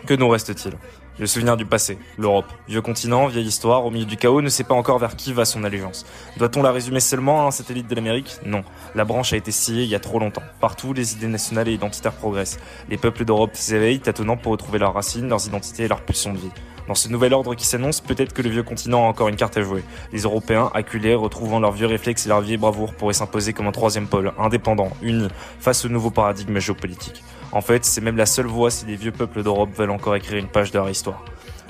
que 0.06 0.14
nous 0.14 0.28
reste-t-il? 0.28 0.74
Le 1.18 1.28
souvenir 1.28 1.56
du 1.58 1.66
passé, 1.66 1.98
l'Europe, 2.18 2.52
vieux 2.68 2.82
continent, 2.82 3.28
vieille 3.28 3.46
histoire, 3.46 3.86
au 3.86 3.92
milieu 3.92 4.06
du 4.06 4.18
chaos, 4.18 4.42
ne 4.42 4.50
sait 4.50 4.64
pas 4.64 4.76
encore 4.76 5.00
vers 5.00 5.16
qui 5.16 5.32
va 5.34 5.46
son 5.46 5.64
allégeance. 5.64 6.06
Doit-on 6.38 6.62
la 6.62 6.72
résumer 6.72 7.00
seulement 7.00 7.44
à 7.44 7.48
un 7.48 7.52
satellite 7.52 7.88
de 7.88 7.96
l'Amérique? 7.96 8.38
Non. 8.46 8.64
La 8.96 9.06
branche 9.06 9.34
a 9.34 9.38
été 9.38 9.52
sciée 9.52 9.84
il 9.84 9.90
y 9.90 9.96
a 9.96 10.00
trop 10.00 10.20
longtemps. 10.20 10.44
Partout, 10.60 10.94
les 10.94 11.14
idées 11.14 11.28
nationales 11.28 11.70
et 11.70 11.74
identitaires 11.74 12.14
progressent. 12.14 12.60
Les 12.90 12.98
peuples 12.98 13.26
d'Europe 13.26 13.52
s'éveillent, 13.54 14.00
tâtonnant 14.00 14.38
pour 14.38 14.52
retrouver 14.52 14.80
leurs 14.80 14.94
racines, 14.94 15.30
leurs 15.30 15.48
identités 15.48 15.84
et 15.84 15.88
leurs 15.88 16.02
pulsions 16.02 16.34
de 16.34 16.40
vie. 16.40 16.52
Dans 16.88 16.94
ce 16.96 17.10
nouvel 17.10 17.34
ordre 17.34 17.56
qui 17.56 17.66
s'annonce, 17.66 18.00
peut-être 18.00 18.34
que 18.34 18.44
le 18.44 18.50
vieux 18.50 18.62
continent 18.62 19.06
a 19.06 19.08
encore 19.08 19.28
une 19.28 19.36
carte 19.36 19.58
à 19.58 19.62
jouer. 19.62 19.84
Les 20.14 20.22
Européens, 20.22 20.70
acculés, 20.76 21.16
retrouvant 21.16 21.60
leurs 21.60 21.72
vieux 21.72 21.88
réflexes 21.88 22.26
et 22.26 22.30
leur 22.30 22.42
vieille 22.42 22.58
bravoure, 22.58 22.94
pourraient 22.94 23.14
s'imposer 23.14 23.54
comme 23.54 23.66
un 23.66 23.72
troisième 23.72 24.08
pôle, 24.08 24.34
indépendant, 24.38 24.90
uni, 25.02 25.28
face 25.60 25.84
au 25.86 25.90
nouveau 25.90 26.12
paradigme 26.12 26.60
géopolitique. 26.60 27.24
En 27.52 27.62
fait, 27.62 27.86
c'est 27.86 28.02
même 28.02 28.18
la 28.18 28.28
seule 28.28 28.46
voie 28.46 28.70
si 28.70 28.86
les 28.86 28.96
vieux 28.96 29.12
peuples 29.12 29.42
d'Europe 29.42 29.72
veulent 29.76 29.90
encore 29.90 30.16
écrire 30.16 30.38
une 30.38 30.48
page 30.48 30.72
de 30.72 30.78
leur 30.78 30.90
histoire. 30.90 31.24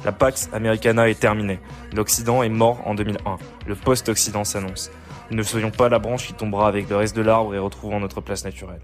La 0.04 0.12
Pax 0.12 0.50
Americana 0.52 1.10
est 1.10 1.20
terminée. 1.20 1.60
L'Occident 1.96 2.44
est 2.44 2.50
mort 2.50 2.82
en 2.86 2.94
2001. 2.94 3.38
Le 3.66 3.76
post-Occident 3.76 4.44
s'annonce. 4.44 4.92
Ne 5.32 5.42
soyons 5.42 5.72
pas 5.72 5.90
la 5.90 6.00
branche 6.00 6.28
qui 6.28 6.34
tombera 6.34 6.68
avec 6.68 6.90
le 6.90 6.98
reste 6.98 7.16
de 7.16 7.22
l'arbre 7.22 7.56
et 7.56 7.60
retrouvons 7.60 8.00
notre 8.00 8.22
place 8.22 8.44
naturelle. 8.44 8.82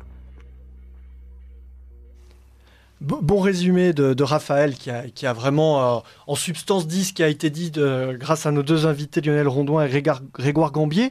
Bon 3.01 3.39
résumé 3.39 3.93
de, 3.93 4.23
Raphaël 4.23 4.75
qui 4.75 4.91
a, 5.25 5.33
vraiment 5.33 5.97
euh, 5.97 5.99
en 6.27 6.35
substance 6.35 6.85
dit 6.85 7.03
ce 7.03 7.13
qui 7.13 7.23
a 7.23 7.29
été 7.29 7.49
dit 7.49 7.71
grâce 7.71 8.45
à 8.45 8.51
nos 8.51 8.61
deux 8.61 8.85
invités 8.85 9.21
Lionel 9.21 9.47
Rondouin 9.47 9.87
et 9.87 10.03
Grégoire, 10.33 10.71
Gambier. 10.71 11.09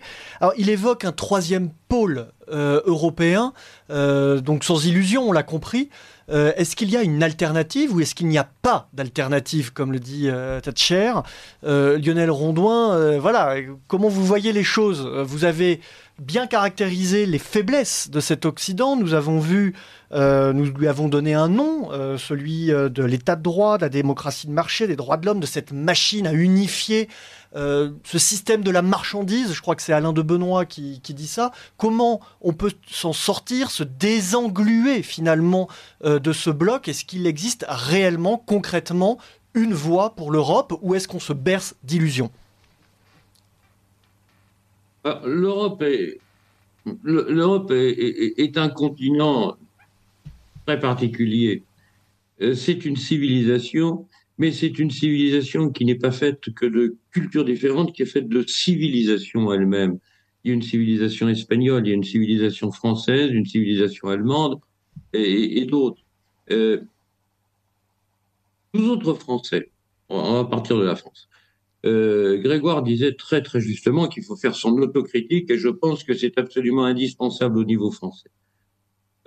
Il 0.57 0.70
évoque 0.70 1.05
un 1.05 1.11
troisième 1.11 1.70
pôle 1.88 2.28
euh, 2.53 2.80
européen, 2.86 3.53
euh, 3.91 4.41
donc 4.41 4.62
sans 4.62 4.86
illusion, 4.86 5.30
on 5.30 5.32
l'a 5.32 5.43
compris. 5.43 5.91
Est-ce 6.32 6.76
qu'il 6.76 6.91
y 6.91 6.97
a 6.97 7.03
une 7.03 7.24
alternative 7.24 7.93
ou 7.93 8.01
est-ce 8.01 8.14
qu'il 8.14 8.28
n'y 8.28 8.38
a 8.38 8.49
pas 8.62 8.88
d'alternative, 8.93 9.72
comme 9.72 9.91
le 9.91 9.99
dit 9.99 10.28
Thatcher? 10.62 11.14
Lionel 11.64 12.30
Rondouin, 12.30 13.18
voilà, 13.18 13.57
comment 13.88 14.09
vous 14.09 14.24
voyez 14.24 14.53
les 14.53 14.62
choses? 14.62 15.05
Vous 15.24 15.45
avez 15.45 15.80
bien 16.20 16.46
caractérisé 16.46 17.24
les 17.24 17.38
faiblesses 17.38 18.10
de 18.10 18.20
cet 18.20 18.44
Occident. 18.44 18.94
Nous 18.94 19.14
avons 19.14 19.40
vu, 19.40 19.74
euh, 20.12 20.52
nous 20.52 20.66
lui 20.66 20.86
avons 20.86 21.08
donné 21.08 21.32
un 21.32 21.48
nom, 21.48 21.90
euh, 21.92 22.18
celui 22.18 22.66
de 22.66 23.02
l'état 23.02 23.36
de 23.36 23.42
droit, 23.42 23.78
de 23.78 23.82
la 23.82 23.88
démocratie 23.88 24.46
de 24.46 24.52
marché, 24.52 24.86
des 24.86 24.96
droits 24.96 25.16
de 25.16 25.24
l'homme, 25.24 25.40
de 25.40 25.46
cette 25.46 25.72
machine 25.72 26.26
à 26.26 26.34
unifier 26.34 27.08
euh, 27.56 27.92
ce 28.04 28.18
système 28.18 28.62
de 28.62 28.70
la 28.70 28.82
marchandise. 28.82 29.54
Je 29.54 29.62
crois 29.62 29.74
que 29.74 29.82
c'est 29.82 29.94
Alain 29.94 30.12
de 30.12 30.20
Benoît 30.20 30.66
qui, 30.66 31.00
qui, 31.00 31.14
dit 31.14 31.26
ça. 31.26 31.52
Comment 31.78 32.20
on 32.42 32.52
peut 32.52 32.72
s'en 32.86 33.14
sortir, 33.14 33.70
se 33.70 33.82
désengluer 33.82 35.02
finalement 35.02 35.68
de 36.04 36.32
ce 36.32 36.50
bloc? 36.50 36.86
Est-ce 36.86 37.06
qu'il 37.06 37.26
existe 37.26 37.64
réellement, 37.66 38.36
concrètement, 38.36 39.16
une 39.54 39.72
voie 39.72 40.14
pour 40.14 40.30
l'Europe 40.30 40.78
ou 40.82 40.94
est-ce 40.94 41.08
qu'on 41.08 41.18
se 41.18 41.32
berce 41.32 41.74
d'illusions? 41.82 42.30
L'Europe 45.05 45.82
est, 45.82 46.18
l'Europe 47.05 47.70
est, 47.72 48.57
un 48.59 48.68
continent 48.68 49.57
très 50.66 50.78
particulier. 50.78 51.62
euh, 52.42 52.55
c'est 52.55 52.84
une 52.84 52.96
civilisation, 52.96 54.07
mais 54.38 54.53
c'est 54.53 54.78
une 54.78 54.90
civilisation 54.90 55.70
qui 55.70 55.84
n'est 55.84 55.94
pas 55.94 56.11
faite 56.11 56.53
que 56.55 56.66
de 56.66 56.96
cultures 57.12 57.44
différentes, 57.44 57.94
qui 57.94 58.03
est 58.03 58.07
faite 58.07 58.28
de 58.28 58.42
civilisation 58.46 59.53
elle-même. 59.53 59.98
Il 60.44 60.48
y 60.48 60.53
a 60.53 60.55
une 60.55 60.62
civilisation 60.62 61.28
espagnole, 61.28 61.86
il 61.86 61.90
y 61.90 61.92
a 61.92 61.96
une 61.96 62.05
civilisation 62.05 62.70
française, 62.72 63.30
une 63.32 63.46
civilisation 63.46 64.09
allemande 64.09 64.61
et, 65.12 65.61
et 65.61 65.66
d'autres. 65.66 66.03
Euh, 66.51 66.82
nous 68.74 68.88
autres 68.88 69.14
Français, 69.14 69.70
on 70.09 70.34
va 70.34 70.44
partir 70.44 70.76
de 70.78 70.84
la 70.84 70.96
France. 70.96 71.29
Euh, 71.86 72.38
Grégoire 72.38 72.82
disait 72.82 73.14
très 73.14 73.42
très 73.42 73.60
justement 73.60 74.08
qu'il 74.08 74.22
faut 74.22 74.36
faire 74.36 74.54
son 74.54 74.72
autocritique 74.78 75.50
et 75.50 75.58
je 75.58 75.68
pense 75.68 76.04
que 76.04 76.12
c'est 76.12 76.38
absolument 76.38 76.84
indispensable 76.84 77.58
au 77.58 77.64
niveau 77.64 77.90
français. 77.90 78.30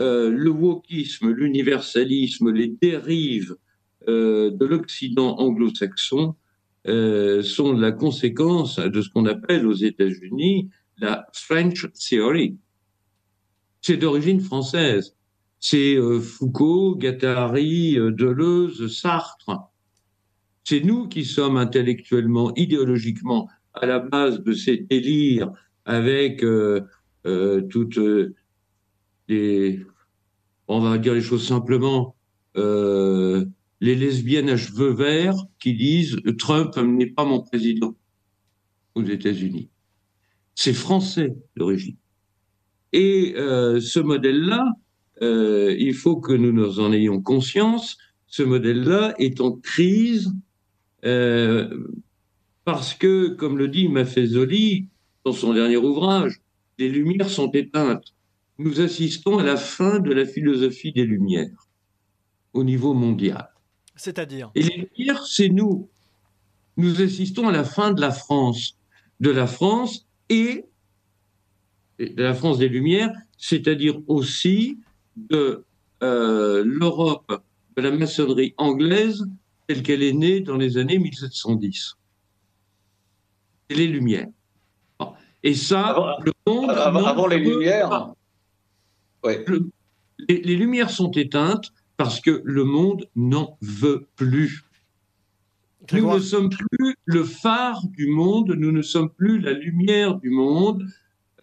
Euh, 0.02 0.30
le 0.32 0.50
wokisme, 0.50 1.30
l'universalisme, 1.30 2.52
les 2.52 2.68
dérives 2.68 3.56
euh, 4.08 4.52
de 4.52 4.66
l'Occident 4.66 5.36
anglo-saxon 5.38 6.36
euh, 6.88 7.42
sont 7.42 7.74
la 7.74 7.92
conséquence 7.92 8.78
de 8.78 9.02
ce 9.02 9.10
qu'on 9.10 9.26
appelle 9.26 9.66
aux 9.66 9.74
États-Unis 9.74 10.70
la 10.98 11.28
French 11.34 11.88
Theory. 11.94 12.58
C'est 13.82 13.98
d'origine 13.98 14.42
française. 14.42 15.16
C'est 15.60 15.96
euh, 15.96 16.20
Foucault, 16.20 16.96
Guattari, 16.96 17.98
euh, 17.98 18.12
Deleuze, 18.12 18.94
Sartre. 18.94 19.72
C'est 20.64 20.82
nous 20.82 21.08
qui 21.08 21.26
sommes 21.26 21.58
intellectuellement, 21.58 22.54
idéologiquement 22.56 23.50
à 23.74 23.86
la 23.86 24.00
base 24.00 24.42
de 24.42 24.54
ces 24.54 24.78
délires 24.78 25.52
avec 25.86 26.44
euh, 26.44 26.82
euh, 27.26 27.62
toutes 27.62 27.98
euh, 27.98 28.34
les, 29.28 29.82
on 30.68 30.80
va 30.80 30.98
dire 30.98 31.14
les 31.14 31.22
choses 31.22 31.48
simplement, 31.48 32.16
les 32.56 33.96
lesbiennes 33.96 34.50
à 34.50 34.58
cheveux 34.58 34.94
verts 34.94 35.36
qui 35.60 35.74
disent 35.74 36.18
Trump 36.38 36.78
n'est 36.78 37.08
pas 37.08 37.26
mon 37.26 37.42
président 37.42 37.96
aux 38.96 39.04
États-Unis. 39.04 39.70
C'est 40.56 40.74
français 40.74 41.36
d'origine. 41.58 41.98
Et 42.92 43.34
ce 43.36 44.00
modèle-là, 44.00 44.66
il 45.20 45.94
faut 45.96 46.18
que 46.18 46.34
nous 46.34 46.52
nous 46.52 46.80
en 46.80 46.94
ayons 46.94 47.22
conscience. 47.22 47.98
Ce 48.28 48.44
modèle-là 48.44 49.16
est 49.18 49.42
en 49.42 49.54
crise 49.54 50.32
euh, 51.06 51.88
parce 52.66 52.94
que, 52.94 53.28
comme 53.28 53.58
le 53.58 53.68
dit 53.68 53.90
Maffezoli 53.90 54.88
dans 55.26 55.34
son 55.34 55.54
dernier 55.54 55.78
ouvrage, 55.78 56.42
les 56.78 56.90
lumières 56.90 57.30
sont 57.30 57.52
éteintes. 57.52 58.14
Nous 58.58 58.82
assistons 58.82 59.38
à 59.38 59.44
la 59.44 59.58
fin 59.58 60.00
de 60.00 60.14
la 60.14 60.26
philosophie 60.26 60.92
des 60.92 61.06
lumières 61.06 61.68
au 62.54 62.64
niveau 62.64 62.94
mondial. 62.94 63.50
C'est-à-dire? 63.96 64.52
Et 64.56 64.64
les 64.64 64.90
lumières, 64.98 65.26
c'est 65.26 65.50
nous. 65.50 65.90
Nous 66.78 67.02
assistons 67.02 67.48
à 67.48 67.52
la 67.52 67.64
fin 67.64 67.92
de 67.92 68.02
la 68.02 68.12
France, 68.12 68.78
de 69.20 69.30
la 69.30 69.48
France 69.48 70.08
et 70.30 70.66
de 72.00 72.24
la 72.24 72.34
France 72.34 72.58
des 72.58 72.70
Lumières, 72.70 73.12
c'est-à-dire 73.38 74.00
aussi 74.08 74.80
de 75.16 75.64
euh, 76.02 76.64
l'Europe 76.66 77.44
de 77.78 77.82
la 77.82 77.92
maçonnerie 77.92 78.54
anglaise 78.58 79.26
telle 79.68 79.84
qu'elle 79.84 80.04
est 80.04 80.14
née 80.14 80.40
dans 80.42 80.58
les 80.58 80.78
années 80.78 80.98
1710. 81.00 81.96
C'est 83.70 83.76
les 83.78 83.88
Lumières. 83.88 84.28
Et 85.46 85.56
ça, 85.56 85.88
Avant- 85.88 86.18
le 86.24 86.32
monde 86.48 86.70
Avant, 86.70 87.28
les 87.28 87.38
Lumières, 87.40 87.90
pas. 87.90 88.16
ouais. 89.26 89.44
Le- 89.48 89.70
les, 90.30 90.42
les 90.42 90.56
lumières 90.56 90.90
sont 90.90 91.12
éteintes 91.12 91.74
parce 91.98 92.22
que 92.22 92.42
le 92.46 92.64
monde 92.64 93.10
n'en 93.16 93.58
veut 93.62 94.08
plus. 94.16 94.64
Nous 95.92 96.14
ne 96.14 96.20
sommes 96.20 96.50
plus 96.50 96.96
le 97.06 97.24
phare 97.26 97.86
du 97.90 98.08
monde, 98.08 98.52
nous 98.58 98.72
ne 98.72 98.82
sommes 98.82 99.10
plus 99.10 99.40
la 99.40 99.52
lumière 99.52 100.16
du 100.16 100.30
monde, 100.30 100.86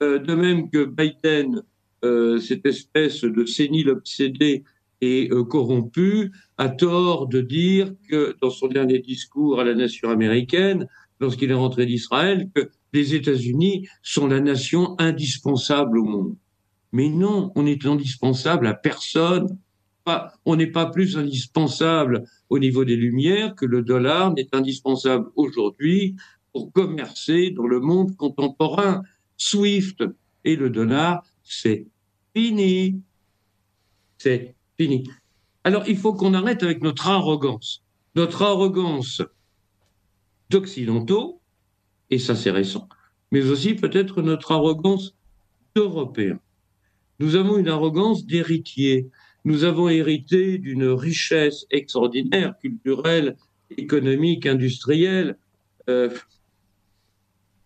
euh, 0.02 0.18
de 0.18 0.34
même 0.34 0.70
que 0.70 0.84
Biden, 0.86 1.62
euh, 2.04 2.38
cette 2.40 2.64
espèce 2.64 3.20
de 3.20 3.44
sénile 3.44 3.90
obsédé 3.90 4.64
et 5.00 5.28
euh, 5.30 5.44
corrompu, 5.44 6.32
a 6.58 6.68
tort 6.68 7.26
de 7.26 7.40
dire 7.40 7.92
que 8.08 8.36
dans 8.40 8.50
son 8.50 8.68
dernier 8.68 8.98
discours 8.98 9.60
à 9.60 9.64
la 9.64 9.74
nation 9.74 10.10
américaine, 10.10 10.86
lorsqu'il 11.20 11.50
est 11.50 11.54
rentré 11.54 11.86
d'Israël, 11.86 12.48
que 12.54 12.70
les 12.92 13.14
États-Unis 13.14 13.88
sont 14.02 14.26
la 14.26 14.40
nation 14.40 14.96
indispensable 14.98 15.98
au 15.98 16.04
monde. 16.04 16.36
Mais 16.92 17.08
non, 17.08 17.52
on 17.54 17.66
est 17.66 17.86
indispensable 17.86 18.66
à 18.66 18.74
personne. 18.74 19.58
On 20.44 20.56
n'est 20.56 20.66
pas 20.66 20.86
plus 20.86 21.16
indispensable 21.16 22.24
au 22.48 22.58
niveau 22.58 22.84
des 22.84 22.96
Lumières 22.96 23.54
que 23.54 23.66
le 23.66 23.82
dollar 23.82 24.32
n'est 24.34 24.48
indispensable 24.52 25.28
aujourd'hui 25.36 26.16
pour 26.52 26.72
commercer 26.72 27.50
dans 27.50 27.66
le 27.66 27.78
monde 27.78 28.16
contemporain. 28.16 29.02
SWIFT 29.36 30.04
et 30.44 30.56
le 30.56 30.68
dollar, 30.68 31.22
c'est 31.44 31.86
fini. 32.34 33.00
C'est 34.18 34.56
Alors 35.64 35.88
il 35.88 35.96
faut 35.96 36.14
qu'on 36.14 36.34
arrête 36.34 36.62
avec 36.62 36.82
notre 36.82 37.08
arrogance. 37.08 37.82
Notre 38.14 38.42
arrogance 38.42 39.22
d'occidentaux, 40.48 41.40
et 42.10 42.18
ça 42.18 42.34
c'est 42.34 42.50
récent, 42.50 42.88
mais 43.30 43.48
aussi 43.48 43.74
peut-être 43.74 44.22
notre 44.22 44.52
arrogance 44.52 45.14
d'Européens. 45.76 46.40
Nous 47.20 47.36
avons 47.36 47.58
une 47.58 47.68
arrogance 47.68 48.24
d'héritiers. 48.26 49.10
Nous 49.44 49.64
avons 49.64 49.88
hérité 49.88 50.58
d'une 50.58 50.86
richesse 50.86 51.66
extraordinaire, 51.70 52.54
culturelle, 52.60 53.36
économique, 53.76 54.46
industrielle. 54.46 55.36
Euh, 55.88 56.10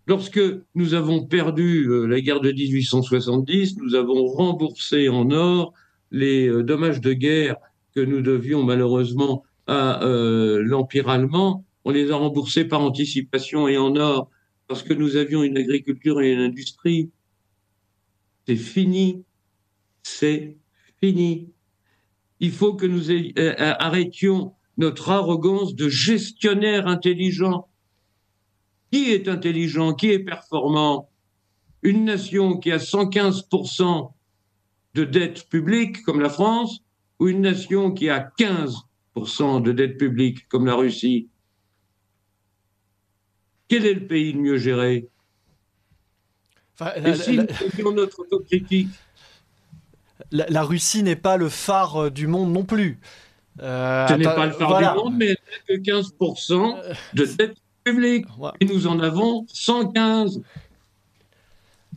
lorsque 0.07 0.41
nous 0.75 0.95
avons 0.95 1.25
perdu 1.25 1.87
euh, 1.89 2.07
la 2.07 2.21
guerre 2.21 2.41
de 2.41 2.53
1870, 2.53 3.79
nous 3.79 3.95
avons 3.95 4.27
remboursé 4.27 5.09
en 5.09 5.31
or 5.31 5.73
les 6.11 6.49
euh, 6.49 6.63
dommages 6.63 7.01
de 7.01 7.13
guerre 7.13 7.57
que 7.95 8.01
nous 8.01 8.21
devions 8.21 8.63
malheureusement 8.63 9.45
à 9.67 10.03
euh, 10.05 10.63
l'Empire 10.63 11.09
allemand. 11.09 11.65
On 11.85 11.91
les 11.91 12.11
a 12.11 12.17
remboursés 12.17 12.65
par 12.65 12.81
anticipation 12.81 13.69
et 13.69 13.79
en 13.79 13.97
or 13.97 14.31
parce 14.67 14.83
que 14.83 14.95
nous 14.95 15.17
avions 15.17 15.43
une 15.43 15.59
agriculture 15.59 16.21
et 16.21 16.33
une 16.33 16.41
industrie. 16.41 17.11
C'est 18.47 18.57
fini. 18.57 19.25
C'est 20.03 20.57
fini. 21.01 21.51
Il 22.41 22.53
faut 22.53 22.75
que 22.75 22.87
nous 22.87 23.11
euh, 23.11 23.55
arrêtions 23.59 24.55
notre 24.77 25.11
arrogance 25.11 25.75
de 25.75 25.89
gestionnaire 25.89 26.87
intelligent. 26.87 27.69
Qui 28.91 29.11
est 29.11 29.29
intelligent? 29.29 29.95
Qui 29.95 30.11
est 30.11 30.19
performant? 30.19 31.11
Une 31.83 32.05
nation 32.05 32.59
qui 32.59 32.73
a 32.73 32.79
115% 32.79 34.14
de 34.95 35.05
dette 35.05 35.49
publique 35.49 36.03
comme 36.05 36.21
la 36.21 36.31
France 36.31 36.81
ou 37.19 37.29
une 37.29 37.41
nation 37.41 37.93
qui 37.93 38.09
a 38.11 38.31
15% 38.39 39.63
de 39.63 39.73
dette 39.73 39.99
publique 39.99 40.49
comme 40.49 40.67
la 40.67 40.75
Russie 40.75 41.29
Quel 43.69 43.87
est 43.87 43.95
le 43.95 44.07
pays 44.07 44.33
le 44.33 44.41
mieux 44.41 44.59
géré? 44.59 45.09
Enfin, 46.79 46.93
Et 46.97 47.01
la, 47.03 47.17
si 47.17 47.37
la- 47.37 47.43
nous 47.45 47.55
faisions 47.55 47.93
notre 47.93 48.21
autocritique? 48.21 48.89
La- 50.31 50.47
la 50.49 50.63
Russie 50.63 51.03
n'est 51.03 51.17
pas 51.17 51.37
le 51.37 51.49
phare 51.49 51.97
euh, 52.05 52.11
du 52.11 52.27
monde 52.27 52.53
non 52.53 52.65
plus. 52.65 52.99
Euh, 53.61 54.07
Ce 54.09 54.15
n'est 54.15 54.25
pas 54.25 54.47
le 54.47 54.53
phare 54.53 54.69
voilà. 54.69 54.93
du 54.93 54.99
monde, 54.99 55.15
mais 55.17 55.27
elle 55.27 55.37
n'a 55.77 55.77
que 55.77 55.83
15% 55.83 56.83
de 57.15 57.25
dette 57.25 57.57
publique. 57.85 58.27
Et 58.61 58.65
nous 58.65 58.87
en 58.87 58.99
avons 59.01 59.45
115. 59.49 60.41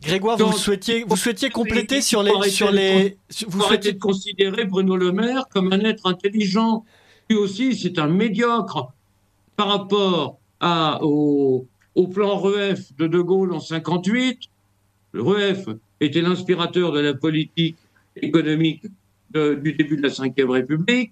Grégoire, 0.01 0.37
Donc, 0.37 0.51
vous 0.53 0.57
souhaitiez, 0.57 1.03
vous 1.03 1.15
souhaitiez 1.17 1.49
compléter 1.49 2.01
sur 2.01 2.21
les, 2.23 2.31
sur 2.49 2.71
les, 2.71 3.17
vous 3.47 3.61
souhaitiez 3.61 3.93
de 3.93 3.99
considérer 3.99 4.65
Bruno 4.65 4.95
Le 4.95 5.11
Maire 5.11 5.45
comme 5.49 5.71
un 5.73 5.79
être 5.81 6.05
intelligent. 6.07 6.85
Lui 7.29 7.37
aussi, 7.37 7.75
c'est 7.75 7.97
un 7.99 8.07
médiocre 8.07 8.91
par 9.55 9.67
rapport 9.69 10.37
à, 10.59 10.99
au, 11.03 11.67
au 11.95 12.07
plan 12.07 12.37
REF 12.37 12.95
de 12.97 13.07
De 13.07 13.19
Gaulle 13.19 13.53
en 13.53 13.59
58. 13.59 14.39
Le 15.13 15.21
REF 15.21 15.65
était 15.99 16.21
l'inspirateur 16.21 16.91
de 16.91 16.99
la 16.99 17.13
politique 17.13 17.75
économique 18.15 18.83
de- 19.31 19.55
du 19.55 19.73
début 19.73 19.97
de 19.97 20.03
la 20.03 20.09
Ve 20.09 20.49
République. 20.49 21.11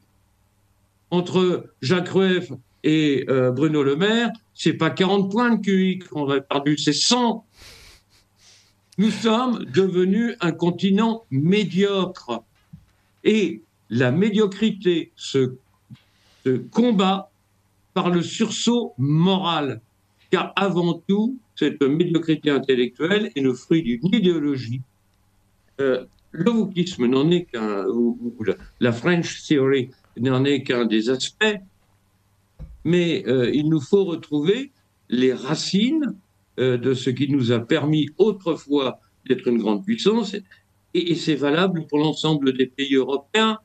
Entre 1.11 1.65
Jacques 1.81 2.09
Rueff 2.09 2.51
et 2.83 3.25
euh, 3.29 3.51
Bruno 3.51 3.83
Le 3.83 3.95
Maire, 3.95 4.29
c'est 4.53 4.73
pas 4.73 4.89
40 4.89 5.31
points 5.31 5.55
de 5.55 5.61
QI 5.61 5.99
qu'on 5.99 6.29
a 6.29 6.39
perdu, 6.41 6.77
c'est 6.77 6.93
100. 6.93 7.45
Nous 8.97 9.11
sommes 9.11 9.65
devenus 9.65 10.35
un 10.39 10.51
continent 10.51 11.25
médiocre. 11.29 12.43
Et 13.23 13.61
la 13.89 14.11
médiocrité 14.11 15.11
se, 15.15 15.55
combat 16.71 17.29
par 17.93 18.09
le 18.09 18.21
sursaut 18.21 18.93
moral. 18.97 19.81
Car 20.31 20.53
avant 20.55 21.01
tout, 21.07 21.37
cette 21.55 21.81
médiocrité 21.81 22.49
intellectuelle 22.49 23.31
est 23.35 23.41
le 23.41 23.53
fruit 23.53 23.83
d'une 23.83 24.05
idéologie. 24.13 24.81
Euh, 25.81 26.05
le 26.31 26.51
wokisme 26.51 27.05
n'en 27.07 27.29
est 27.31 27.45
qu'un, 27.45 27.85
ou, 27.87 28.17
la 28.79 28.91
French 28.91 29.43
Theory 29.47 29.89
n'en 30.17 30.43
est 30.45 30.63
qu'un 30.63 30.85
des 30.85 31.09
aspects, 31.09 31.57
mais 32.83 33.23
euh, 33.27 33.49
il 33.53 33.69
nous 33.69 33.81
faut 33.81 34.03
retrouver 34.03 34.71
les 35.09 35.33
racines 35.33 36.15
euh, 36.59 36.77
de 36.77 36.93
ce 36.93 37.09
qui 37.09 37.29
nous 37.29 37.51
a 37.51 37.59
permis 37.59 38.09
autrefois 38.17 38.99
d'être 39.27 39.47
une 39.47 39.57
grande 39.57 39.83
puissance, 39.83 40.35
et, 40.93 41.15
c'est 41.15 41.35
valable 41.35 41.85
pour 41.87 41.99
l'ensemble 41.99 42.55
des 42.55 42.67
pays 42.67 42.95
européens. 42.95 43.59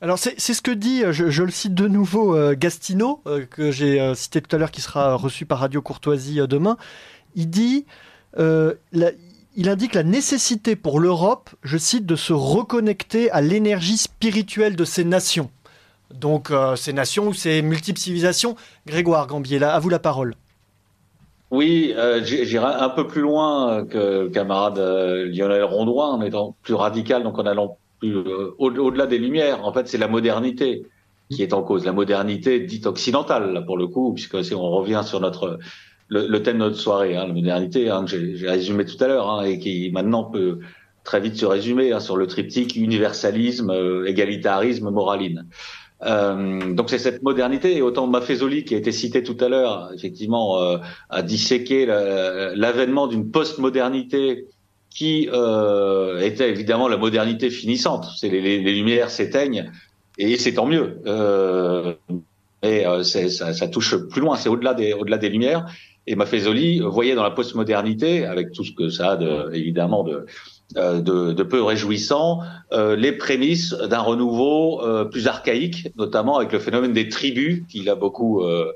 Alors 0.00 0.18
c'est 0.18 0.38
ce 0.38 0.62
que 0.62 0.70
dit, 0.70 1.02
je, 1.10 1.42
le 1.42 1.50
cite 1.50 1.74
de 1.74 1.88
nouveau, 1.88 2.34
euh, 2.36 2.54
Gastino, 2.56 3.20
euh, 3.26 3.44
que 3.44 3.72
j'ai 3.72 4.00
euh, 4.00 4.14
cité 4.14 4.40
tout 4.40 4.54
à 4.54 4.58
l'heure, 4.58 4.70
qui 4.70 4.80
sera 4.80 5.16
reçu 5.16 5.44
par 5.44 5.58
Radio 5.58 5.82
Courtoisie 5.82 6.40
euh, 6.40 6.46
demain. 6.46 6.76
Il 7.34 7.50
dit, 7.50 7.84
il 8.38 9.68
indique 9.68 9.94
la 9.94 10.04
nécessité 10.04 10.76
pour 10.76 11.00
l'Europe, 11.00 11.50
je 11.64 11.76
cite, 11.76 12.06
de 12.06 12.14
se 12.14 12.32
reconnecter 12.32 13.30
à 13.32 13.40
l'énergie 13.40 13.98
spirituelle 13.98 14.76
de 14.76 14.84
ces 14.84 15.04
nations. 15.04 15.50
Donc 16.14 16.50
ces 16.76 16.92
nations 16.92 17.28
ou 17.28 17.34
ces 17.34 17.60
multiples 17.62 18.00
civilisations. 18.00 18.56
Grégoire 18.86 19.26
Gambier, 19.26 19.58
là, 19.58 19.74
à 19.74 19.78
vous 19.78 19.88
la 19.88 19.98
parole. 19.98 20.34
Oui, 21.50 21.94
euh, 21.96 22.22
j'irai 22.24 22.66
un 22.74 22.90
peu 22.90 23.06
plus 23.06 23.22
loin 23.22 23.86
que 23.86 24.24
le 24.24 24.28
camarade 24.30 24.78
euh, 24.78 25.24
Lionel 25.26 25.64
Rondoin 25.64 26.08
en 26.10 26.20
étant 26.20 26.58
plus 26.62 26.74
radical, 26.74 27.22
donc 27.22 27.38
en 27.38 27.46
allant 27.46 27.78
plus 28.00 28.16
euh, 28.16 28.50
au- 28.58 28.70
au-delà 28.70 29.06
des 29.06 29.18
Lumières. 29.18 29.64
En 29.64 29.72
fait, 29.72 29.88
c'est 29.88 29.96
la 29.96 30.08
modernité 30.08 30.82
qui 31.30 31.42
est 31.42 31.54
en 31.54 31.62
cause, 31.62 31.84
la 31.86 31.92
modernité 31.92 32.60
dite 32.60 32.86
occidentale, 32.86 33.52
là, 33.52 33.62
pour 33.62 33.78
le 33.78 33.86
coup, 33.86 34.12
puisque 34.14 34.44
si 34.44 34.54
on 34.54 34.60
revient 34.70 35.02
sur 35.04 35.20
notre 35.20 35.58
le, 36.08 36.38
thème 36.42 36.56
de 36.58 36.64
notre 36.64 36.76
soirée, 36.78 37.16
hein, 37.16 37.26
la 37.26 37.34
modernité, 37.34 37.90
hein, 37.90 38.04
que 38.04 38.10
j'ai 38.10 38.36
j'ai 38.36 38.48
résumé 38.50 38.84
tout 38.84 39.02
à 39.02 39.08
l'heure, 39.08 39.30
hein, 39.30 39.44
et 39.44 39.58
qui 39.58 39.90
maintenant 39.92 40.24
peut 40.24 40.58
très 41.04 41.20
vite 41.20 41.36
se 41.36 41.46
résumer 41.46 41.92
hein, 41.92 42.00
sur 42.00 42.16
le 42.18 42.26
triptyque 42.26 42.76
universalisme, 42.76 43.70
euh, 43.70 44.06
égalitarisme, 44.06 44.90
moraline. 44.90 45.46
Euh, 46.04 46.74
donc 46.74 46.90
c'est 46.90 46.98
cette 46.98 47.22
modernité, 47.22 47.76
et 47.76 47.82
autant 47.82 48.06
Maffezoli 48.06 48.64
qui 48.64 48.74
a 48.74 48.78
été 48.78 48.92
cité 48.92 49.22
tout 49.22 49.36
à 49.40 49.48
l'heure, 49.48 49.90
effectivement, 49.94 50.62
euh, 50.62 50.78
a 51.10 51.22
disséqué 51.22 51.86
la- 51.86 52.54
l'avènement 52.54 53.08
d'une 53.08 53.30
postmodernité 53.30 54.46
qui 54.90 55.28
euh, 55.32 56.20
était 56.20 56.50
évidemment 56.50 56.88
la 56.88 56.96
modernité 56.96 57.50
finissante. 57.50 58.06
C'est 58.16 58.28
les, 58.28 58.40
les- 58.40 58.60
les 58.62 58.74
lumières 58.74 59.10
s'éteignent 59.10 59.70
et 60.18 60.36
c'est 60.36 60.54
tant 60.54 60.66
mieux. 60.66 61.00
Euh, 61.06 61.94
et 62.62 62.86
euh, 62.86 63.02
ça, 63.02 63.52
ça 63.52 63.68
touche 63.68 63.96
plus 64.08 64.20
loin, 64.20 64.36
c'est 64.36 64.48
au-delà 64.48 64.74
des, 64.74 64.92
au-delà 64.92 65.18
des 65.18 65.28
lumières. 65.28 65.66
Et 66.06 66.14
Maffezoli 66.16 66.80
voyait 66.80 67.14
dans 67.14 67.22
la 67.22 67.30
postmodernité, 67.32 68.24
avec 68.24 68.52
tout 68.52 68.64
ce 68.64 68.72
que 68.72 68.88
ça 68.88 69.10
a 69.12 69.16
de, 69.16 69.52
évidemment 69.54 70.04
de, 70.04 70.24
de, 70.74 71.32
de 71.32 71.42
peu 71.42 71.62
réjouissant, 71.62 72.40
euh, 72.72 72.94
les 72.94 73.12
prémices 73.12 73.72
d'un 73.72 74.00
renouveau 74.00 74.82
euh, 74.82 75.04
plus 75.04 75.26
archaïque, 75.26 75.88
notamment 75.96 76.36
avec 76.36 76.52
le 76.52 76.58
phénomène 76.58 76.92
des 76.92 77.08
tribus 77.08 77.62
qu'il 77.68 77.88
a 77.88 77.94
beaucoup 77.94 78.42
euh, 78.42 78.72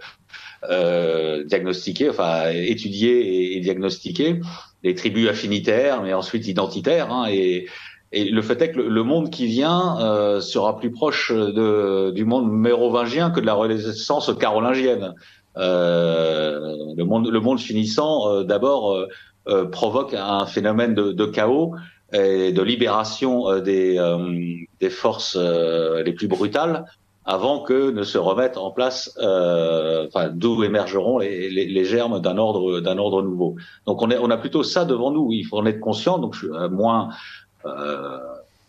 euh, 0.70 1.44
diagnostiqué, 1.44 2.08
enfin 2.08 2.48
étudié 2.50 3.56
et, 3.56 3.60
diagnostiqué, 3.60 4.40
les 4.82 4.94
tribus 4.94 5.28
affinitaires, 5.28 6.02
mais 6.02 6.14
ensuite 6.14 6.46
identitaires. 6.46 7.12
hein, 7.12 7.26
et, 7.30 7.66
et 8.12 8.24
le 8.24 8.42
fait 8.42 8.60
est 8.62 8.72
que 8.72 8.80
le, 8.80 9.02
monde 9.02 9.30
qui 9.30 9.46
vient 9.46 9.98
euh, 10.00 10.40
sera 10.40 10.78
plus 10.78 10.90
proche 10.90 11.32
de, 11.32 12.10
du 12.14 12.24
monde 12.24 12.50
mérovingien 12.50 13.30
que 13.30 13.40
de 13.40 13.46
la 13.46 13.54
renaissance 13.54 14.30
carolingienne. 14.38 15.14
Euh, 15.56 16.76
le 16.96 17.04
monde, 17.04 17.28
le 17.30 17.40
monde 17.40 17.60
finissant, 17.60 18.28
euh, 18.28 18.44
d'abord, 18.44 18.96
euh, 19.48 19.66
provoque 19.66 20.14
un 20.14 20.46
phénomène 20.46 20.94
de, 20.94 21.12
de 21.12 21.24
chaos 21.26 21.74
et 22.12 22.52
de 22.52 22.62
libération 22.62 23.48
euh, 23.48 23.60
des, 23.60 23.98
euh, 23.98 24.18
des 24.80 24.90
forces 24.90 25.36
euh, 25.40 26.02
les 26.02 26.12
plus 26.12 26.28
brutales 26.28 26.84
avant 27.24 27.60
que 27.60 27.90
ne 27.90 28.02
se 28.02 28.18
remettent 28.18 28.56
en 28.58 28.72
place, 28.72 29.16
enfin, 29.16 30.28
d'où 30.32 30.64
émergeront 30.64 31.18
les, 31.18 31.48
les, 31.50 31.66
les 31.66 31.84
germes 31.84 32.20
d'un 32.20 32.36
ordre, 32.36 32.80
d'un 32.80 32.98
ordre 32.98 33.22
nouveau. 33.22 33.54
Donc 33.86 34.02
on, 34.02 34.10
est, 34.10 34.18
on 34.18 34.28
a 34.30 34.36
plutôt 34.36 34.64
ça 34.64 34.84
devant 34.84 35.12
nous. 35.12 35.32
Il 35.32 35.44
faut 35.44 35.58
en 35.58 35.66
être 35.66 35.78
conscient. 35.78 36.18
Donc 36.18 36.34
je 36.34 36.46
suis 36.46 36.48
moins 36.72 37.10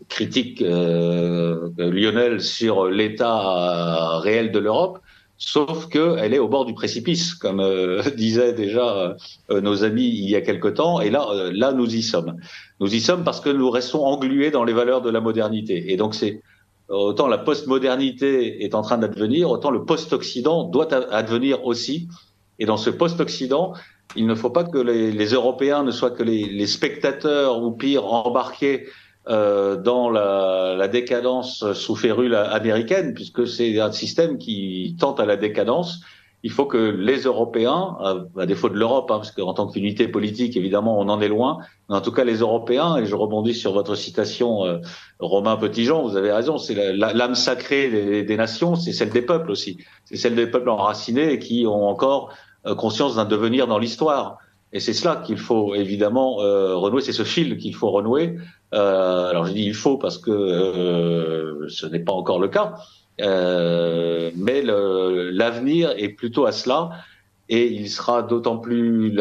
critique 0.08 0.62
euh, 0.62 1.70
Lionel 1.78 2.42
sur 2.42 2.86
l'état 2.86 4.20
réel 4.20 4.52
de 4.52 4.60
l'Europe, 4.60 5.00
sauf 5.46 5.90
que 5.90 6.16
elle 6.20 6.34
est 6.34 6.40
au 6.40 6.48
bord 6.48 6.66
du 6.66 6.74
précipice, 6.74 7.36
comme 7.36 7.60
euh, 7.60 8.02
disaient 8.16 8.54
déjà 8.54 9.16
euh, 9.50 9.62
nos 9.62 9.84
amis 9.84 10.08
il 10.08 10.30
y 10.30 10.36
a 10.36 10.42
quelque 10.42 10.70
temps. 10.70 11.02
Et 11.02 11.10
là, 11.10 11.28
euh, 11.32 11.52
là, 11.54 11.74
nous 11.74 11.94
y 11.94 12.02
sommes. 12.02 12.38
Nous 12.80 12.96
y 12.96 13.02
sommes 13.02 13.24
parce 13.24 13.42
que 13.42 13.50
nous 13.50 13.70
restons 13.70 14.06
englués 14.06 14.52
dans 14.52 14.64
les 14.64 14.74
valeurs 14.74 15.02
de 15.02 15.10
la 15.10 15.20
modernité. 15.20 15.92
Et 15.92 15.98
donc 15.98 16.16
c'est 16.16 16.42
autant 16.88 17.28
la 17.28 17.38
postmodernité 17.38 18.64
est 18.64 18.74
en 18.76 18.84
train 18.84 18.98
d'advenir, 18.98 19.50
autant 19.50 19.72
le 19.72 19.84
post-Occident 19.84 20.64
doit 20.66 20.94
advenir 21.14 21.66
aussi. 21.66 22.08
Et 22.60 22.66
dans 22.66 22.78
ce 22.78 22.90
post-Occident, 22.90 23.74
il 24.16 24.28
ne 24.28 24.36
faut 24.36 24.50
pas 24.50 24.64
que 24.64 24.78
les, 24.78 25.26
Européens 25.26 25.84
ne 25.84 25.92
soient 25.92 26.12
que 26.12 26.24
les 26.24 26.68
spectateurs 26.68 27.62
ou 27.62 27.72
pire 27.72 28.06
embarqués 28.06 28.86
euh, 29.30 29.78
dans 29.78 30.10
la, 30.10 30.76
la 30.78 30.88
décadence 30.88 31.72
sous 31.74 31.96
férule 31.96 32.36
américaine, 32.36 33.14
puisque 33.14 33.48
c'est 33.48 33.80
un 33.80 33.92
système 33.92 34.38
qui 34.38 34.96
tente 35.00 35.20
à 35.20 35.26
la 35.26 35.38
décadence. 35.38 36.02
Il 36.46 36.52
faut 36.52 36.66
que 36.66 36.78
les 36.78 37.22
Européens, 37.22 37.96
à, 38.02 38.16
à 38.38 38.46
défaut 38.46 38.68
de 38.68 38.76
l'Europe, 38.76 39.10
hein, 39.12 39.16
parce 39.16 39.32
qu'en 39.32 39.54
tant 39.54 39.66
qu'unité 39.68 40.10
politique, 40.10 40.58
évidemment, 40.58 41.00
on 41.00 41.08
en 41.08 41.22
est 41.22 41.30
loin, 41.30 41.60
mais 41.88 41.96
en 41.96 42.02
tout 42.02 42.12
cas 42.12 42.26
les 42.26 42.40
Européens, 42.40 42.98
et 42.98 43.06
je 43.06 43.16
rebondis 43.16 43.54
sur 43.54 43.72
votre 43.72 43.96
citation, 43.96 44.66
euh, 44.66 44.80
Romain 45.20 45.56
Petitjean, 45.56 46.02
vous 46.02 46.18
avez 46.18 46.34
raison, 46.34 46.58
c'est 46.58 46.94
l'âme 46.94 47.36
sacrée 47.36 47.90
des, 47.90 48.24
des 48.24 48.36
nations, 48.36 48.76
c'est 48.76 48.92
celle 48.92 49.12
des 49.12 49.22
peuples 49.22 49.52
aussi. 49.52 49.78
C'est 50.04 50.18
celle 50.18 50.36
des 50.36 50.48
peuples 50.48 50.68
enracinés 50.68 51.32
et 51.32 51.40
qui 51.40 51.66
ont 51.66 51.88
encore 51.88 52.34
euh, 52.66 52.76
conscience 52.76 53.16
d'un 53.16 53.24
devenir 53.24 53.66
dans 53.68 53.80
l'histoire. 53.80 54.38
Et 54.74 54.82
c'est 54.82 54.94
cela 54.94 55.22
qu'il 55.26 55.38
faut 55.38 55.76
évidemment 55.76 56.42
euh, 56.42 56.76
renouer, 56.76 57.02
c'est 57.02 57.14
ce 57.14 57.24
fil 57.24 57.58
qu'il 57.58 57.76
faut 57.76 57.92
renouer. 57.92 58.36
Euh, 58.74 59.30
alors 59.30 59.46
je 59.46 59.54
dis 59.54 59.66
il 59.66 59.74
faut 59.74 59.98
parce 59.98 60.18
que 60.18 60.32
euh, 60.32 61.68
ce 61.70 61.86
n'est 61.86 62.00
pas 62.00 62.14
encore 62.14 62.40
le 62.40 62.48
cas, 62.48 62.76
euh, 63.22 64.32
mais 64.36 64.64
l'avenir 64.64 65.94
est 65.98 66.10
plutôt 66.10 66.46
à 66.46 66.52
cela. 66.52 66.92
Et 67.50 67.68
il 67.68 67.90
sera 67.90 68.24
d'autant 68.24 68.58
plus, 68.58 69.14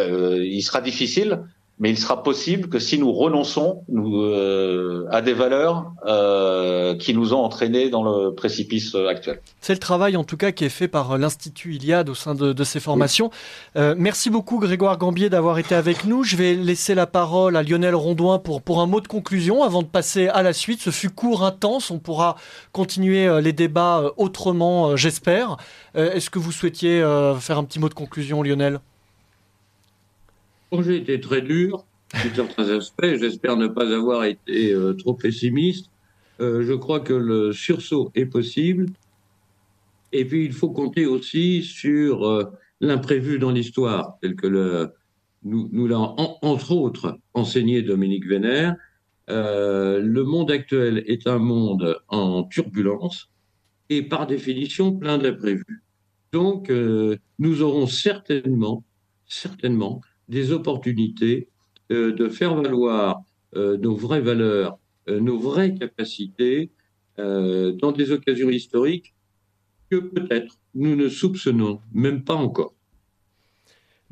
il 0.45 0.63
sera 0.63 0.81
difficile, 0.81 1.43
mais 1.83 1.91
il 1.91 1.99
sera 1.99 2.23
possible 2.23 2.69
que 2.69 2.79
si 2.79 2.97
nous 2.97 3.13
renonçons 3.13 3.83
nous, 3.89 4.23
euh, 4.23 5.05
à 5.11 5.21
des 5.21 5.33
valeurs 5.33 5.93
euh, 6.07 6.95
qui 6.95 7.13
nous 7.13 7.35
ont 7.35 7.41
entraînés 7.41 7.91
dans 7.91 8.05
le 8.05 8.33
précipice 8.33 8.95
actuel. 8.95 9.41
C'est 9.61 9.73
le 9.73 9.81
travail 9.81 10.17
en 10.17 10.23
tout 10.23 10.37
cas 10.37 10.53
qui 10.53 10.65
est 10.65 10.69
fait 10.69 10.87
par 10.87 11.19
l'Institut 11.19 11.75
Iliade 11.75 12.09
au 12.09 12.15
sein 12.15 12.37
de, 12.37 12.53
de 12.53 12.65
ces 12.65 12.79
formations. 12.79 13.31
Euh, 13.75 13.97
merci 13.99 14.31
beaucoup 14.31 14.61
Grégoire 14.61 14.97
Gambier 14.97 15.29
d'avoir 15.29 15.59
été 15.59 15.75
avec 15.75 16.05
nous. 16.05 16.23
Je 16.23 16.37
vais 16.37 16.55
laisser 16.55 16.95
la 16.95 17.09
parole 17.09 17.57
à 17.57 17.65
Lionel 17.65 17.97
Rondouin 17.97 18.39
pour, 18.39 18.63
pour 18.63 18.81
un 18.81 18.87
mot 18.87 19.01
de 19.01 19.09
conclusion 19.09 19.65
avant 19.65 19.83
de 19.83 19.89
passer 19.89 20.29
à 20.29 20.45
la 20.45 20.53
suite. 20.53 20.81
Ce 20.83 20.91
fut 20.91 21.11
court, 21.11 21.45
intense. 21.45 21.91
On 21.91 21.99
pourra 21.99 22.37
continuer 22.71 23.41
les 23.43 23.53
débats 23.53 24.13
autrement, 24.19 24.95
j'espère. 24.95 25.57
Est-ce 25.97 26.31
que 26.31 26.39
vous 26.39 26.53
souhaitiez 26.53 27.01
faire 27.41 27.59
un 27.59 27.65
petit 27.65 27.81
mot 27.81 27.89
de 27.89 27.95
conclusion 27.95 28.45
Lionel? 28.45 28.79
Projet 30.73 30.97
était 30.97 31.21
très 31.21 31.43
dur 31.43 31.85
sur 32.17 32.35
certains 32.35 32.71
aspects. 32.71 33.17
J'espère 33.21 33.59
ne 33.59 33.67
pas 33.67 33.95
avoir 33.95 34.25
été 34.25 34.73
euh, 34.73 34.95
trop 34.95 35.13
pessimiste. 35.13 35.91
Euh, 36.41 36.63
je 36.63 36.73
crois 36.73 37.01
que 37.01 37.13
le 37.13 37.53
sursaut 37.53 38.11
est 38.15 38.25
possible. 38.25 38.87
Et 40.13 40.25
puis, 40.25 40.47
il 40.47 40.53
faut 40.55 40.71
compter 40.71 41.05
aussi 41.05 41.63
sur 41.63 42.27
euh, 42.27 42.45
l'imprévu 42.81 43.39
dans 43.39 43.51
l'histoire, 43.51 44.17
tel 44.23 44.35
que 44.35 44.91
nous, 45.43 45.87
l'a 45.87 45.99
en- 45.99 46.39
entre 46.41 46.73
autres 46.73 47.19
enseigné 47.35 47.83
Dominique 47.83 48.27
Vénère. 48.27 48.75
Le 49.29 50.23
monde 50.23 50.51
actuel 50.51 51.05
est 51.07 51.27
un 51.27 51.39
monde 51.39 51.99
en 52.09 52.45
turbulence 52.45 53.29
et 53.91 54.03
par 54.03 54.27
définition 54.27 54.97
plein 54.97 55.19
d'imprévus. 55.19 55.83
Donc, 56.33 56.73
nous 57.39 57.63
aurons 57.63 57.87
certainement, 57.87 58.85
certainement, 59.27 60.01
des 60.33 60.51
opportunités 60.51 61.49
euh, 61.93 62.13
de 62.13 62.29
faire 62.29 62.55
valoir 62.55 63.23
euh, 63.55 63.77
nos 63.77 63.95
vraies 63.95 64.23
valeurs, 64.23 64.79
euh, 65.09 65.21
nos 65.21 65.39
vraies 65.39 65.75
capacités 65.75 66.71
dans 67.19 67.93
des 67.93 68.11
occasions 68.11 68.49
historiques 68.49 69.15
que 69.91 69.97
peut-être 69.97 70.59
nous 70.75 70.97
ne 70.97 71.09
soupçonnons 71.11 71.79
même 71.93 72.25
pas 72.25 72.35
encore. 72.35 72.75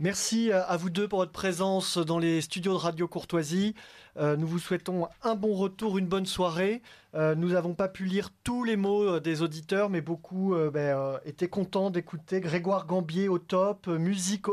Merci 0.02 0.50
à 0.50 0.78
vous 0.78 0.88
deux 0.88 1.08
pour 1.08 1.18
votre 1.18 1.30
présence 1.30 1.98
dans 1.98 2.18
les 2.18 2.40
studios 2.40 2.72
de 2.72 2.78
Radio 2.78 3.06
Courtoisie. 3.06 3.74
Euh, 4.16 4.34
nous 4.34 4.46
vous 4.46 4.58
souhaitons 4.58 5.08
un 5.22 5.34
bon 5.34 5.54
retour, 5.54 5.98
une 5.98 6.06
bonne 6.06 6.24
soirée. 6.24 6.80
Euh, 7.14 7.34
nous 7.34 7.50
n'avons 7.50 7.74
pas 7.74 7.88
pu 7.88 8.06
lire 8.06 8.30
tous 8.42 8.64
les 8.64 8.76
mots 8.76 9.02
euh, 9.02 9.20
des 9.20 9.42
auditeurs, 9.42 9.90
mais 9.90 10.00
beaucoup 10.00 10.54
ben, 10.72 11.20
étaient 11.26 11.50
contents 11.50 11.90
d'écouter 11.90 12.40
Grégoire 12.40 12.86
Gambier 12.86 13.28
au 13.28 13.38
top, 13.38 13.88
musique 13.88 14.46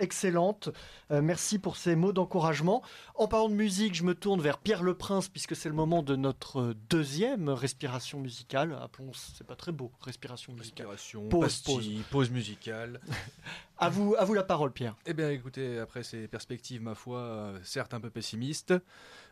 excellente. 0.00 0.70
Merci 1.10 1.58
pour 1.58 1.76
ces 1.76 1.94
mots 1.94 2.12
d'encouragement. 2.14 2.82
En 3.14 3.28
parlant 3.28 3.50
de 3.50 3.54
musique, 3.54 3.94
je 3.94 4.04
me 4.04 4.14
tourne 4.14 4.40
vers 4.40 4.56
Pierre 4.56 4.82
Le 4.82 4.94
Prince, 4.94 5.28
puisque 5.28 5.54
c'est 5.54 5.68
le 5.68 5.74
moment 5.74 6.02
de 6.02 6.16
notre 6.16 6.74
deuxième 6.88 7.50
respiration 7.50 8.20
musicale. 8.20 8.74
Appelons, 8.82 9.12
c'est 9.12 9.46
pas 9.46 9.56
très 9.56 9.72
beau, 9.72 9.92
respiration 10.00 10.54
musicale. 10.54 10.86
Respiration, 10.86 11.28
Pause, 11.28 11.42
pastille, 11.42 12.02
pause 12.10 12.30
musicale. 12.30 13.00
À 13.80 13.90
vous, 13.90 14.34
la 14.34 14.42
parole, 14.42 14.72
Pierre. 14.72 14.96
Eh 15.06 15.14
bien, 15.14 15.30
écoutez, 15.30 15.78
après 15.78 16.02
ces 16.02 16.26
perspectives, 16.26 16.82
ma 16.82 16.96
foi, 16.96 17.20
euh, 17.20 17.58
certes 17.62 17.94
un 17.94 18.00
peu 18.00 18.10
pessimistes, 18.10 18.74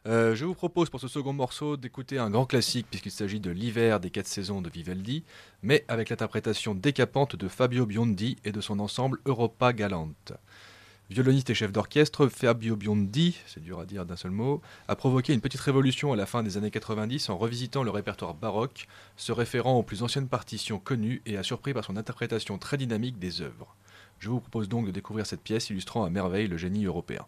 euh, 0.07 0.37
je 0.37 0.45
vous 0.45 0.55
propose 0.55 0.89
pour 0.89 1.01
ce 1.01 1.09
second 1.09 1.33
morceau 1.33 1.77
d'écouter 1.77 2.19
un 2.19 2.31
grand 2.31 2.47
classique, 2.47 2.87
puisqu'il 2.89 3.11
s'agit 3.11 3.41
de 3.41 3.51
L'hiver 3.51 3.99
des 3.99 4.11
quatre 4.11 4.29
saisons 4.29 4.63
de 4.63 4.71
Vivaldi, 4.71 5.25
mais 5.63 5.85
avec 5.89 6.11
l'interprétation 6.11 6.77
décapante 6.77 7.35
de 7.35 7.49
Fabio 7.49 7.87
Biondi 7.87 8.37
et 8.45 8.53
de 8.53 8.61
son 8.61 8.79
ensemble 8.79 9.19
Europa 9.27 9.73
Galante. 9.73 10.33
Violoniste 11.11 11.51
et 11.51 11.55
chef 11.55 11.73
d'orchestre, 11.73 12.29
Fabio 12.29 12.77
Biondi, 12.77 13.37
c'est 13.47 13.63
dur 13.63 13.81
à 13.81 13.85
dire 13.85 14.07
d'un 14.07 14.17
seul 14.17 14.31
mot, 14.31 14.63
a 14.87 14.95
provoqué 14.95 15.35
une 15.35 15.41
petite 15.41 15.61
révolution 15.61 16.13
à 16.13 16.17
la 16.17 16.27
fin 16.27 16.45
des 16.45 16.57
années 16.57 16.71
90 16.71 17.31
en 17.31 17.37
revisitant 17.37 17.83
le 17.83 17.91
répertoire 17.91 18.35
baroque, 18.35 18.87
se 19.17 19.33
référant 19.33 19.77
aux 19.77 19.83
plus 19.83 20.05
anciennes 20.05 20.29
partitions 20.29 20.79
connues 20.79 21.21
et 21.27 21.37
a 21.37 21.43
surpris 21.43 21.75
par 21.75 21.85
son 21.85 21.97
interprétation 21.97 22.59
très 22.59 22.77
dynamique 22.77 23.19
des 23.19 23.41
œuvres. 23.41 23.77
Je 24.19 24.31
vous 24.31 24.41
propose 24.41 24.69
donc 24.69 24.87
de 24.87 24.91
découvrir 24.91 25.27
cette 25.27 25.43
pièce 25.43 25.71
illustrant 25.71 26.05
à 26.05 26.11
merveille 26.11 26.49
le 26.49 26.57
génie 26.57 26.87
européen. 26.87 27.27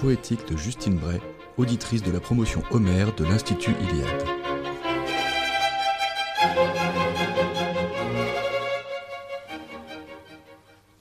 Poétique 0.00 0.48
de 0.50 0.56
Justine 0.56 0.96
Bray, 0.96 1.20
auditrice 1.58 2.02
de 2.02 2.10
la 2.10 2.20
promotion 2.20 2.62
Homère 2.70 3.14
de 3.16 3.24
l'Institut 3.24 3.72
Iliade. 3.72 4.24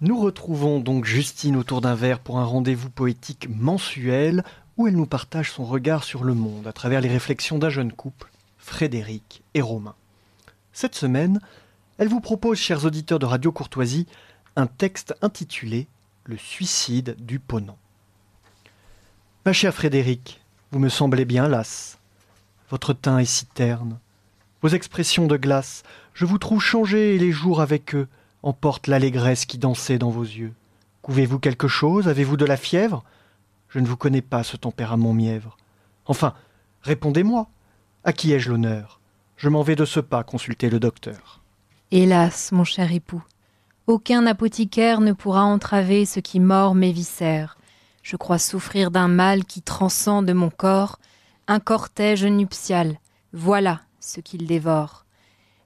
Nous 0.02 0.20
retrouvons 0.20 0.82
donc 0.82 1.06
Justine 1.06 1.56
autour 1.56 1.80
d'un 1.80 1.96
verre 1.96 2.20
pour 2.20 2.40
un 2.40 2.44
rendez-vous 2.44 2.90
poétique 2.90 3.48
mensuel 3.50 4.44
où 4.76 4.88
elle 4.88 4.98
nous 4.98 5.06
partage 5.06 5.52
son 5.52 5.64
regard 5.64 6.04
sur 6.04 6.26
le 6.26 6.34
monde 6.34 6.68
à 6.68 6.74
travers 6.74 7.00
les 7.00 7.10
réflexions 7.10 7.58
d'un 7.58 7.70
jeune 7.70 7.94
couple, 7.94 8.30
Frédéric 8.58 9.44
et 9.54 9.62
Romain. 9.62 9.96
Cette 10.74 10.96
semaine, 10.96 11.40
elle 12.00 12.10
vous 12.10 12.22
propose, 12.22 12.58
chers 12.58 12.84
auditeurs 12.84 13.20
de 13.20 13.26
Radio 13.26 13.54
Courtoisie, 13.54 14.08
un 14.58 14.68
texte 14.68 15.16
intitulé 15.22 15.88
Le 16.26 16.36
suicide 16.36 17.16
du 17.18 17.40
Ponant. 17.40 17.78
Ma 19.46 19.54
chère 19.54 19.74
Frédéric, 19.74 20.42
vous 20.72 20.80
me 20.80 20.90
semblez 20.90 21.24
bien 21.24 21.48
lasse. 21.48 21.98
Votre 22.70 22.92
teint 22.92 23.20
est 23.20 23.26
si 23.26 23.46
terne. 23.46 23.98
Vos 24.62 24.68
expressions 24.68 25.28
de 25.28 25.38
glace, 25.38 25.84
je 26.14 26.26
vous 26.26 26.38
trouve 26.38 26.62
changé 26.62 27.16
et 27.16 27.18
les 27.18 27.32
jours 27.32 27.62
avec 27.62 27.96
eux 27.96 28.10
emportent 28.44 28.88
l'allégresse 28.88 29.46
qui 29.46 29.58
dansait 29.58 29.98
dans 29.98 30.10
vos 30.10 30.24
yeux. 30.24 30.52
Couvez-vous 31.04 31.40
quelque 31.40 31.70
chose? 31.70 32.10
Avez-vous 32.10 32.36
de 32.36 32.44
la 32.44 32.58
fièvre? 32.58 33.06
Je 33.70 33.80
ne 33.80 33.88
vous 33.88 33.96
connais 33.96 34.22
pas, 34.22 34.44
ce 34.44 34.58
tempérament 34.58 35.14
mièvre. 35.14 35.56
Enfin, 36.06 36.34
répondez-moi. 36.82 37.48
À 38.04 38.12
qui 38.12 38.34
ai-je 38.34 38.50
l'honneur? 38.50 39.00
Je 39.38 39.48
m'en 39.48 39.62
vais 39.62 39.78
de 39.78 39.86
ce 39.86 40.02
pas 40.02 40.24
consulter 40.24 40.70
le 40.70 40.82
docteur. 40.82 41.40
Hélas, 41.92 42.52
mon 42.52 42.66
cher 42.66 42.92
époux, 42.92 43.24
aucun 43.88 44.26
apothicaire 44.26 45.00
ne 45.00 45.14
pourra 45.14 45.44
entraver 45.44 46.06
ce 46.06 46.20
qui 46.20 46.42
mord 46.42 46.76
mes 46.76 46.92
viscères. 46.92 47.58
Je 48.10 48.16
crois 48.16 48.40
souffrir 48.40 48.90
d'un 48.90 49.08
mal 49.08 49.46
qui 49.46 49.62
transcende 49.62 50.34
mon 50.34 50.50
corps, 50.50 50.98
un 51.48 51.60
cortège 51.60 52.26
nuptial. 52.26 52.98
Voilà 53.34 53.82
ce 54.00 54.20
qu'il 54.20 54.48
dévore. 54.48 55.06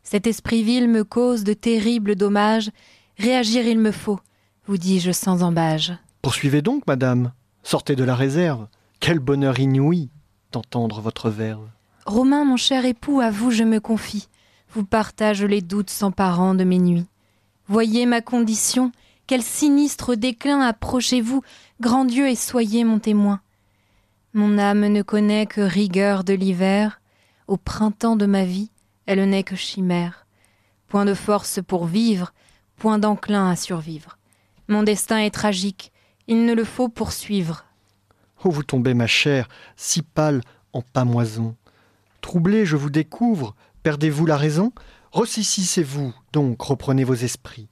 Cet 0.04 0.28
esprit 0.28 0.62
vil 0.62 0.90
me 0.90 1.06
cause 1.06 1.46
de 1.46 1.54
terribles 1.54 2.18
dommages. 2.18 2.70
Réagir 3.18 3.66
il 3.66 3.80
me 3.80 3.92
faut, 3.92 4.20
vous 4.68 4.78
dis-je 4.78 5.14
sans 5.14 5.42
embâge. 5.42 5.94
Poursuivez 6.22 6.62
donc, 6.62 6.86
madame. 6.86 7.32
Sortez 7.64 7.96
de 7.96 8.04
la 8.04 8.14
réserve. 8.14 8.68
Quel 9.00 9.20
bonheur 9.20 9.58
inouï 9.58 10.10
d'entendre 10.52 11.00
votre 11.00 11.30
verve. 11.30 11.70
Romain, 12.06 12.44
mon 12.44 12.58
cher 12.58 12.84
époux, 12.84 13.22
à 13.22 13.32
vous 13.32 13.52
je 13.52 13.64
me 13.64 13.80
confie. 13.80 14.28
Vous 14.74 14.84
partage 14.84 15.46
les 15.46 15.62
doutes 15.62 15.92
sans 15.92 16.12
parents 16.12 16.56
de 16.56 16.66
mes 16.66 16.80
nuits. 16.80 17.08
Voyez 17.70 18.06
ma 18.06 18.20
condition, 18.20 18.92
quel 19.28 19.42
sinistre 19.42 20.16
déclin 20.16 20.60
approchez-vous, 20.60 21.42
grand 21.84 22.06
Dieu, 22.06 22.30
et 22.30 22.36
soyez 22.36 22.86
mon 22.86 22.98
témoin. 22.98 23.42
Mon 24.34 24.58
âme 24.58 24.88
ne 24.88 25.02
connaît 25.02 25.46
que 25.46 25.60
rigueur 25.60 26.24
de 26.24 26.34
l'hiver, 26.34 27.02
au 27.48 27.58
printemps 27.58 28.16
de 28.16 28.26
ma 28.26 28.46
vie, 28.46 28.72
elle 29.06 29.30
n'est 29.30 29.44
que 29.44 29.58
chimère. 29.58 30.26
Point 30.88 31.04
de 31.04 31.14
force 31.14 31.60
pour 31.62 31.86
vivre, 31.86 32.34
point 32.78 33.00
d'enclin 33.00 33.50
à 33.50 33.58
survivre. 33.58 34.18
Mon 34.70 34.82
destin 34.82 35.18
est 35.18 35.34
tragique, 35.34 35.92
il 36.28 36.46
ne 36.46 36.54
le 36.54 36.64
faut 36.64 36.88
poursuivre. 36.88 37.66
Oh, 38.46 38.50
vous 38.50 38.64
tombez, 38.64 38.94
ma 38.94 39.08
chère, 39.08 39.50
si 39.76 40.02
pâle 40.02 40.42
en 40.72 40.82
pamoison. 40.82 41.54
Troublé, 42.22 42.66
je 42.66 42.78
vous 42.78 42.90
découvre, 42.90 43.56
perdez-vous 43.84 44.26
la 44.26 44.38
raison? 44.38 44.72
Ressaisissez-vous, 45.12 46.14
donc, 46.32 46.62
reprenez 46.62 47.04
vos 47.04 47.14
esprits. 47.14 47.68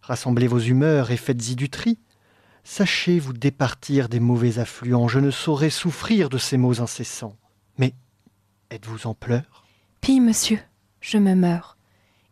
Rassemblez 0.00 0.46
vos 0.46 0.58
humeurs 0.58 1.10
et 1.10 1.18
faites-y 1.18 1.56
du 1.56 1.68
tri. 1.68 1.98
Sachez 2.64 3.18
vous 3.18 3.32
départir 3.32 4.08
des 4.08 4.20
mauvais 4.20 4.58
affluents, 4.58 5.08
je 5.08 5.18
ne 5.18 5.30
saurais 5.30 5.70
souffrir 5.70 6.28
de 6.28 6.38
ces 6.38 6.56
maux 6.56 6.80
incessants. 6.80 7.36
Mais 7.78 7.94
êtes-vous 8.70 9.06
en 9.06 9.14
pleurs? 9.14 9.64
Pis, 10.00 10.20
monsieur, 10.20 10.60
je 11.00 11.18
me 11.18 11.34
meurs. 11.34 11.76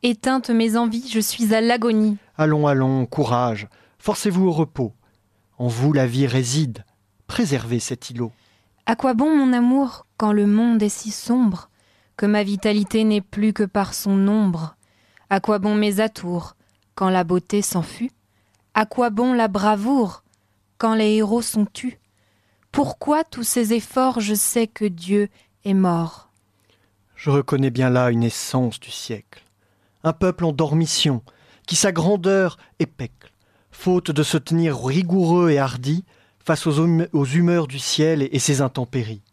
Éteintes 0.02 0.50
mes 0.50 0.76
envies, 0.76 1.08
je 1.10 1.20
suis 1.20 1.54
à 1.54 1.60
l'agonie. 1.60 2.18
Allons, 2.36 2.66
allons, 2.66 3.04
courage, 3.06 3.68
forcez-vous 3.98 4.46
au 4.46 4.52
repos. 4.52 4.92
En 5.58 5.66
vous 5.66 5.92
la 5.92 6.06
vie 6.06 6.26
réside, 6.26 6.84
préservez 7.26 7.80
cet 7.80 8.10
îlot. 8.10 8.30
À 8.86 8.94
quoi 8.94 9.14
bon 9.14 9.34
mon 9.36 9.52
amour 9.52 10.06
quand 10.16 10.32
le 10.32 10.46
monde 10.46 10.82
est 10.82 10.88
si 10.88 11.10
sombre, 11.10 11.68
que 12.16 12.26
ma 12.26 12.42
vitalité 12.42 13.04
n'est 13.04 13.20
plus 13.20 13.52
que 13.52 13.64
par 13.64 13.92
son 13.92 14.28
ombre? 14.28 14.76
À 15.30 15.40
quoi 15.40 15.58
bon 15.58 15.74
mes 15.74 16.00
atours 16.00 16.54
quand 16.94 17.10
la 17.10 17.24
beauté 17.24 17.60
s'enfuit? 17.60 18.12
À 18.80 18.86
quoi 18.86 19.10
bon 19.10 19.32
la 19.32 19.48
bravoure 19.48 20.22
quand 20.76 20.94
les 20.94 21.16
héros 21.16 21.42
sont 21.42 21.66
tus? 21.66 21.98
Pourquoi 22.70 23.24
tous 23.24 23.42
ces 23.42 23.72
efforts 23.72 24.20
je 24.20 24.34
sais 24.34 24.68
que 24.68 24.84
Dieu 24.84 25.30
est 25.64 25.74
mort 25.74 26.30
Je 27.16 27.30
reconnais 27.30 27.70
bien 27.70 27.90
là 27.90 28.12
une 28.12 28.22
essence 28.22 28.78
du 28.78 28.92
siècle. 28.92 29.42
Un 30.04 30.12
peuple 30.12 30.44
en 30.44 30.52
dormition, 30.52 31.24
qui 31.66 31.74
sa 31.74 31.90
grandeur 31.90 32.56
épecle, 32.78 33.32
faute 33.72 34.12
de 34.12 34.22
se 34.22 34.38
tenir 34.38 34.80
rigoureux 34.80 35.50
et 35.50 35.58
hardi 35.58 36.04
face 36.38 36.68
aux, 36.68 36.78
hum- 36.78 37.08
humeurs 37.12 37.66
du 37.66 37.80
ciel 37.80 38.22
et, 38.22 38.28
et 38.30 38.38
ses 38.38 38.60
intempéries. 38.60 39.24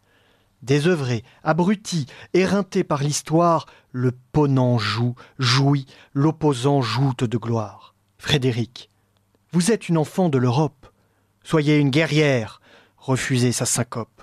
Désœuvré, 0.62 1.22
abruti, 1.44 2.06
éreinté 2.34 2.82
par 2.82 3.04
l'histoire, 3.04 3.66
le 3.92 4.10
ponant 4.32 4.76
joue, 4.76 5.14
jouit, 5.38 5.86
l'opposant 6.14 6.82
joute 6.82 7.22
de 7.22 7.38
gloire. 7.38 7.94
Frédéric, 8.18 8.90
vous 9.52 9.70
êtes 9.70 9.88
une 9.88 9.98
enfant 9.98 10.28
de 10.28 10.38
l'Europe. 10.38 10.86
Soyez 11.42 11.78
une 11.78 11.90
guerrière, 11.90 12.60
refusez 12.98 13.52
sa 13.52 13.66
syncope. 13.66 14.22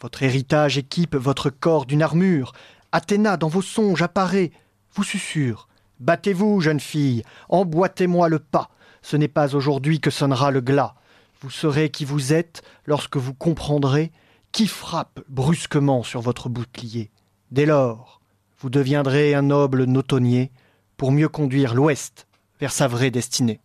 Votre 0.00 0.22
héritage 0.22 0.78
équipe 0.78 1.14
votre 1.14 1.48
corps 1.48 1.86
d'une 1.86 2.02
armure. 2.02 2.52
Athéna, 2.92 3.36
dans 3.36 3.48
vos 3.48 3.62
songes, 3.62 4.02
apparaît, 4.02 4.50
vous 4.94 5.04
susurre. 5.04 5.68
Battez-vous, 6.00 6.60
jeune 6.60 6.80
fille, 6.80 7.22
emboîtez-moi 7.48 8.28
le 8.28 8.38
pas. 8.38 8.70
Ce 9.00 9.16
n'est 9.16 9.28
pas 9.28 9.54
aujourd'hui 9.54 10.00
que 10.00 10.10
sonnera 10.10 10.50
le 10.50 10.60
glas. 10.60 10.94
Vous 11.40 11.50
saurez 11.50 11.90
qui 11.90 12.04
vous 12.04 12.32
êtes 12.32 12.62
lorsque 12.86 13.16
vous 13.16 13.34
comprendrez 13.34 14.12
qui 14.52 14.66
frappe 14.66 15.20
brusquement 15.28 16.02
sur 16.02 16.20
votre 16.20 16.48
bouclier. 16.48 17.10
Dès 17.50 17.66
lors, 17.66 18.20
vous 18.60 18.70
deviendrez 18.70 19.34
un 19.34 19.42
noble 19.42 19.84
notonnier 19.84 20.52
pour 20.96 21.10
mieux 21.10 21.28
conduire 21.28 21.74
l'Ouest 21.74 22.26
vers 22.60 22.72
sa 22.72 22.86
vraie 22.86 23.10
destinée. 23.10 23.60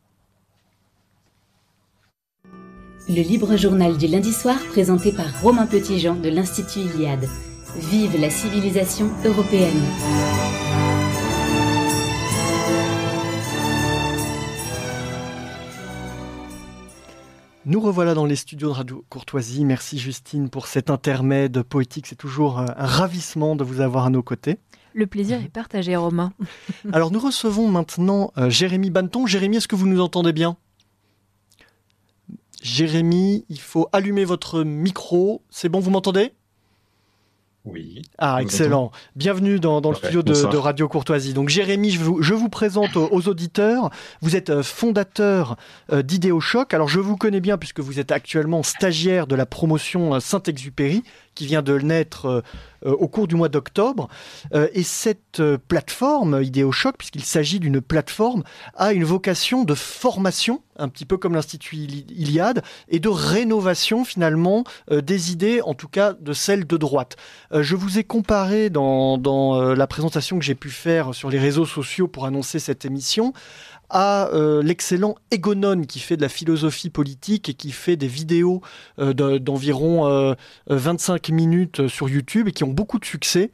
Le 3.10 3.22
libre 3.22 3.56
journal 3.56 3.96
du 3.96 4.08
lundi 4.08 4.34
soir 4.34 4.58
présenté 4.70 5.14
par 5.14 5.28
Romain 5.42 5.66
Petitjean 5.66 6.16
de 6.16 6.28
l'Institut 6.28 6.80
Iliade. 6.80 7.30
Vive 7.78 8.20
la 8.20 8.30
civilisation 8.30 9.10
européenne. 9.24 9.82
Nous 17.66 17.80
revoilà 17.80 18.14
dans 18.14 18.26
les 18.26 18.36
studios 18.36 18.68
de 18.68 18.74
Radio 18.74 19.06
Courtoisie. 19.08 19.64
Merci 19.64 20.00
Justine 20.00 20.50
pour 20.50 20.68
cet 20.68 20.90
intermède 20.90 21.64
poétique. 21.64 22.08
C'est 22.08 22.16
toujours 22.16 22.60
euh, 22.60 22.66
un 22.76 22.86
ravissement 22.86 23.56
de 23.56 23.64
vous 23.64 23.80
avoir 23.80 24.06
à 24.06 24.10
nos 24.10 24.22
côtés. 24.22 24.58
Le 24.94 25.08
plaisir 25.08 25.42
est 25.42 25.48
partagé, 25.50 25.96
Romain. 25.96 26.34
Alors 26.92 27.12
nous 27.12 27.20
recevons 27.20 27.70
maintenant 27.70 28.34
euh, 28.38 28.50
Jérémy 28.50 28.90
Banton. 28.90 29.26
Jérémy, 29.28 29.58
est-ce 29.58 29.70
que 29.70 29.78
vous 29.78 29.88
nous 29.88 30.02
entendez 30.02 30.34
bien? 30.34 30.58
Jérémy, 32.62 33.46
il 33.50 33.60
faut 33.60 33.88
allumer 33.94 34.26
votre 34.26 34.64
micro. 34.64 35.42
C'est 35.50 35.70
bon, 35.70 35.80
vous 35.80 35.92
m'entendez? 35.92 36.34
Oui. 37.68 38.02
Ah, 38.18 38.42
excellent. 38.42 38.92
Bienvenue 39.18 39.60
dans, 39.60 39.82
dans 39.82 39.90
le 39.90 39.96
studio 39.98 40.22
de, 40.24 40.56
Radio 40.56 40.88
Courtoisie. 40.88 41.34
Donc, 41.34 41.50
Jérémy, 41.50 41.92
je 41.92 42.00
vous, 42.00 42.22
je 42.22 42.34
vous 42.34 42.48
présente 42.48 42.96
aux, 42.96 43.10
aux 43.12 43.28
auditeurs. 43.28 43.90
Vous 44.22 44.38
êtes 44.38 44.50
euh, 44.50 44.64
fondateur 44.64 45.58
euh, 45.92 46.02
d'Idéo 46.02 46.40
Choc. 46.40 46.74
Alors, 46.74 46.88
je 46.88 47.02
vous 47.02 47.18
connais 47.18 47.42
bien 47.42 47.58
puisque 47.58 47.82
vous 47.82 48.00
êtes 48.00 48.14
actuellement 48.14 48.64
stagiaire 48.64 49.28
de 49.28 49.36
la 49.36 49.46
promotion 49.46 50.16
euh, 50.16 50.20
Saint-Exupéry 50.22 51.04
qui 51.38 51.46
vient 51.46 51.62
de 51.62 51.78
naître 51.78 52.26
euh, 52.26 52.42
euh, 52.86 52.94
au 52.94 53.08
cours 53.08 53.28
du 53.28 53.36
mois 53.36 53.48
d'octobre. 53.48 54.08
Euh, 54.54 54.68
et 54.74 54.82
cette 54.82 55.42
plateforme, 55.68 56.42
Idéo 56.42 56.72
Choc, 56.72 56.96
puisqu'il 56.98 57.24
s'agit 57.24 57.60
d'une 57.60 57.80
plateforme, 57.80 58.44
a 58.76 58.92
une 58.94 59.04
vocation 59.04 59.64
de 59.64 59.76
formation, 59.76 60.64
un 60.78 60.90
petit 60.90 61.06
peu 61.06 61.18
comme 61.18 61.36
l'Institut 61.36 61.76
Ili- 61.76 62.06
Iliade, 62.10 62.64
et 62.90 63.00
de 63.00 63.10
rénovation 63.10 64.04
finalement 64.04 64.64
des 64.92 65.32
idées, 65.32 65.62
en 65.62 65.74
tout 65.74 65.88
cas 65.88 66.14
de 66.14 66.34
celles 66.34 66.66
de 66.66 66.78
droite. 66.78 67.18
Je 67.52 67.76
vous 67.76 68.00
ai 68.00 68.04
comparé 68.04 68.70
dans, 68.70 69.18
la 69.76 69.88
présentation 69.88 70.40
que 70.40 70.46
j'ai 70.46 70.56
pu 70.56 70.70
faire 70.70 71.14
sur 71.14 71.30
les 71.30 71.40
réseaux 71.40 71.66
sociaux 71.66 72.08
pour 72.08 72.26
annoncer 72.26 72.60
cette 72.60 72.86
émission 72.86 73.34
à 73.90 74.28
euh, 74.34 74.62
l'excellent 74.62 75.16
Egonon 75.32 75.82
qui 75.84 76.00
fait 76.00 76.18
de 76.18 76.22
la 76.22 76.30
philosophie 76.30 76.90
politique 76.90 77.50
et 77.50 77.54
qui 77.54 77.72
fait 77.72 77.96
des 77.96 78.08
vidéos 78.08 78.62
euh, 79.00 79.14
de- 79.14 79.38
d'environ 79.38 80.08
euh, 80.08 80.34
euh, 80.70 80.78
25 80.78 81.30
minutes 81.30 81.88
sur 81.88 82.10
YouTube 82.10 82.48
et 82.48 82.52
qui 82.52 82.64
ont 82.64 82.74
beaucoup 82.74 83.00
de 83.00 83.06
succès, 83.06 83.52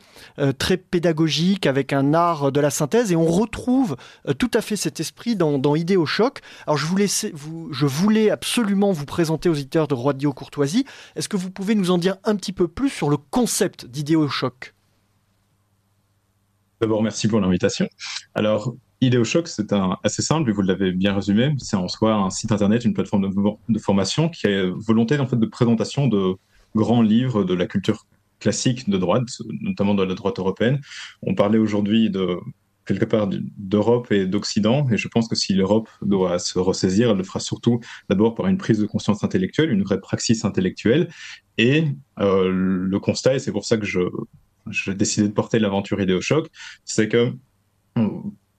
très 0.57 0.77
pédagogiques 0.77 1.65
avec 1.65 1.93
un 1.93 2.13
art 2.13 2.51
de 2.51 2.59
la 2.59 2.69
synthèse 2.69 3.11
et 3.11 3.15
on 3.15 3.25
retrouve 3.25 3.95
tout 4.37 4.51
à 4.53 4.61
fait 4.61 4.75
cet 4.75 4.99
esprit 4.99 5.35
dans, 5.35 5.57
dans 5.57 5.75
Idéo 5.75 6.05
Choc. 6.05 6.39
Alors 6.67 6.77
je, 6.77 7.85
voulais 7.85 8.29
absolument 8.29 8.91
vous 8.91 9.05
présenter 9.05 9.49
aux 9.49 9.53
auditeurs 9.53 9.87
de 9.87 9.93
Radio 9.93 10.33
Courtoisie. 10.33 10.85
Est-ce 11.15 11.29
que 11.29 11.37
vous 11.37 11.51
pouvez 11.51 11.75
nous 11.75 11.91
en 11.91 11.97
dire 11.97 12.17
un 12.23 12.35
petit 12.35 12.53
peu 12.53 12.67
plus 12.67 12.89
sur 12.89 13.09
le 13.09 13.17
concept 13.17 13.85
d'Idéo 13.85 14.27
Choc 14.27 14.73
D'abord, 16.81 17.01
merci 17.01 17.27
pour 17.27 17.39
l'invitation. 17.39 17.87
Alors, 18.35 18.75
IdeoShock, 19.07 19.47
c'est 19.47 19.73
un, 19.73 19.97
assez 20.03 20.21
simple, 20.21 20.51
vous 20.51 20.61
l'avez 20.61 20.91
bien 20.91 21.13
résumé. 21.13 21.53
C'est 21.57 21.75
en 21.75 21.87
soi 21.87 22.13
un 22.13 22.29
site 22.29 22.51
internet, 22.51 22.85
une 22.85 22.93
plateforme 22.93 23.29
de, 23.69 23.79
formation 23.79 24.29
qui 24.29 24.47
a 24.47 24.71
volonté 24.75 25.19
en 25.19 25.27
fait, 25.27 25.37
de 25.37 25.45
présentation 25.45 26.07
de 26.07 26.35
grands 26.75 27.01
livres 27.01 27.43
de 27.43 27.53
la 27.53 27.67
culture 27.67 28.05
classique 28.39 28.89
de 28.89 28.97
droite, 28.97 29.27
notamment 29.61 29.95
de 29.95 30.03
la 30.03 30.15
droite 30.15 30.39
européenne. 30.39 30.79
On 31.21 31.35
parlait 31.35 31.57
aujourd'hui 31.57 32.09
de 32.09 32.37
quelque 32.85 33.05
part 33.05 33.29
d'Europe 33.29 34.11
et 34.11 34.25
d'Occident, 34.25 34.87
et 34.91 34.97
je 34.97 35.07
pense 35.07 35.29
que 35.29 35.35
si 35.35 35.53
l'Europe 35.53 35.89
doit 36.01 36.37
se 36.39 36.59
ressaisir, 36.59 37.11
elle 37.11 37.17
le 37.17 37.23
fera 37.23 37.39
surtout 37.39 37.79
d'abord 38.09 38.35
par 38.35 38.47
une 38.47 38.57
prise 38.57 38.79
de 38.79 38.85
conscience 38.85 39.23
intellectuelle, 39.23 39.71
une 39.71 39.83
vraie 39.83 40.01
praxis 40.01 40.43
intellectuelle, 40.43 41.07
et 41.57 41.85
euh, 42.19 42.49
le 42.51 42.99
constat, 42.99 43.35
et 43.35 43.39
c'est 43.39 43.53
pour 43.53 43.63
ça 43.63 43.77
que 43.77 43.85
je, 43.85 44.01
j'ai 44.69 44.93
décidé 44.95 45.29
de 45.29 45.33
porter 45.33 45.59
l'aventure 45.59 46.01
IdeoShock, 46.01 46.49
c'est 46.83 47.07
que 47.07 47.33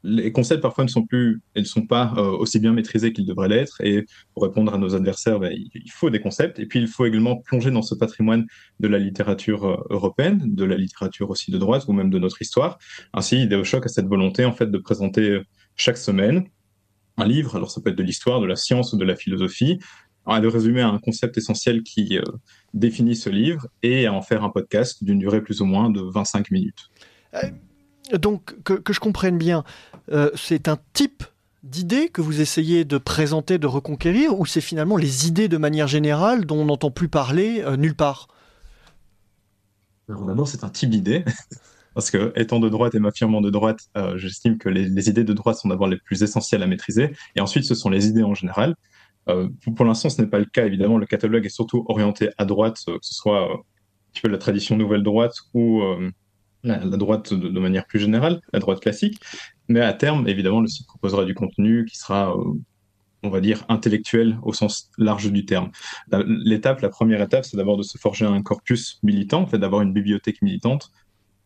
les 0.05 0.33
concepts 0.33 0.61
parfois 0.61 0.85
ne 0.85 0.91
sont 0.91 1.05
plus, 1.05 1.41
ils 1.57 1.63
ne 1.63 1.67
sont 1.67 1.87
pas 1.87 2.13
euh, 2.19 2.31
aussi 2.33 2.61
bien 2.61 2.73
maîtrisés 2.73 3.13
qu'ils 3.13 3.25
devraient 3.25 3.49
l'être. 3.49 3.81
Et 3.81 4.05
pour 4.35 4.43
répondre 4.43 4.73
à 4.75 4.79
nos 4.79 4.95
adversaires, 4.95 5.41
ben, 5.41 5.53
il, 5.53 5.91
faut 5.91 6.11
des 6.11 6.21
concepts. 6.21 6.59
Et 6.59 6.67
puis 6.67 6.79
il 6.79 6.87
faut 6.87 7.07
également 7.07 7.37
plonger 7.37 7.71
dans 7.71 7.83
ce 7.83 7.95
patrimoine 7.95 8.47
de 8.81 8.89
la 8.89 8.99
littérature 8.99 9.65
euh, 9.65 9.77
européenne, 9.91 10.55
de 10.55 10.65
la 10.65 10.77
littérature 10.77 11.31
aussi 11.31 11.51
de 11.51 11.59
droite 11.59 11.85
ou 11.89 11.93
même 11.93 12.11
de 12.11 12.19
notre 12.19 12.43
histoire. 12.43 12.79
Ainsi, 13.15 13.43
Idéochoc 13.43 13.87
a 13.87 13.89
cette 13.89 14.07
volonté 14.07 14.45
en 14.45 14.53
fait 14.53 14.71
de 14.71 14.79
présenter 14.79 15.31
euh, 15.31 15.45
chaque 15.75 15.97
semaine 15.97 16.45
un 17.17 17.27
livre. 17.27 17.57
Alors 17.57 17.71
ça 17.71 17.81
peut 17.81 17.91
être 17.91 17.97
de 17.97 18.03
l'histoire, 18.03 18.41
de 18.41 18.47
la 18.47 18.57
science 18.57 18.93
ou 18.93 18.99
de 18.99 19.05
la 19.05 19.17
philosophie, 19.17 19.79
à 20.27 20.39
le 20.39 20.49
résumer 20.49 20.83
à 20.83 20.89
un 20.89 20.99
concept 20.99 21.39
essentiel 21.39 21.83
qui 21.83 22.19
définit 22.73 23.15
ce 23.15 23.29
livre 23.31 23.69
et 23.83 24.07
à 24.07 24.13
en 24.13 24.23
faire 24.23 24.43
un 24.43 24.51
podcast 24.51 25.05
d'une 25.05 25.19
durée 25.19 25.43
plus 25.43 25.61
ou 25.61 25.67
moins 25.67 25.91
de 25.91 26.01
25 26.01 26.51
minutes. 26.51 26.91
Donc, 28.13 28.55
que, 28.65 28.93
je 28.93 29.01
comprenne 29.01 29.39
bien, 29.39 29.65
euh, 30.13 30.31
c'est 30.35 30.69
un 30.69 30.79
type 30.93 31.25
d'idées 31.63 32.09
que 32.09 32.21
vous 32.21 32.43
essayez 32.43 32.85
de 32.85 32.99
présenter, 32.99 33.57
de 33.57 33.67
reconquérir, 33.67 34.39
ou 34.39 34.45
c'est 34.45 34.61
finalement 34.61 34.97
les 34.97 35.27
idées 35.27 35.49
de 35.49 35.57
manière 35.57 35.89
générale 35.89 36.45
dont 36.45 36.59
on 36.59 36.67
n'entend 36.67 36.91
plus 36.91 37.09
parler 37.09 37.63
euh, 37.65 37.77
nulle 37.77 37.95
part? 37.95 38.29
D'abord, 40.09 40.47
c'est 40.47 40.65
un 40.65 40.69
type 40.69 40.91
d'idée. 40.91 41.25
Parce 41.95 42.11
que, 42.11 42.33
étant 42.37 42.61
de 42.61 42.69
droite 42.69 42.95
et 42.95 42.99
m'affirmant 42.99 43.41
de 43.41 43.51
droite, 43.51 43.79
euh, 43.97 44.19
j'estime 44.19 44.59
que 44.59 44.69
les, 44.69 45.09
idées 45.09 45.25
de 45.25 45.33
droite 45.33 45.57
sont 45.57 45.69
d'abord 45.69 45.87
les 45.87 45.97
plus 45.97 46.23
essentielles 46.23 46.63
à 46.63 46.67
maîtriser. 46.67 47.17
Et 47.37 47.41
ensuite, 47.41 47.65
ce 47.65 47.75
sont 47.75 47.89
les 47.89 48.09
idées 48.09 48.25
en 48.25 48.35
général. 48.35 48.75
Pour 49.75 49.87
l'instant, 49.87 50.11
ce 50.11 50.21
n'est 50.21 50.29
pas 50.29 50.39
le 50.39 50.45
cas. 50.45 50.67
Évidemment, 50.67 50.99
le 50.99 51.07
catalogue 51.07 51.47
est 51.47 51.51
surtout 51.51 51.87
orienté 51.89 52.29
à 52.37 52.45
droite, 52.45 52.79
que 52.85 52.99
ce 53.01 53.15
soit 53.15 53.45
un 53.45 53.57
petit 54.13 54.21
peu 54.21 54.29
la 54.29 54.37
tradition 54.37 54.77
nouvelle 54.77 55.03
droite 55.03 55.35
ou 55.55 55.83
la, 56.65 56.79
droite 56.97 57.33
de, 57.33 57.61
manière 57.61 57.87
plus 57.87 58.01
générale, 58.01 58.41
la 58.53 58.59
droite 58.59 58.81
classique. 58.81 59.21
Mais 59.69 59.81
à 59.81 59.93
terme, 59.93 60.27
évidemment, 60.29 60.61
le 60.61 60.67
site 60.67 60.87
proposera 60.87 61.25
du 61.25 61.35
contenu 61.35 61.85
qui 61.85 61.97
sera, 61.97 62.33
euh, 62.37 62.43
on 63.23 63.31
va 63.31 63.41
dire, 63.41 63.65
intellectuel 63.69 64.39
au 64.43 64.53
sens 64.53 64.91
large 64.99 65.31
du 65.31 65.45
terme. 65.47 65.71
L'étape, 66.27 66.81
la 66.81 66.89
première 66.89 67.23
étape, 67.23 67.45
c'est 67.45 67.57
d'abord 67.57 67.77
de 67.77 67.83
se 67.83 67.97
forger 67.99 68.27
un 68.27 68.43
corpus 68.43 68.99
militant, 69.03 69.43
en 69.43 69.47
fait, 69.47 69.59
d'avoir 69.59 69.83
une 69.83 69.93
bibliothèque 69.93 70.43
militante 70.43 70.91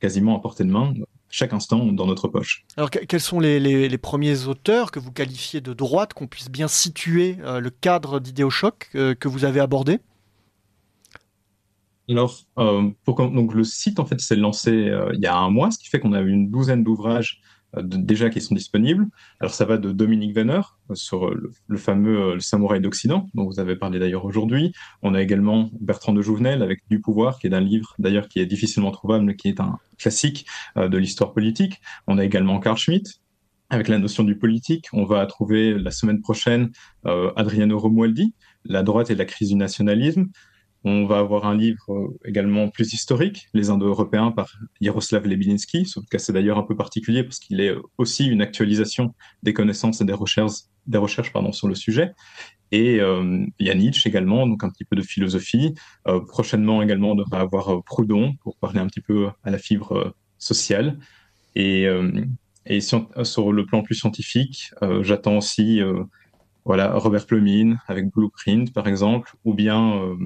quasiment 0.00 0.36
à 0.36 0.40
portée 0.40 0.62
de 0.64 0.70
main, 0.70 0.94
chaque 1.28 1.52
instant 1.52 1.84
dans 1.86 2.06
notre 2.06 2.28
poche. 2.28 2.64
Alors, 2.76 2.90
que- 2.90 3.00
quels 3.00 3.20
sont 3.20 3.40
les, 3.40 3.58
les- 3.60 3.88
les 3.88 3.98
premiers 3.98 4.44
auteurs 4.46 4.92
que 4.92 5.00
vous 5.00 5.10
qualifiez 5.10 5.60
de 5.60 5.72
droite, 5.74 6.14
qu'on 6.14 6.26
puisse 6.28 6.50
bien 6.50 6.68
situer 6.68 7.36
euh, 7.44 7.58
le 7.60 7.70
cadre 7.70 8.20
d'Idéochoc 8.20 8.90
euh, 8.94 9.14
que 9.14 9.26
vous 9.28 9.44
avez 9.44 9.58
abordé? 9.60 9.98
Alors, 12.08 12.38
euh, 12.58 12.90
pour 13.04 13.16
donc 13.16 13.54
le 13.54 13.64
site 13.64 14.00
en 14.00 14.06
fait 14.06 14.20
s'est 14.20 14.36
lancé 14.36 14.70
euh, 14.70 15.10
il 15.14 15.20
y 15.20 15.26
a 15.26 15.36
un 15.36 15.50
mois, 15.50 15.70
ce 15.70 15.78
qui 15.78 15.88
fait 15.88 16.00
qu'on 16.00 16.12
a 16.14 16.20
une 16.20 16.50
douzaine 16.50 16.82
d'ouvrages 16.82 17.40
euh, 17.76 17.82
déjà 17.82 18.30
qui 18.30 18.40
sont 18.40 18.54
disponibles. 18.54 19.06
Alors 19.40 19.52
ça 19.52 19.66
va 19.66 19.76
de 19.76 19.92
Dominique 19.92 20.34
Venner 20.34 20.60
euh, 20.90 20.94
sur 20.94 21.26
euh, 21.26 21.34
le, 21.34 21.52
le 21.66 21.76
fameux 21.76 22.18
euh, 22.18 22.34
le 22.34 22.40
samouraï 22.40 22.80
d'Occident 22.80 23.28
dont 23.34 23.44
vous 23.44 23.60
avez 23.60 23.76
parlé 23.76 23.98
d'ailleurs 23.98 24.24
aujourd'hui. 24.24 24.72
On 25.02 25.14
a 25.14 25.20
également 25.20 25.70
Bertrand 25.80 26.14
de 26.14 26.22
Jouvenel 26.22 26.62
avec 26.62 26.80
Du 26.88 27.00
pouvoir 27.00 27.38
qui 27.38 27.46
est 27.46 27.54
un 27.54 27.60
livre 27.60 27.94
d'ailleurs 27.98 28.28
qui 28.28 28.40
est 28.40 28.46
difficilement 28.46 28.90
trouvable 28.90 29.26
mais 29.26 29.36
qui 29.36 29.48
est 29.48 29.60
un 29.60 29.78
classique 29.98 30.46
de 30.76 30.96
l'histoire 30.96 31.34
politique. 31.34 31.80
On 32.06 32.16
a 32.16 32.24
également 32.24 32.58
Carl 32.58 32.78
Schmitt 32.78 33.20
avec 33.70 33.88
la 33.88 33.98
notion 33.98 34.24
du 34.24 34.36
politique. 34.36 34.86
On 34.92 35.04
va 35.04 35.24
trouver 35.26 35.74
la 35.78 35.90
semaine 35.90 36.20
prochaine 36.20 36.70
euh, 37.06 37.32
Adriano 37.36 37.78
Romualdi, 37.78 38.34
La 38.64 38.82
droite 38.82 39.10
et 39.10 39.14
la 39.14 39.24
crise 39.24 39.50
du 39.50 39.56
nationalisme. 39.56 40.26
On 40.84 41.06
va 41.06 41.18
avoir 41.18 41.46
un 41.46 41.56
livre 41.56 41.92
euh, 41.92 42.18
également 42.24 42.68
plus 42.68 42.92
historique, 42.92 43.48
Les 43.52 43.70
Indo-Européens 43.70 44.30
par 44.30 44.52
Jaroslav 44.80 45.26
Lebininski. 45.26 45.86
Ce 45.86 46.00
cas, 46.10 46.18
c'est 46.18 46.32
d'ailleurs 46.32 46.58
un 46.58 46.62
peu 46.62 46.76
particulier 46.76 47.24
parce 47.24 47.38
qu'il 47.38 47.60
est 47.60 47.74
aussi 47.98 48.26
une 48.26 48.40
actualisation 48.42 49.14
des 49.42 49.52
connaissances 49.52 50.00
et 50.00 50.04
des 50.04 50.12
recherches, 50.12 50.62
des 50.86 50.98
recherches 50.98 51.32
pardon, 51.32 51.52
sur 51.52 51.68
le 51.68 51.74
sujet. 51.74 52.12
Et 52.70 53.00
euh, 53.00 53.46
il 53.58 53.66
y 53.66 53.70
a 53.70 53.74
Nietzsche 53.74 54.08
également, 54.08 54.46
donc 54.46 54.62
un 54.64 54.70
petit 54.70 54.84
peu 54.84 54.96
de 54.96 55.02
philosophie. 55.02 55.74
Euh, 56.06 56.20
prochainement 56.20 56.82
également, 56.82 57.12
on 57.12 57.14
devrait 57.14 57.40
avoir 57.40 57.74
euh, 57.74 57.82
Proudhon 57.82 58.34
pour 58.42 58.56
parler 58.56 58.80
un 58.80 58.86
petit 58.86 59.00
peu 59.00 59.28
à 59.42 59.50
la 59.50 59.58
fibre 59.58 60.14
sociale. 60.38 60.98
Et, 61.54 61.88
sur 62.80 63.52
le 63.52 63.66
plan 63.66 63.82
plus 63.82 63.94
scientifique, 63.96 64.70
j'attends 65.00 65.38
aussi 65.38 65.80
voilà, 66.64 66.94
Robert 66.94 67.26
Plumine 67.26 67.80
avec 67.88 68.12
Blueprint, 68.12 68.72
par 68.72 68.86
exemple, 68.86 69.34
ou 69.44 69.54
bien 69.54 70.16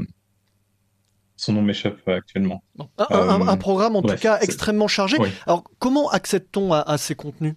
son 1.43 1.55
nom 1.55 1.63
m'échappe 1.63 1.99
euh, 2.09 2.17
actuellement. 2.17 2.63
un, 2.79 3.07
Euh, 3.11 3.29
un 3.31 3.57
programme 3.57 3.97
en 3.97 4.03
bref, 4.03 4.17
tout 4.21 4.23
cas 4.23 4.39
extrêmement 4.41 4.89
chargé. 4.89 5.17
Oui. 5.19 5.29
Alors, 5.47 5.65
comment 5.81 6.09
accède-t-on 6.11 6.73
à, 6.73 6.81
à 6.81 6.99
ces 6.99 7.15
contenus? 7.17 7.55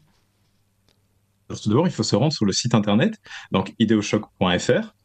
Alors, 1.50 1.62
tout 1.62 1.70
d'abord, 1.70 1.88
il 1.88 1.94
faut 1.94 2.04
se 2.04 2.16
rendre 2.16 2.34
sur 2.34 2.46
le 2.46 2.52
site 2.52 2.74
internet, 2.74 3.14
donc 3.52 3.74
ideoshock.fr. 3.78 4.96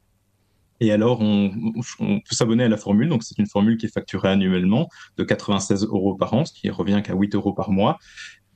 Et 0.83 0.93
alors, 0.93 1.20
on, 1.20 1.53
on 1.99 2.20
peut 2.20 2.35
s'abonner 2.35 2.64
à 2.64 2.68
la 2.68 2.78
formule. 2.78 3.11
Donc, 3.11 3.22
c'est 3.22 3.37
une 3.39 3.47
formule 3.47 3.76
qui 3.76 3.85
est 3.85 3.93
facturée 3.93 4.31
annuellement 4.31 4.89
de 5.18 5.24
96 5.24 5.85
euros 5.85 6.14
par 6.14 6.33
an, 6.33 6.47
ce 6.47 6.55
qui 6.55 6.70
revient 6.70 7.03
qu'à 7.05 7.12
8 7.14 7.35
euros 7.35 7.53
par 7.53 7.70
mois. 7.70 7.99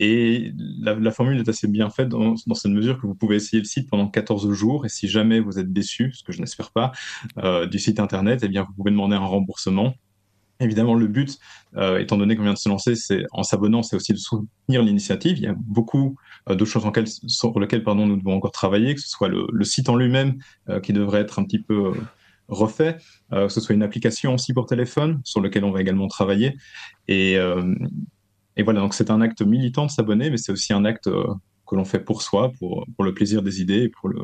Et 0.01 0.53
la, 0.57 0.95
la 0.95 1.11
formule 1.11 1.39
est 1.39 1.49
assez 1.51 1.69
bien 1.69 1.91
faite 1.91 2.09
dans, 2.09 2.35
dans 2.47 2.55
cette 2.55 2.73
mesure 2.73 2.99
que 2.99 3.07
vous 3.07 3.15
pouvez 3.15 3.37
essayer 3.37 3.59
le 3.59 3.67
site 3.69 3.91
pendant 3.91 4.09
14 4.09 4.51
jours. 4.53 4.87
Et 4.87 4.89
si 4.89 5.07
jamais 5.07 5.39
vous 5.39 5.59
êtes 5.59 5.71
déçu, 5.71 6.13
ce 6.15 6.25
que 6.25 6.33
je 6.33 6.41
n'espère 6.41 6.73
pas, 6.73 6.93
euh, 7.39 7.67
du 7.67 7.79
site 7.79 8.01
internet, 8.01 8.41
eh 8.43 8.49
bien, 8.49 8.63
vous 8.63 8.73
pouvez 8.73 8.91
demander 8.91 9.17
un 9.17 9.27
remboursement. 9.27 9.93
Évidemment, 10.61 10.95
le 10.95 11.09
but, 11.09 11.39
euh, 11.77 11.99
étant 11.99 12.17
donné 12.17 12.37
qu'on 12.37 12.45
vient 12.45 12.53
de 12.53 12.59
se 12.59 12.69
lancer, 12.69 12.95
c'est 12.95 13.25
en 13.33 13.43
s'abonnant, 13.43 13.83
c'est 13.83 13.97
aussi 13.97 14.13
de 14.13 14.19
soutenir 14.19 14.83
l'initiative. 14.83 15.37
Il 15.37 15.43
y 15.43 15.49
a 15.49 15.55
beaucoup 15.59 16.17
euh, 16.49 16.55
de 16.55 16.65
choses 16.65 16.85
sur 17.27 17.59
lesquelles 17.59 17.83
pardon, 17.83 18.07
nous 18.07 18.17
devons 18.17 18.35
encore 18.35 18.53
travailler, 18.53 18.95
que 18.95 19.01
ce 19.01 19.09
soit 19.09 19.29
le, 19.29 19.65
site 19.65 19.89
en 19.89 19.97
lui-même 19.97 20.39
euh, 20.69 20.81
qui 20.81 20.93
devrait 20.93 21.21
être 21.21 21.39
un 21.39 21.45
petit 21.45 21.59
peu 21.59 21.87
euh, 21.87 21.93
refait, 22.49 22.99
que 23.33 23.49
ce 23.49 23.61
soit 23.61 23.75
une 23.75 23.83
application 23.83 24.35
aussi 24.35 24.53
pour 24.53 24.67
téléphone 24.67 25.21
sur 25.25 25.41
lequel 25.41 25.65
on 25.65 25.71
va 25.71 25.81
également 25.81 26.09
travailler. 26.09 26.57
Et, 27.09 27.39
voilà, 28.63 28.81
donc 28.81 28.93
c'est 28.93 29.11
un 29.11 29.23
acte 29.23 29.41
militant 29.41 29.87
de 29.87 29.91
s'abonner, 29.91 30.29
mais 30.29 30.37
c'est 30.37 30.53
aussi 30.53 30.75
un 30.75 30.85
acte 30.85 31.09
que 31.67 31.75
l'on 31.75 31.87
fait 31.87 32.01
pour 32.01 32.21
soi, 32.21 32.53
pour, 32.59 32.87
pour 32.95 33.05
le 33.05 33.15
plaisir 33.15 33.43
des 33.43 33.63
idées 33.63 33.85
et 33.85 33.89
pour 33.89 34.11
le, 34.11 34.21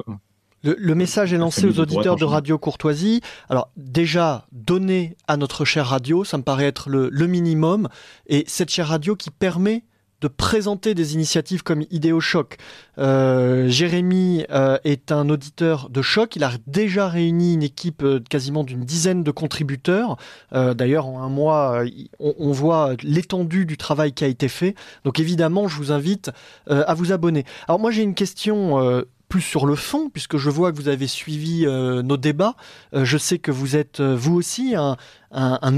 Le, 0.62 0.76
le 0.78 0.94
message 0.94 1.32
est 1.32 1.38
lancé 1.38 1.66
aux 1.66 1.80
auditeurs 1.80 2.16
de. 2.16 2.24
Radio 2.24 2.58
Courtoisie. 2.58 3.22
Alors 3.48 3.70
déjà, 3.76 4.46
donner 4.52 5.16
à 5.26 5.36
notre 5.36 5.64
chère 5.64 5.86
radio, 5.86 6.22
ça 6.22 6.36
me 6.36 6.42
paraît 6.42 6.66
être 6.66 6.90
le, 6.90 7.08
le 7.10 7.26
minimum. 7.26 7.88
Et 8.26 8.44
cette 8.46 8.70
chère 8.70 8.88
radio 8.88 9.16
qui 9.16 9.30
permet 9.30 9.84
de 10.20 10.28
présenter 10.28 10.94
des 10.94 11.14
initiatives 11.14 11.62
comme 11.62 11.82
Idéo 11.90 12.20
Choc. 12.20 12.58
Euh, 12.98 13.68
Jérémy 13.68 14.44
euh, 14.50 14.76
est 14.84 15.12
un 15.12 15.30
auditeur 15.30 15.88
de 15.88 16.02
choc. 16.02 16.36
Il 16.36 16.44
a 16.44 16.52
déjà 16.66 17.08
réuni 17.08 17.54
une 17.54 17.62
équipe 17.62 18.02
euh, 18.02 18.20
quasiment 18.28 18.62
d'une 18.62 18.84
dizaine 18.84 19.24
de 19.24 19.30
contributeurs. 19.30 20.18
Euh, 20.52 20.74
D'ailleurs, 20.74 21.06
en 21.06 21.22
un 21.22 21.30
mois, 21.30 21.84
euh, 21.84 21.90
on, 22.18 22.34
on 22.38 22.52
voit 22.52 22.96
l'étendue 23.02 23.64
du 23.64 23.78
travail 23.78 24.12
qui 24.12 24.24
a 24.24 24.28
été 24.28 24.48
fait. 24.48 24.74
Donc 25.04 25.18
évidemment, 25.20 25.68
je 25.68 25.76
vous 25.78 25.90
invite 25.90 26.30
euh, 26.70 26.84
à 26.86 26.92
vous 26.92 27.12
abonner. 27.12 27.46
Alors 27.66 27.80
moi, 27.80 27.90
j'ai 27.90 28.02
une 28.02 28.14
question. 28.14 29.02
Plus 29.30 29.40
sur 29.40 29.64
le 29.64 29.76
fond, 29.76 30.10
puisque 30.10 30.36
je 30.36 30.50
vois 30.50 30.72
que 30.72 30.76
vous 30.76 30.88
avez 30.88 31.06
suivi 31.06 31.64
euh, 31.64 32.02
nos 32.02 32.16
débats. 32.16 32.56
Euh, 32.94 33.04
je 33.04 33.16
sais 33.16 33.38
que 33.38 33.52
vous 33.52 33.76
êtes, 33.76 34.00
euh, 34.00 34.16
vous 34.16 34.34
aussi, 34.34 34.74
un, 34.74 34.96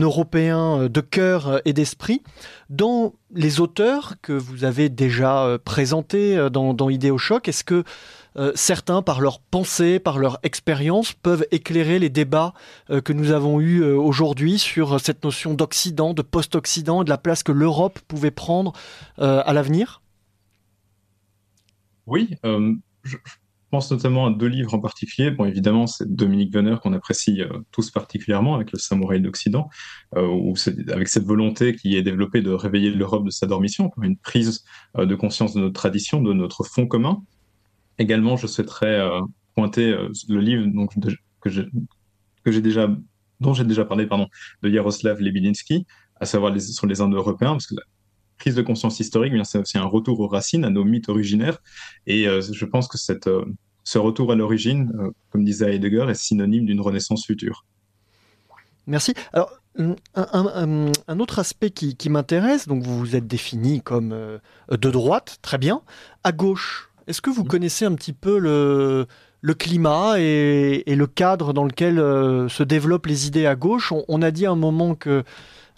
Européen 0.01 0.89
de 0.89 1.01
cœur 1.03 1.61
et 1.67 1.75
d'esprit. 1.75 2.23
Dans 2.71 3.13
les 3.35 3.61
auteurs 3.61 4.15
que 4.23 4.33
vous 4.33 4.65
avez 4.65 4.89
déjà 4.89 5.59
présentés 5.63 6.49
dans, 6.51 6.73
dans 6.73 6.89
Choc, 7.19 7.49
est-ce 7.49 7.63
que 7.63 7.85
certains, 8.55 9.03
par 9.03 9.21
leur 9.21 9.41
pensée, 9.41 9.99
par 9.99 10.19
leur 10.19 10.39
expérience, 10.43 11.13
peuvent 11.13 11.45
éclairer 11.51 11.99
les 11.99 12.09
débats 12.09 12.55
que 13.05 13.13
nous 13.13 13.31
avons 13.31 13.61
eus 13.61 13.85
aujourd'hui 13.85 14.59
sur 14.59 14.99
cette 14.99 15.23
notion 15.23 15.53
d'Occident, 15.53 16.15
de 16.15 16.23
post-Occident 16.23 17.05
de 17.05 17.11
la 17.11 17.19
place 17.19 17.43
que 17.43 17.53
l'Europe 17.53 17.99
pouvait 18.09 18.31
prendre 18.31 18.73
à 19.19 19.53
l'avenir? 19.53 20.01
Oui, 22.07 22.31
pense 23.73 23.91
notamment 23.91 24.27
à 24.27 24.31
deux 24.31 24.47
livres 24.47 24.75
en 24.75 24.79
particulier. 24.79 25.31
Bon, 25.31 25.47
évidemment, 25.47 25.87
c'est 25.87 26.15
Dominique 26.15 26.53
Venner 26.53 26.77
qu'on 26.81 26.93
apprécie 26.93 27.41
euh, 27.41 27.49
tous 27.73 27.91
particulièrement 27.91 28.55
avec 28.55 28.71
le 28.71 28.79
Samouraï 28.79 29.21
d'Occident, 29.21 29.69
euh, 30.17 30.29
où 30.29 30.55
c'est 30.57 30.89
avec 30.91 31.09
cette 31.09 31.25
volonté 31.25 31.75
qui 31.75 31.97
est 31.97 32.03
développée 32.03 32.43
de 32.43 32.53
réveiller 32.53 32.91
l'Europe 32.91 33.25
de 33.25 33.31
sa 33.31 33.47
dormition, 33.47 33.89
pour 33.89 34.03
une 34.05 34.19
prise 34.19 34.63
euh, 34.99 35.07
de 35.07 35.15
conscience 35.15 35.55
de 35.55 35.61
notre 35.61 35.75
tradition, 35.75 36.23
de 36.23 36.33
notre 36.33 36.65
fond 36.65 36.87
commun. 36.87 37.23
Également, 37.99 38.37
je 38.37 38.47
souhaiterais 38.47 39.01
euh, 39.01 39.21
pointer 39.57 39.91
euh, 39.91 40.09
le 40.29 40.41
livre 40.41 40.67
de- 40.97 41.17
que 41.41 41.51
j'ai 42.53 42.61
déjà 42.61 42.89
dont 43.41 43.55
j'ai 43.55 43.65
déjà 43.65 43.85
parlé 43.85 44.07
pardon 44.07 44.29
de 44.63 44.71
Jaroslav 44.71 45.19
Lebininski, 45.19 45.87
à 46.21 46.27
savoir 46.27 46.59
sur 46.61 46.87
les 46.87 47.01
Indo-Européens, 47.01 47.53
parce 47.53 47.67
que 47.67 47.75
prise 48.43 48.57
de 48.57 48.65
conscience 48.71 48.97
historique, 49.05 49.33
eh 49.37 49.45
c'est 49.45 49.61
aussi 49.65 49.79
un 49.79 49.91
retour 49.97 50.17
aux 50.23 50.31
racines, 50.37 50.65
à 50.69 50.71
nos 50.77 50.85
mythes 50.93 51.09
originaires, 51.17 51.59
et 52.07 52.21
euh, 52.27 52.41
je 52.61 52.67
pense 52.73 52.87
que 52.93 52.99
cette, 52.99 53.29
euh, 53.29 53.45
ce 53.93 53.99
retour 53.99 54.27
à 54.33 54.35
l'origine, 54.41 54.83
euh, 54.99 55.11
comme 55.31 55.45
disait 55.45 55.69
Heidegger, 55.73 56.07
est 56.13 56.21
synonyme 56.27 56.67
d'une 56.67 56.83
renaissance 56.89 57.23
future. 57.31 57.59
Merci. 58.87 59.13
Alors, 59.33 59.51
un, 59.79 59.95
un- 60.15 60.51
un- 60.65 60.93
un 61.13 61.19
autre 61.23 61.39
aspect 61.39 61.71
qui, 61.79 61.89
qui 62.01 62.09
m'intéresse, 62.11 62.67
donc 62.67 62.83
vous 62.87 62.99
vous 63.03 63.15
êtes 63.17 63.29
défini 63.37 63.81
comme 63.81 64.13
euh, 64.13 64.39
de 64.85 64.91
droite, 64.99 65.39
très 65.41 65.59
bien. 65.67 65.79
À 66.25 66.33
gauche, 66.33 66.91
Est-ce 67.07 67.21
que 67.21 67.31
vous 67.31 67.45
connaissez 67.45 67.85
un 67.85 67.95
petit 67.95 68.13
peu 68.13 68.39
le, 68.39 69.07
le 69.41 69.55
climat 69.55 70.21
et, 70.21 70.83
et 70.87 70.95
le 70.95 71.07
cadre 71.07 71.53
dans 71.53 71.65
lequel 71.65 71.99
euh, 71.99 72.49
se 72.49 72.63
développent 72.63 73.07
les 73.07 73.27
idées 73.27 73.47
à 73.47 73.55
gauche? 73.57 73.91
On, 73.93 74.05
on 74.09 74.23
a 74.23 74.31
dit 74.31 74.47
à 74.47 74.51
un 74.53 74.57
moment 74.57 74.95
que 74.95 75.25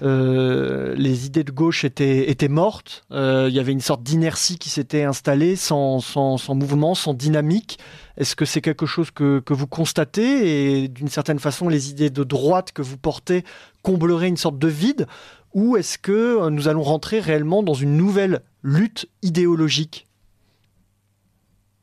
euh, 0.03 0.95
les 0.97 1.27
idées 1.27 1.45
de 1.45 1.53
gauche 1.53 1.85
étaient, 1.85 2.31
étaient 2.31 2.49
mortes. 2.49 3.05
Euh, 3.13 3.47
il 3.49 3.55
y 3.55 3.61
avait 3.61 3.73
une 3.73 3.81
sorte 3.81 4.03
d'inertie 4.03 4.59
qui 4.59 4.71
s'était 4.71 5.05
installée, 5.05 5.57
sans, 5.57 6.01
sans, 6.01 6.55
mouvement, 6.55 6.95
sans 6.95 7.15
dynamique. 7.15 7.79
Est-ce 8.17 8.37
que 8.37 8.45
c'est 8.45 8.61
quelque 8.61 8.87
chose 8.87 9.11
que, 9.11 9.41
que 9.41 9.55
vous 9.55 9.67
constatez? 9.67 10.83
Et 10.83 10.89
d'une 10.89 11.09
certaine 11.09 11.39
façon 11.39 11.69
les 11.69 11.91
idées 11.91 12.11
de 12.11 12.25
droite 12.25 12.73
que 12.73 12.83
vous 12.83 12.99
portez 12.99 13.45
combleraient 13.83 14.29
une 14.29 14.37
sorte 14.37 14.59
de 14.59 14.69
vide? 14.69 15.07
Ou 15.55 15.77
est-ce 15.77 15.99
que 15.99 16.49
nous 16.49 16.67
allons 16.67 16.83
rentrer 16.83 17.21
réellement 17.21 17.63
dans 17.63 17.75
une 17.75 17.97
nouvelle 17.97 18.43
lutte 18.63 19.09
idéologique? 19.23 20.09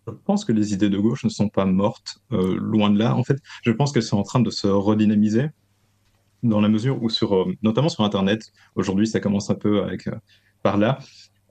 Je 0.08 0.14
pense 0.26 0.46
que 0.46 0.52
les 0.52 0.74
idées 0.74 0.90
de 0.90 0.98
gauche 0.98 1.24
ne 1.24 1.30
sont 1.30 1.50
pas 1.50 1.66
mortes, 1.66 2.18
euh, 2.32 2.58
loin 2.60 2.90
de 2.90 3.00
là. 3.00 3.16
En 3.16 3.24
fait, 3.24 3.38
je 3.64 3.72
pense 3.72 3.92
qu'elles 3.92 4.04
sont 4.04 4.18
en 4.18 4.24
train 4.24 4.40
de 4.40 4.50
se 4.50 4.68
redynamiser 4.68 5.50
dans 6.44 6.62
la 6.62 6.70
mesure 6.70 7.02
où, 7.02 7.10
sur, 7.10 7.36
euh, 7.36 7.54
notamment 7.62 7.90
sur 7.90 8.04
Internet, 8.04 8.52
aujourd'hui 8.76 9.08
ça 9.08 9.20
commence 9.20 9.50
un 9.50 9.56
peu 9.56 9.84
avec, 9.84 10.08
euh, 10.08 10.16
par 10.64 10.78
là, 10.78 11.00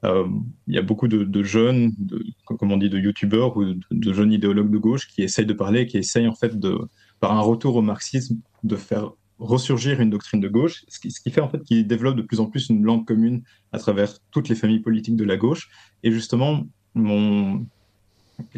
euh, 0.04 0.26
il 0.66 0.74
y 0.74 0.78
a 0.78 0.82
beaucoup 0.82 1.08
de, 1.08 1.42
jeunes, 1.42 1.92
de, 1.98 2.24
comme 2.44 2.72
on 2.72 2.78
dit, 2.78 2.88
de 2.88 2.98
youtubeurs 2.98 3.56
ou 3.56 3.64
de, 3.64 3.78
de, 3.90 4.12
jeunes 4.12 4.32
idéologues 4.32 4.70
de 4.70 4.78
gauche 4.78 5.06
qui 5.08 5.22
essayent 5.22 5.46
de 5.46 5.52
parler, 5.52 5.86
qui 5.86 5.98
essayent 5.98 6.28
en 6.28 6.34
fait 6.34 6.58
de, 6.58 6.78
par 7.20 7.32
un 7.32 7.40
retour 7.40 7.76
au 7.76 7.82
marxisme, 7.82 8.38
de 8.64 8.76
faire 8.76 9.12
ressurgir 9.38 10.00
une 10.00 10.10
doctrine 10.10 10.40
de 10.40 10.48
gauche, 10.48 10.84
ce 10.88 11.00
qui, 11.00 11.10
ce 11.10 11.20
qui 11.20 11.30
fait 11.30 11.40
en 11.40 11.48
fait 11.48 11.62
qu'ils 11.62 11.86
développent 11.86 12.16
de 12.16 12.22
plus 12.22 12.40
en 12.40 12.46
plus 12.46 12.68
une 12.68 12.82
langue 12.82 13.06
commune 13.06 13.42
à 13.72 13.78
travers 13.78 14.18
toutes 14.30 14.48
les 14.48 14.54
familles 14.54 14.80
politiques 14.80 15.16
de 15.16 15.24
la 15.24 15.36
gauche. 15.36 15.70
Et 16.02 16.12
justement, 16.12 16.66
mon, 16.94 17.66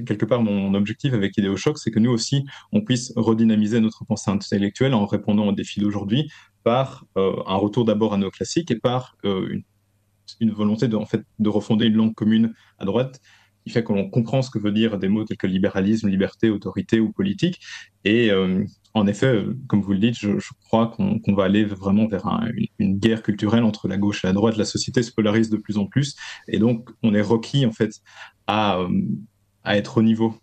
quelque 0.07 0.25
part 0.25 0.43
mon 0.43 0.75
objectif 0.75 1.13
avec 1.15 1.37
IdeoShock, 1.37 1.79
c'est 1.79 1.91
que 1.91 1.99
nous 1.99 2.11
aussi, 2.11 2.45
on 2.73 2.81
puisse 2.83 3.13
redynamiser 3.17 3.81
notre 3.81 4.05
pensée 4.05 4.31
intellectuelle 4.31 4.95
en 4.95 5.07
répondant 5.07 5.49
aux 5.49 5.53
défis 5.53 5.81
d'aujourd'hui 5.81 6.31
par 6.65 7.05
euh, 7.17 7.35
un 7.47 7.57
retour 7.57 7.85
d'abord 7.85 8.15
à 8.15 8.17
nos 8.17 8.31
classiques 8.31 8.71
et 8.71 8.79
par 8.79 9.17
euh, 9.25 9.61
une, 10.41 10.53
volonté 10.53 10.89
de, 10.89 10.97
en 10.97 11.07
fait, 11.07 11.23
de 11.39 11.49
refonder 11.49 11.87
une 11.87 11.95
langue 11.95 12.15
commune 12.15 12.55
à 12.79 12.85
droite 12.85 13.21
qui 13.65 13.71
fait 13.71 13.85
qu'on 13.85 14.11
comprend 14.11 14.43
ce 14.43 14.51
que 14.51 14.59
veut 14.59 14.73
dire 14.73 14.99
des 14.99 15.09
mots 15.09 15.25
tels 15.25 15.37
que 15.37 15.47
libéralisme, 15.47 16.09
liberté, 16.09 16.51
autorité 16.51 16.99
ou 16.99 17.13
politique. 17.13 17.61
Et 18.05 18.31
euh, 18.31 18.65
en 18.93 19.07
effet, 19.07 19.45
comme 19.69 19.81
vous 19.81 19.93
le 19.93 20.01
dites, 20.01 20.19
je, 20.19 20.31
crois 20.65 20.89
qu'on 20.89 21.21
qu 21.21 21.33
va 21.33 21.45
aller 21.45 21.65
vraiment 21.65 22.09
vers 22.09 22.27
un, 22.27 22.49
une, 22.57 22.67
une, 22.81 22.99
guerre 22.99 23.23
culturelle 23.23 23.63
entre 23.63 23.87
la 23.87 23.99
gauche 23.99 24.25
et 24.25 24.27
la 24.27 24.33
droite. 24.33 24.57
La 24.57 24.65
société 24.65 25.03
se 25.05 25.13
polarise 25.13 25.49
de 25.49 25.57
plus 25.57 25.79
en 25.79 25.87
plus, 25.87 26.17
et 26.49 26.59
donc 26.59 26.91
on 27.05 27.15
est 27.15 27.23
requis 27.23 27.65
en 27.65 27.71
fait 27.71 28.01
à, 28.49 28.81
à 29.64 29.76
être 29.76 29.98
au 29.98 30.02
niveau. 30.02 30.34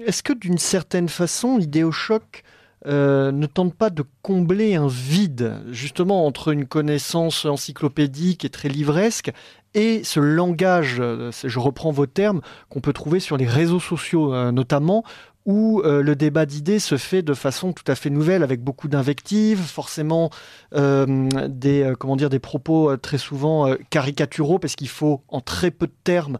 Est-ce 0.00 0.22
que 0.22 0.32
d'une 0.32 0.58
certaine 0.58 1.08
façon, 1.08 1.58
Idéochoc 1.58 2.44
euh, 2.86 3.30
ne 3.30 3.46
tente 3.46 3.74
pas 3.74 3.90
de 3.90 4.02
combler 4.22 4.74
un 4.74 4.88
vide, 4.88 5.60
justement, 5.70 6.26
entre 6.26 6.48
une 6.52 6.66
connaissance 6.66 7.44
encyclopédique 7.44 8.44
et 8.44 8.48
très 8.48 8.68
livresque 8.68 9.32
et 9.74 10.04
ce 10.04 10.20
langage, 10.20 10.96
euh, 11.00 11.30
je 11.44 11.58
reprends 11.58 11.92
vos 11.92 12.06
termes, 12.06 12.42
qu'on 12.68 12.80
peut 12.80 12.92
trouver 12.92 13.20
sur 13.20 13.36
les 13.36 13.46
réseaux 13.46 13.80
sociaux 13.80 14.34
euh, 14.34 14.52
notamment, 14.52 15.02
où 15.44 15.80
euh, 15.80 16.02
le 16.02 16.14
débat 16.14 16.46
d'idées 16.46 16.78
se 16.78 16.96
fait 16.96 17.22
de 17.22 17.34
façon 17.34 17.72
tout 17.72 17.84
à 17.86 17.94
fait 17.94 18.10
nouvelle, 18.10 18.42
avec 18.42 18.62
beaucoup 18.62 18.88
d'invectives, 18.88 19.60
forcément 19.60 20.30
euh, 20.74 21.28
des, 21.48 21.82
euh, 21.82 21.94
comment 21.94 22.16
dire, 22.16 22.30
des 22.30 22.38
propos 22.38 22.96
très 22.96 23.18
souvent 23.18 23.74
caricaturaux, 23.90 24.58
parce 24.58 24.76
qu'il 24.76 24.88
faut 24.88 25.22
en 25.28 25.40
très 25.40 25.70
peu 25.70 25.86
de 25.86 25.94
termes 26.04 26.38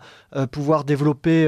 pouvoir 0.50 0.84
développer 0.84 1.46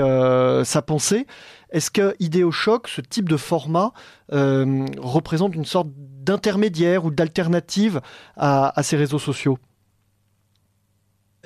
sa 0.65 0.83
pensée. 0.83 1.27
Est-ce 1.71 1.91
que 1.91 2.15
Idéochoc, 2.21 2.89
ce 2.89 3.01
type 3.01 3.29
de 3.29 3.37
format, 3.37 3.93
représente 4.31 5.55
une 5.55 5.65
sorte 5.65 5.89
d'intermédiaire 5.97 7.05
ou 7.05 7.11
d'alternative 7.11 8.01
à 8.37 8.83
ces 8.83 8.97
réseaux 8.97 9.19
sociaux? 9.19 9.59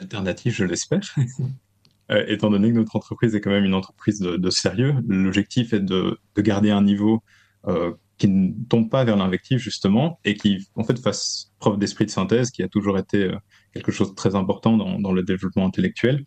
Alternative, 0.01 0.53
je 0.53 0.65
l'espère. 0.65 1.01
Euh, 2.11 2.25
étant 2.27 2.51
donné 2.51 2.71
que 2.73 2.77
notre 2.77 2.97
entreprise 2.97 3.35
est 3.35 3.41
quand 3.41 3.51
même 3.51 3.65
une 3.65 3.75
entreprise 3.75 4.19
de, 4.21 4.51
sérieux, 4.51 4.95
l'objectif 5.07 5.73
est 5.73 5.81
de, 5.81 6.19
de, 6.35 6.43
garder 6.43 6.71
un 6.71 6.83
niveau 6.83 7.23
euh, 7.67 7.93
qui 8.17 8.29
ne 8.29 8.53
tombe 8.69 8.89
pas 8.91 9.05
vers 9.05 9.17
l'invective 9.17 9.59
justement 9.59 10.19
et 10.25 10.35
qui 10.35 10.67
en 10.75 10.85
fait 10.85 10.99
fasse 10.99 11.53
preuve 11.59 11.79
d'esprit 11.79 12.07
de 12.07 12.11
synthèse 12.11 12.51
qui 12.51 12.63
a 12.63 12.69
toujours 12.69 12.99
été 12.99 13.25
euh, 13.25 13.37
quelque 13.75 13.93
chose 13.93 14.11
de 14.11 14.15
très 14.15 14.35
important 14.35 14.77
dans, 14.77 15.13
le 15.13 15.23
développement 15.23 15.67
intellectuel. 15.67 16.25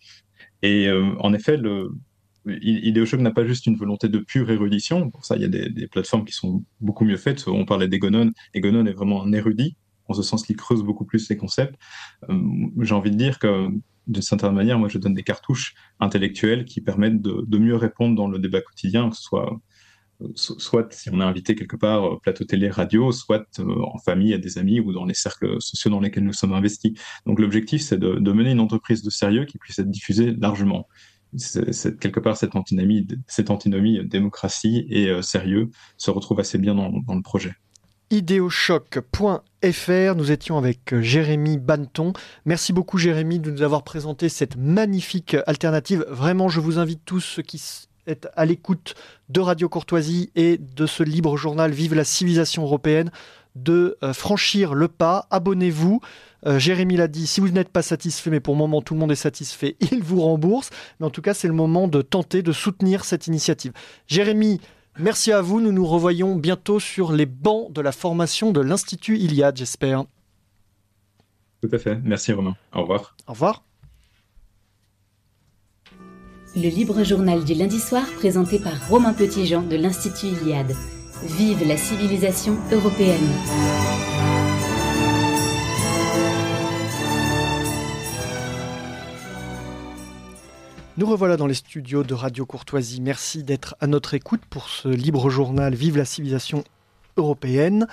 Et 0.61 0.91
en 0.91 1.33
effet, 1.33 1.57
le, 1.57 1.89
n'a 2.45 3.31
pas 3.31 3.45
juste 3.45 3.65
une 3.65 3.75
volonté 3.75 4.09
de 4.09 4.19
pure 4.19 4.51
érudition. 4.51 5.09
Pour 5.09 5.25
ça, 5.25 5.35
il 5.35 5.41
y 5.41 5.45
a 5.45 5.47
des, 5.47 5.87
plateformes 5.87 6.23
qui 6.23 6.33
sont 6.33 6.63
beaucoup 6.79 7.03
mieux 7.03 7.17
faites. 7.17 7.47
On 7.47 7.65
parlait 7.65 7.87
d'Egonon. 7.87 8.29
Egonon 8.53 8.85
est 8.85 8.93
vraiment 8.93 9.23
un 9.23 9.33
érudit, 9.33 9.75
en 10.07 10.13
ce 10.13 10.21
sens 10.21 10.43
qu'il 10.43 10.55
creuse 10.55 10.83
beaucoup 10.83 11.03
plus 11.03 11.29
les 11.29 11.37
concepts. 11.37 11.75
J'ai 12.79 12.93
envie 12.93 13.09
de 13.09 13.17
dire 13.17 13.39
que 13.39 13.69
d'une 14.07 14.21
certaine 14.21 14.53
manière, 14.53 14.79
moi, 14.79 14.89
je 14.89 14.97
donne 14.97 15.13
des 15.13 15.23
cartouches 15.23 15.75
intellectuelles 15.99 16.65
qui 16.65 16.81
permettent 16.81 17.21
de, 17.21 17.57
mieux 17.57 17.75
répondre 17.75 18.15
dans 18.15 18.27
le 18.27 18.39
débat 18.39 18.61
quotidien, 18.61 19.09
que 19.09 19.15
ce 19.15 19.23
soit 19.23 19.59
soit 20.35 20.93
si 20.93 21.09
on 21.09 21.19
est 21.19 21.23
invité 21.23 21.55
quelque 21.55 21.75
part 21.75 22.21
plateau 22.21 22.43
télé 22.43 22.69
radio 22.69 23.11
soit 23.11 23.43
euh, 23.57 23.81
en 23.81 23.97
famille 23.97 24.35
à 24.35 24.37
des 24.37 24.59
amis 24.59 24.79
ou 24.79 24.93
dans 24.93 25.05
les 25.05 25.15
cercles 25.15 25.59
sociaux 25.59 25.89
dans 25.89 25.99
lesquels 25.99 26.23
nous 26.23 26.31
sommes 26.31 26.53
investis. 26.53 26.93
Donc 27.25 27.39
l'objectif 27.39 27.81
c'est 27.81 27.97
de, 27.97 28.31
mener 28.31 28.51
une 28.51 28.59
entreprise 28.59 29.01
de 29.01 29.09
sérieux 29.09 29.45
qui 29.45 29.57
puisse 29.57 29.79
être 29.79 29.89
diffusée 29.89 30.33
largement. 30.33 30.87
C'est 31.37 31.99
quelque 31.99 32.19
part 32.19 32.37
cette 32.37 32.55
antinomie 32.55 33.07
cette 33.27 33.49
antinomie 33.49 34.05
démocratie 34.05 34.85
et 34.89 35.09
euh, 35.09 35.23
sérieux 35.23 35.71
se 35.97 36.11
retrouve 36.11 36.39
assez 36.39 36.59
bien 36.59 36.75
dans 36.75 37.15
le 37.15 37.21
projet 37.23 37.55
ideochoc.fr. 38.11 40.15
Nous 40.15 40.31
étions 40.31 40.57
avec 40.57 40.99
Jérémy 40.99 41.57
Banton. 41.57 42.13
Merci 42.45 42.73
beaucoup 42.73 42.97
Jérémy 42.97 43.39
de 43.39 43.49
nous 43.49 43.63
avoir 43.63 43.83
présenté 43.83 44.29
cette 44.29 44.57
magnifique 44.57 45.37
alternative. 45.47 46.05
Vraiment, 46.09 46.49
je 46.49 46.59
vous 46.59 46.77
invite 46.77 47.01
tous 47.05 47.21
ceux 47.21 47.41
qui 47.41 47.61
êtes 48.07 48.27
à 48.35 48.45
l'écoute 48.45 48.95
de 49.29 49.39
Radio 49.39 49.69
Courtoisie 49.69 50.31
et 50.35 50.57
de 50.57 50.85
ce 50.85 51.03
libre 51.03 51.37
journal 51.37 51.71
Vive 51.71 51.93
la 51.93 52.03
civilisation 52.03 52.63
européenne 52.63 53.11
de 53.55 53.97
euh, 54.03 54.13
franchir 54.13 54.73
le 54.73 54.89
pas. 54.89 55.27
Abonnez-vous. 55.29 56.01
Euh, 56.45 56.59
Jérémy 56.59 56.97
l'a 56.97 57.07
dit, 57.07 57.27
si 57.27 57.39
vous 57.39 57.49
n'êtes 57.49 57.69
pas 57.69 57.81
satisfait, 57.81 58.29
mais 58.29 58.39
pour 58.39 58.55
le 58.55 58.59
moment 58.59 58.81
tout 58.81 58.93
le 58.93 58.99
monde 58.99 59.11
est 59.11 59.15
satisfait, 59.15 59.77
il 59.91 60.03
vous 60.03 60.21
rembourse. 60.21 60.69
Mais 60.99 61.05
en 61.05 61.11
tout 61.11 61.21
cas, 61.21 61.33
c'est 61.33 61.47
le 61.47 61.53
moment 61.53 61.87
de 61.87 62.01
tenter 62.01 62.41
de 62.41 62.51
soutenir 62.51 63.05
cette 63.05 63.27
initiative. 63.27 63.71
Jérémy, 64.07 64.59
Merci 64.99 65.31
à 65.31 65.41
vous. 65.41 65.61
Nous 65.61 65.71
nous 65.71 65.85
revoyons 65.85 66.35
bientôt 66.35 66.79
sur 66.79 67.11
les 67.11 67.25
bancs 67.25 67.71
de 67.71 67.81
la 67.81 67.91
formation 67.91 68.51
de 68.51 68.61
l'Institut 68.61 69.17
Iliade, 69.17 69.57
j'espère. 69.57 70.05
Tout 71.61 71.69
à 71.71 71.77
fait. 71.77 71.99
Merci 72.03 72.33
Romain. 72.33 72.55
Au 72.73 72.81
revoir. 72.81 73.15
Au 73.27 73.33
revoir. 73.33 73.63
Le 76.55 76.67
libre 76.67 77.03
journal 77.03 77.45
du 77.45 77.53
lundi 77.53 77.79
soir 77.79 78.03
présenté 78.17 78.59
par 78.59 78.73
Romain 78.89 79.13
Petitjean 79.13 79.61
de 79.61 79.77
l'Institut 79.77 80.27
Iliade. 80.27 80.75
Vive 81.23 81.65
la 81.65 81.77
civilisation 81.77 82.57
européenne. 82.71 83.29
Nous 91.01 91.07
revoilà 91.07 91.35
dans 91.35 91.47
les 91.47 91.55
studios 91.55 92.03
de 92.03 92.13
Radio 92.13 92.45
Courtoisie. 92.45 93.01
Merci 93.01 93.41
d'être 93.43 93.75
à 93.79 93.87
notre 93.87 94.13
écoute 94.13 94.41
pour 94.47 94.69
ce 94.69 94.87
libre 94.87 95.31
journal 95.31 95.73
Vive 95.73 95.97
la 95.97 96.05
civilisation 96.05 96.63
européenne. 97.17 97.87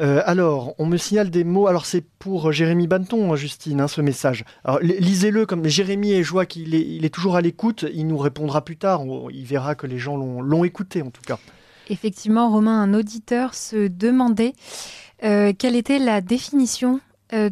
Euh, 0.00 0.22
alors, 0.24 0.74
on 0.78 0.86
me 0.86 0.96
signale 0.96 1.28
des 1.28 1.44
mots. 1.44 1.66
Alors, 1.66 1.84
c'est 1.84 2.02
pour 2.18 2.52
Jérémy 2.52 2.86
Banton, 2.86 3.36
Justine, 3.36 3.82
hein, 3.82 3.88
ce 3.88 4.00
message. 4.00 4.46
Alors, 4.64 4.80
lisez-le 4.80 5.44
comme 5.44 5.66
Jérémy 5.68 6.12
et 6.12 6.22
je 6.22 6.30
vois 6.30 6.46
qu'il 6.46 6.74
est, 6.74 6.80
il 6.80 7.04
est 7.04 7.14
toujours 7.14 7.36
à 7.36 7.42
l'écoute. 7.42 7.84
Il 7.92 8.06
nous 8.06 8.16
répondra 8.16 8.64
plus 8.64 8.78
tard. 8.78 9.02
Il 9.30 9.44
verra 9.44 9.74
que 9.74 9.86
les 9.86 9.98
gens 9.98 10.16
l'ont 10.16 10.64
écouté, 10.64 11.02
en 11.02 11.10
tout 11.10 11.20
cas. 11.20 11.38
Effectivement, 11.90 12.48
Romain, 12.48 12.80
un 12.80 12.94
auditeur 12.94 13.52
se 13.52 13.86
demandait 13.86 14.54
euh, 15.24 15.52
quelle 15.52 15.76
était 15.76 15.98
la 15.98 16.22
définition 16.22 17.00
euh, 17.32 17.50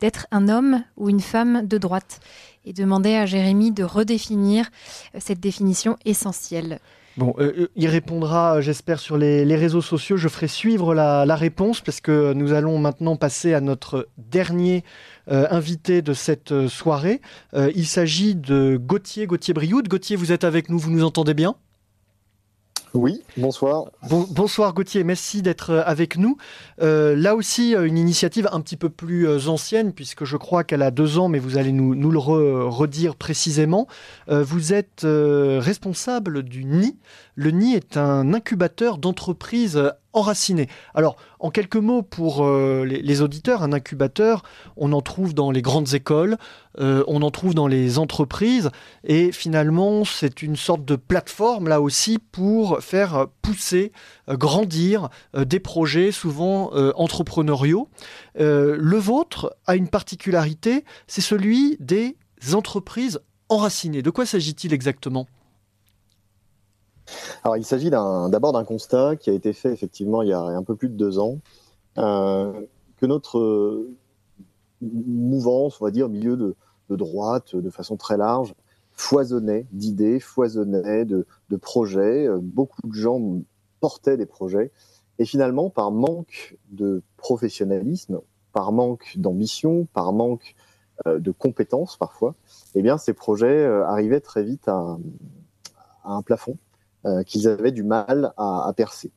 d'être 0.00 0.26
un 0.30 0.48
homme 0.48 0.84
ou 0.98 1.08
une 1.08 1.20
femme 1.20 1.66
de 1.66 1.76
droite 1.78 2.20
et 2.64 2.72
demandait 2.72 3.16
à 3.16 3.26
Jérémy 3.26 3.72
de 3.72 3.84
redéfinir 3.84 4.68
euh, 5.14 5.18
cette 5.20 5.40
définition 5.40 5.96
essentielle. 6.04 6.80
Bon, 7.18 7.34
euh, 7.40 7.66
il 7.74 7.88
répondra, 7.88 8.60
j'espère, 8.60 9.00
sur 9.00 9.18
les, 9.18 9.56
réseaux 9.56 9.82
sociaux. 9.82 10.16
Je 10.16 10.28
ferai 10.28 10.46
suivre 10.46 10.94
la, 10.94 11.34
réponse 11.34 11.80
parce 11.80 12.00
que 12.00 12.32
nous 12.32 12.52
allons 12.52 12.78
maintenant 12.78 13.16
passer 13.16 13.54
à 13.54 13.60
notre 13.60 14.08
dernier 14.18 14.84
euh, 15.28 15.48
invité 15.50 16.00
de 16.00 16.12
cette 16.12 16.68
soirée. 16.68 17.20
Euh, 17.54 17.72
il 17.74 17.86
s'agit 17.86 18.36
de 18.36 18.80
Gauthier, 18.80 19.26
Gauthier 19.26 19.52
Brioude. 19.52 19.88
Gauthier, 19.88 20.14
vous 20.14 20.30
êtes 20.30 20.44
avec 20.44 20.68
nous, 20.68 20.78
vous 20.78 20.92
nous 20.92 21.02
entendez 21.02 21.34
bien? 21.34 21.56
Oui, 22.94 23.22
bonsoir. 23.36 23.84
Bon- 24.08 24.26
bonsoir 24.30 24.72
Gauthier, 24.72 25.04
merci 25.04 25.42
d'être 25.42 25.70
euh, 25.70 25.82
avec 25.84 26.16
nous. 26.16 26.36
Euh, 26.80 27.14
là 27.14 27.36
aussi, 27.36 27.74
euh, 27.76 27.84
une 27.86 27.98
initiative 27.98 28.48
un 28.50 28.60
petit 28.60 28.76
peu 28.76 28.88
plus 28.88 29.28
ancienne, 29.48 29.92
puisque 29.92 30.24
je 30.24 30.36
crois 30.36 30.64
qu'elle 30.64 30.82
a 30.82 30.90
deux 30.90 31.18
ans, 31.18 31.28
mais 31.28 31.38
vous 31.38 31.58
allez 31.58 31.72
nous, 31.72 31.92
le 31.94 32.18
re- 32.18 32.68
redire 32.68 33.14
précisément. 33.16 33.86
Vous 34.28 34.72
êtes 34.72 35.02
responsable 35.04 36.42
du 36.42 36.64
NI. 36.64 36.96
Le 37.34 37.50
NI 37.50 37.74
est 37.74 37.96
un 37.96 38.32
incubateur 38.34 38.98
d'entreprises 38.98 39.92
enracinées. 40.18 40.68
Alors, 40.94 41.16
en 41.38 41.50
quelques 41.50 41.76
mots 41.76 42.02
pour 42.02 42.44
euh, 42.44 42.84
les, 42.84 43.22
auditeurs, 43.22 43.62
un 43.62 43.72
incubateur, 43.72 44.42
on 44.76 44.92
en 44.92 45.00
trouve 45.00 45.34
dans 45.34 45.50
les 45.50 45.62
grandes 45.62 45.94
écoles, 45.94 46.36
euh, 46.80 47.04
on 47.06 47.22
en 47.22 47.30
trouve 47.30 47.54
dans 47.54 47.66
les 47.66 47.98
entreprises, 47.98 48.70
et 49.04 49.32
finalement, 49.32 50.04
c'est 50.04 50.42
une 50.42 50.56
sorte 50.56 50.84
de 50.84 50.96
plateforme 50.96 51.68
là 51.68 51.80
aussi 51.80 52.18
pour 52.18 52.80
faire 52.80 53.26
pousser, 53.42 53.92
euh, 54.28 54.36
grandir 54.36 55.08
des 55.34 55.60
projets 55.60 56.12
souvent 56.12 56.70
entrepreneuriaux. 56.96 57.88
Le 58.36 58.96
vôtre 58.96 59.54
a 59.66 59.76
une 59.76 59.88
particularité, 59.88 60.84
c'est 61.06 61.20
celui 61.20 61.76
des 61.80 62.16
entreprises 62.52 63.20
enracinées. 63.48 64.02
De 64.02 64.10
quoi 64.10 64.26
s'agit-il 64.26 64.72
exactement? 64.72 65.26
Alors, 67.44 67.56
il 67.56 67.64
s'agit 67.64 67.90
d'abord 67.90 68.52
d'un 68.52 68.64
constat 68.64 69.16
qui 69.16 69.30
a 69.30 69.32
été 69.32 69.52
fait 69.52 69.72
effectivement 69.72 70.22
il 70.22 70.28
y 70.28 70.32
a 70.32 70.40
un 70.40 70.62
peu 70.62 70.76
plus 70.76 70.88
de 70.88 70.96
deux 70.96 71.18
ans, 71.18 71.38
euh, 71.98 72.52
que 72.96 73.06
notre 73.06 73.86
mouvance, 74.80 75.80
on 75.80 75.84
va 75.84 75.90
dire, 75.90 76.08
milieu 76.08 76.36
de, 76.36 76.54
droite, 76.90 77.56
de 77.56 77.70
façon 77.70 77.96
très 77.96 78.16
large, 78.16 78.54
foisonnait 78.92 79.66
d'idées, 79.72 80.20
foisonnait 80.20 81.04
de, 81.04 81.26
projets. 81.60 82.26
Euh, 82.26 82.38
Beaucoup 82.40 82.86
de 82.86 82.94
gens 82.94 83.20
portaient 83.80 84.16
des 84.16 84.26
projets. 84.26 84.72
Et 85.18 85.24
finalement, 85.24 85.70
par 85.70 85.90
manque 85.90 86.56
de 86.70 87.02
professionnalisme, 87.16 88.20
par 88.52 88.72
manque 88.72 89.14
d'ambition, 89.16 89.86
par 89.92 90.12
manque 90.12 90.54
euh, 91.06 91.18
de 91.18 91.30
compétences 91.30 91.96
parfois, 91.96 92.34
eh 92.74 92.82
bien, 92.82 92.98
ces 92.98 93.12
projets 93.12 93.64
arrivaient 93.66 94.20
très 94.20 94.42
vite 94.42 94.68
à 94.68 94.96
un 96.04 96.22
plafond 96.22 96.56
euh, 97.06 97.22
qu'ils 97.22 97.46
avaient 97.46 97.70
du 97.70 97.84
mal 97.84 98.32
à, 98.36 98.72
percer. 98.76 99.12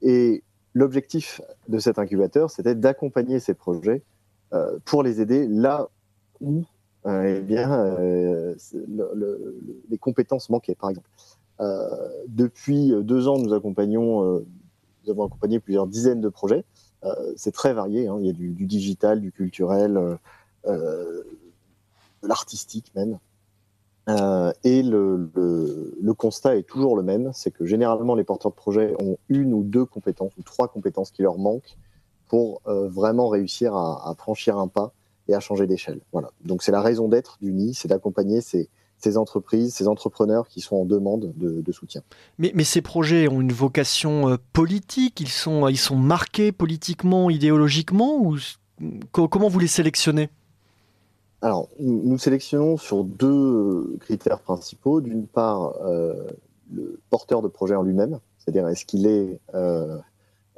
Et 0.00 0.42
l'objectif 0.72 1.42
de 1.68 1.78
cet 1.78 1.98
incubateur, 1.98 2.50
c'était 2.50 2.74
d'accompagner 2.74 3.40
ces 3.40 3.52
projets 3.52 4.02
euh, 4.54 4.78
pour 4.86 5.02
les 5.02 5.20
aider 5.20 5.46
là 5.46 5.88
où 6.40 6.64
euh, 7.06 7.36
eh 7.38 7.40
bien, 7.42 7.94
les 9.90 9.98
compétences 9.98 10.48
manquaient, 10.48 10.74
par 10.74 10.90
exemple. 10.90 11.08
Depuis 12.28 12.92
deux 13.02 13.28
ans, 13.28 13.38
nous 13.38 13.52
accompagnons, 13.52 14.42
nous 15.04 15.10
avons 15.10 15.26
accompagné 15.26 15.60
plusieurs 15.60 15.86
dizaines 15.86 16.22
de 16.22 16.30
projets. 16.30 16.64
C'est 17.36 17.52
très 17.52 17.74
varié. 17.74 18.08
hein. 18.08 18.16
Il 18.20 18.26
y 18.26 18.30
a 18.30 18.32
du, 18.32 18.52
du 18.52 18.64
digital, 18.64 19.20
du 19.20 19.30
culturel, 19.30 20.18
de 20.64 21.24
l'artistique 22.22 22.92
même. 22.94 23.18
Euh, 24.10 24.52
et 24.64 24.82
le, 24.82 25.30
constat 26.16 26.56
est 26.56 26.64
toujours 26.64 26.96
le 26.96 27.02
même, 27.02 27.30
c'est 27.32 27.50
que 27.50 27.64
généralement 27.64 28.14
les 28.14 28.24
porteurs 28.24 28.50
de 28.50 28.56
projets 28.56 28.94
ont 29.00 29.16
une 29.28 29.54
ou 29.54 29.62
deux 29.62 29.84
compétences 29.86 30.32
ou 30.38 30.42
trois 30.42 30.68
compétences 30.68 31.10
qui 31.10 31.22
leur 31.22 31.38
manquent 31.38 31.76
pour 32.28 32.60
euh, 32.66 32.88
vraiment 32.88 33.28
réussir 33.28 33.74
à, 33.74 34.14
franchir 34.18 34.58
un 34.58 34.68
pas 34.68 34.92
et 35.28 35.34
à 35.34 35.40
changer 35.40 35.66
d'échelle. 35.66 36.00
Voilà. 36.12 36.30
Donc 36.44 36.62
c'est 36.62 36.72
la 36.72 36.82
raison 36.82 37.08
d'être 37.08 37.38
du 37.40 37.52
NI, 37.52 37.74
c'est 37.74 37.88
d'accompagner 37.88 38.40
ces, 38.40 38.68
entreprises, 39.16 39.74
ces 39.74 39.88
entrepreneurs 39.88 40.46
qui 40.46 40.60
sont 40.60 40.76
en 40.76 40.84
demande 40.84 41.32
de, 41.36 41.72
soutien. 41.72 42.02
mais, 42.38 42.52
mais 42.54 42.64
ces 42.64 42.82
projets 42.82 43.28
ont 43.28 43.40
une 43.40 43.52
vocation 43.52 44.28
euh, 44.28 44.36
politique, 44.52 45.20
ils 45.20 45.28
sont, 45.28 45.68
ils 45.68 45.78
sont 45.78 45.96
marqués 45.96 46.52
politiquement, 46.52 47.30
idéologiquement, 47.30 48.20
ou 48.20 48.36
comment 49.12 49.48
vous 49.48 49.58
les 49.58 49.68
sélectionnez? 49.68 50.28
Alors, 51.42 51.68
nous 51.78 52.18
sélectionnons 52.18 52.76
sur 52.76 53.02
deux 53.04 53.96
critères 54.00 54.40
principaux. 54.40 55.00
D'une 55.00 55.26
part, 55.26 55.74
euh, 55.82 56.28
le 56.70 57.00
porteur 57.08 57.40
de 57.40 57.48
projet 57.48 57.74
en 57.74 57.82
lui-même, 57.82 58.18
c'est-à-dire 58.38 58.68
est-ce 58.68 58.84
qu'il 58.84 59.06
est, 59.06 59.40
euh, 59.54 59.98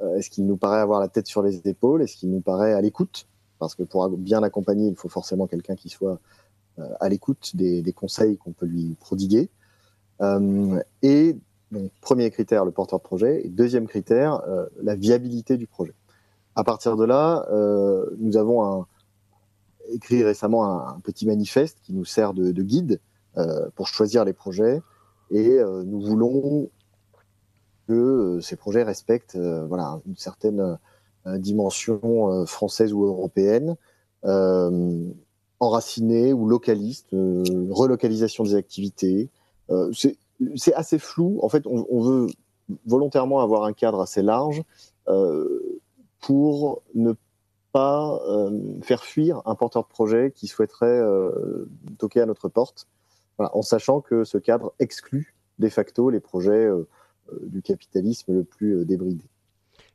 euh, 0.01 0.15
est-ce 0.15 0.29
qu'il 0.29 0.45
nous 0.45 0.57
paraît 0.57 0.79
avoir 0.79 0.99
la 0.99 1.07
tête 1.07 1.27
sur 1.27 1.41
les 1.41 1.65
épaules, 1.67 2.01
est-ce 2.01 2.17
qu'il 2.17 2.31
nous 2.31 2.41
paraît 2.41 2.73
à 2.73 2.81
l'écoute, 2.81 3.27
parce 3.59 3.75
que 3.75 3.83
pour 3.83 4.09
bien 4.09 4.41
l'accompagner, 4.41 4.89
il 4.89 4.95
faut 4.95 5.09
forcément 5.09 5.47
quelqu'un 5.47 5.75
qui 5.75 5.87
soit 5.87 6.19
euh, 6.79 6.87
à 6.99 7.07
l'écoute 7.07 7.55
des, 7.55 7.81
des 7.81 7.93
conseils 7.93 8.37
qu'on 8.37 8.51
peut 8.51 8.65
lui 8.65 8.95
prodiguer. 8.99 9.49
Euh, 10.21 10.81
et 11.01 11.37
donc, 11.71 11.91
premier 12.01 12.29
critère, 12.29 12.65
le 12.65 12.71
porteur 12.71 12.99
de 12.99 13.03
projet, 13.03 13.45
et 13.45 13.49
deuxième 13.49 13.87
critère, 13.87 14.41
euh, 14.47 14.65
la 14.81 14.95
viabilité 14.95 15.57
du 15.57 15.65
projet. 15.65 15.93
À 16.55 16.63
partir 16.63 16.97
de 16.97 17.05
là, 17.05 17.47
euh, 17.51 18.05
nous 18.19 18.37
avons 18.37 18.63
un, 18.65 18.87
écrit 19.89 20.23
récemment 20.23 20.87
un, 20.87 20.99
petit 20.99 21.25
manifeste 21.25 21.79
qui 21.83 21.93
nous 21.93 22.05
sert 22.05 22.33
de, 22.33 22.51
de 22.51 22.63
guide 22.63 22.99
euh, 23.37 23.67
pour 23.75 23.87
choisir 23.87 24.25
les 24.25 24.33
projets. 24.33 24.81
Et 25.31 25.49
euh, 25.49 25.83
nous 25.83 26.01
voulons 26.01 26.69
que 27.87 27.93
euh, 27.93 28.41
ces 28.41 28.55
projets 28.55 28.83
respectent 28.83 29.37
voilà 29.37 29.99
une 30.05 30.15
certaine 30.15 30.77
dimension 31.25 32.45
française 32.45 32.93
ou 32.93 33.05
européenne 33.05 33.75
enracinée 35.59 36.33
ou 36.33 36.47
localiste 36.47 37.07
relocalisation 37.11 38.43
des 38.43 38.55
activités. 38.55 39.29
C'est 39.95 40.73
assez 40.73 40.99
flou. 40.99 41.39
En 41.41 41.49
fait 41.49 41.65
on, 41.65 41.85
on 41.89 42.01
veut 42.01 42.27
volontairement 42.85 43.39
avoir 43.39 43.63
un 43.63 43.73
cadre 43.73 44.01
assez 44.01 44.21
large 44.21 44.63
pour 46.19 46.81
ne 46.93 47.13
pas 47.73 48.21
euh, 48.29 48.79
faire 48.81 49.03
fuir 49.03 49.41
un 49.45 49.55
porteur 49.55 49.83
de 49.83 49.89
projet 49.89 50.31
qui 50.33 50.47
souhaiterait 50.47 50.87
euh, 50.87 51.65
toquer 51.97 52.21
à 52.21 52.25
notre 52.25 52.47
porte, 52.47 52.87
voilà, 53.37 53.53
en 53.57 53.61
sachant 53.61 53.99
que 53.99 54.23
ce 54.23 54.37
cadre 54.37 54.73
exclut 54.79 55.35
de 55.59 55.67
facto 55.67 56.09
les 56.09 56.21
projets 56.21 56.65
euh, 56.65 56.87
du 57.41 57.61
capitalisme 57.61 58.33
le 58.33 58.43
plus 58.43 58.85
débridé. 58.85 59.25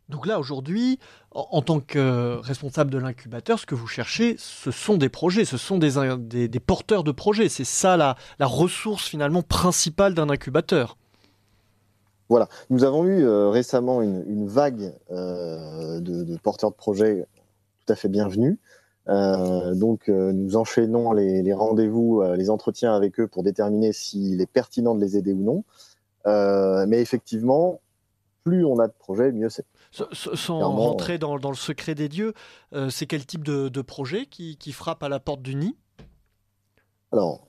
Donc 0.09 0.27
là, 0.27 0.41
aujourd'hui, 0.41 0.99
en, 1.33 1.61
tant 1.61 1.81
que 1.81 2.39
responsable 2.39 2.91
de 2.91 2.97
l'incubateur, 2.99 3.59
ce 3.59 3.67
que 3.67 3.75
vous 3.75 3.87
cherchez, 3.87 4.37
ce 4.39 4.71
sont 4.71 4.97
des 4.97 5.11
projets, 5.11 5.45
ce 5.45 5.59
sont 5.59 5.77
des, 5.77 5.93
des, 6.19 6.49
des 6.49 6.61
porteurs 6.61 7.05
de 7.05 7.13
projets. 7.13 7.51
C'est 7.51 7.65
ça 7.65 7.99
la, 7.99 8.17
la 8.39 8.47
ressource 8.47 9.07
finalement 9.07 9.43
principale 9.43 10.15
d'un 10.15 10.31
incubateur. 10.31 10.97
Voilà, 12.31 12.49
nous 12.71 12.85
avons 12.85 13.05
eu 13.05 13.23
euh, 13.23 13.51
récemment 13.51 14.01
une, 14.03 14.25
une 14.27 14.47
vague 14.49 14.95
euh, 15.11 16.01
de, 16.01 16.25
de 16.25 16.37
porteurs 16.39 16.71
de 16.71 16.77
projets 16.77 17.27
tout 17.89 17.93
à 17.93 17.97
fait 17.97 18.09
bienvenus. 18.09 18.59
Euh, 19.09 19.75
donc, 19.75 20.11
euh, 20.11 20.33
nous 20.33 20.57
enchaînons 20.57 21.13
les, 21.13 21.43
les 21.43 21.55
rendez-vous, 21.55 22.21
euh, 22.21 22.37
les 22.37 22.51
entretiens 22.51 22.95
avec 22.95 23.19
eux 23.19 23.27
pour 23.27 23.43
déterminer 23.43 23.95
s'il 23.95 24.43
est 24.43 24.47
pertinent 24.47 24.95
de 24.95 25.01
les 25.01 25.17
aider 25.17 25.33
ou 25.33 25.43
non. 25.43 25.65
Euh, 26.27 26.85
mais 26.87 27.01
effectivement, 27.01 27.81
plus 28.45 28.67
on 28.67 28.79
a 28.79 28.89
de 28.89 28.93
projets, 28.93 29.33
mieux 29.33 29.49
c'est. 29.49 29.65
Sans 29.91 30.77
rentrer 30.77 31.17
dans, 31.17 31.39
dans 31.39 31.49
le 31.49 31.57
secret 31.57 31.95
des 31.95 32.11
dieux, 32.11 32.35
c'est 32.91 33.07
quel 33.07 33.25
type 33.25 33.43
de, 33.43 33.71
de 33.71 33.81
projet 33.81 34.27
qui, 34.27 34.59
qui 34.59 34.73
frappe 34.73 35.03
à 35.03 35.09
la 35.09 35.19
porte 35.19 35.41
du 35.41 35.55
nid? 35.55 35.75
Alors, 37.11 37.47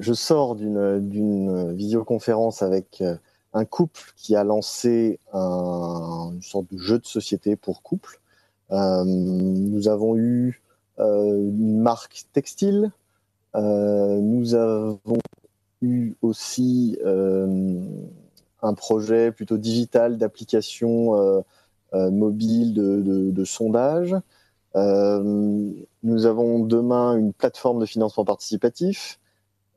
je 0.00 0.12
sors 0.12 0.54
d'une 0.54 1.72
visioconférence 1.72 2.60
avec 2.60 3.02
un 3.54 3.64
couple 3.64 4.12
qui 4.16 4.36
a 4.36 4.44
lancé 4.44 5.18
un- 5.32 6.32
une 6.34 6.42
sorte 6.42 6.70
de 6.70 6.76
jeu 6.76 6.98
de 6.98 7.06
société 7.06 7.56
pour 7.56 7.82
couple. 7.82 8.20
Euh, 8.72 9.04
nous 9.04 9.88
avons 9.88 10.16
eu 10.16 10.62
euh, 10.98 11.34
une 11.36 11.80
marque 11.80 12.24
textile. 12.32 12.90
Euh, 13.56 14.20
nous 14.20 14.54
avons 14.54 15.18
eu 15.82 16.14
aussi 16.22 16.98
un 18.62 18.74
projet 18.74 19.32
plutôt 19.32 19.56
digital 19.56 20.18
d'application 20.18 21.42
mobile 21.92 22.74
de, 22.74 23.00
de- 23.00 23.30
de 23.30 23.44
sondage. 23.44 24.14
Euh, 24.76 25.72
nous 26.04 26.26
avons 26.26 26.60
demain 26.60 27.16
une 27.16 27.32
plateforme 27.32 27.80
de 27.80 27.86
financement 27.86 28.24
participatif. 28.24 29.18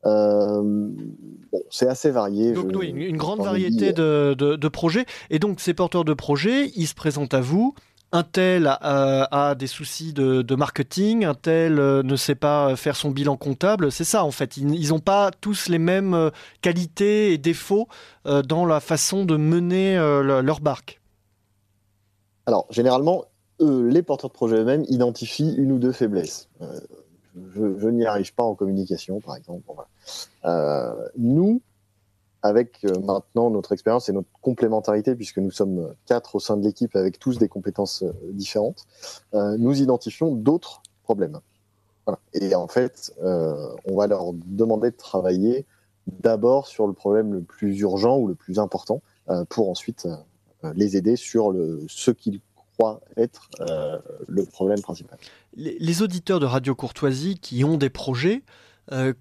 Euh, 0.05 0.61
bon, 0.61 1.61
c'est 1.71 1.87
assez 1.87 2.11
varié. 2.11 2.51
Donc 2.51 2.71
je- 2.73 2.77
oui, 2.77 2.89
une, 2.89 3.15
grande 3.17 3.39
variété 3.39 3.87
dit, 3.87 3.93
de, 3.93 4.35
de- 4.37 4.55
de 4.57 4.67
projets. 4.67 5.05
Et 5.29 5.39
donc 5.39 5.61
ces 5.61 5.73
porteurs 5.73 6.03
de 6.05 6.13
projets, 6.13 6.69
ils 6.75 6.87
se 6.87 6.93
présentent 6.93 7.33
à 7.33 7.41
vous. 7.41 7.73
Un 8.15 8.21
tel 8.21 8.67
a, 8.67 9.27
a 9.31 9.55
des 9.55 9.65
soucis 9.65 10.13
de, 10.13 10.55
marketing, 10.55 11.25
un 11.25 11.33
tel 11.33 11.79
euh, 11.79 12.03
ne 12.03 12.15
sait 12.15 12.35
pas 12.35 12.75
faire 12.75 12.95
son 12.95 13.09
bilan 13.09 13.37
comptable. 13.37 13.91
C'est 13.91 14.03
ça 14.03 14.23
en 14.23 14.29
fait. 14.29 14.55
Ils 14.55 14.89
n'ont 14.89 14.99
pas 14.99 15.31
tous 15.41 15.67
les 15.67 15.79
mêmes 15.79 16.13
euh, 16.13 16.29
qualités 16.61 17.33
et 17.33 17.39
défauts 17.39 17.87
euh, 18.27 18.43
dans 18.43 18.67
la 18.67 18.79
façon 18.79 19.25
de 19.25 19.35
mener 19.35 19.97
euh, 19.97 20.21
le- 20.21 20.41
leur 20.41 20.59
barque. 20.59 21.01
Alors, 22.45 22.67
généralement, 22.69 23.25
eux, 23.61 23.87
les 23.87 24.03
porteurs 24.03 24.29
de 24.29 24.35
projet 24.35 24.57
eux-mêmes 24.57 24.85
identifient 24.89 25.55
une 25.57 25.71
ou 25.71 25.79
deux 25.79 25.91
faiblesses. 25.91 26.49
Euh, 26.61 26.79
je 27.55 27.87
n'y 27.87 28.05
arrive 28.05 28.31
pas 28.35 28.43
en 28.43 28.53
communication, 28.53 29.21
par 29.21 29.35
exemple. 29.35 29.63
Euh, 30.45 30.93
nous, 31.17 31.61
avec 32.43 32.85
euh, 32.85 32.99
maintenant 32.99 33.49
notre 33.49 33.71
expérience 33.71 34.09
et 34.09 34.13
notre 34.13 34.27
complémentarité, 34.41 35.15
puisque 35.15 35.39
nous 35.39 35.51
sommes 35.51 35.93
quatre 36.05 36.35
au 36.35 36.39
sein 36.39 36.57
de 36.57 36.63
l'équipe 36.63 36.95
avec 36.95 37.17
tous 37.17 37.37
des 37.39 37.47
compétences 37.47 38.03
euh, 38.03 38.11
différentes, 38.31 38.85
euh, 39.33 39.57
nous 39.57 39.81
identifions 39.81 40.31
d'autres 40.31 40.83
problèmes. 41.03 41.39
Et 42.33 42.53
en 42.53 42.67
fait, 42.67 43.13
euh, 43.23 43.69
on 43.85 43.95
va 43.95 44.07
leur 44.07 44.33
demander 44.33 44.91
de 44.91 44.97
travailler 44.97 45.65
d'abord 46.07 46.67
sur 46.67 46.85
le 46.85 46.93
problème 46.93 47.33
le 47.33 47.41
plus 47.41 47.79
urgent 47.79 48.17
ou 48.17 48.27
le 48.27 48.35
plus 48.35 48.59
important, 48.59 49.01
euh, 49.29 49.45
pour 49.45 49.69
ensuite 49.69 50.05
euh, 50.05 50.73
les 50.75 50.97
aider 50.97 51.15
sur 51.15 51.53
ce 51.87 52.11
qu'ils 52.11 52.41
croient 52.77 53.01
être 53.17 53.49
euh, 53.61 53.99
le 54.27 54.45
problème 54.45 54.81
principal. 54.81 55.17
Les, 55.55 56.01
auditeurs 56.01 56.39
de 56.39 56.45
Radio 56.45 56.75
Courtoisie 56.75 57.37
qui 57.39 57.63
ont 57.63 57.77
des 57.77 57.89
projets, 57.89 58.43
euh, 58.91 59.13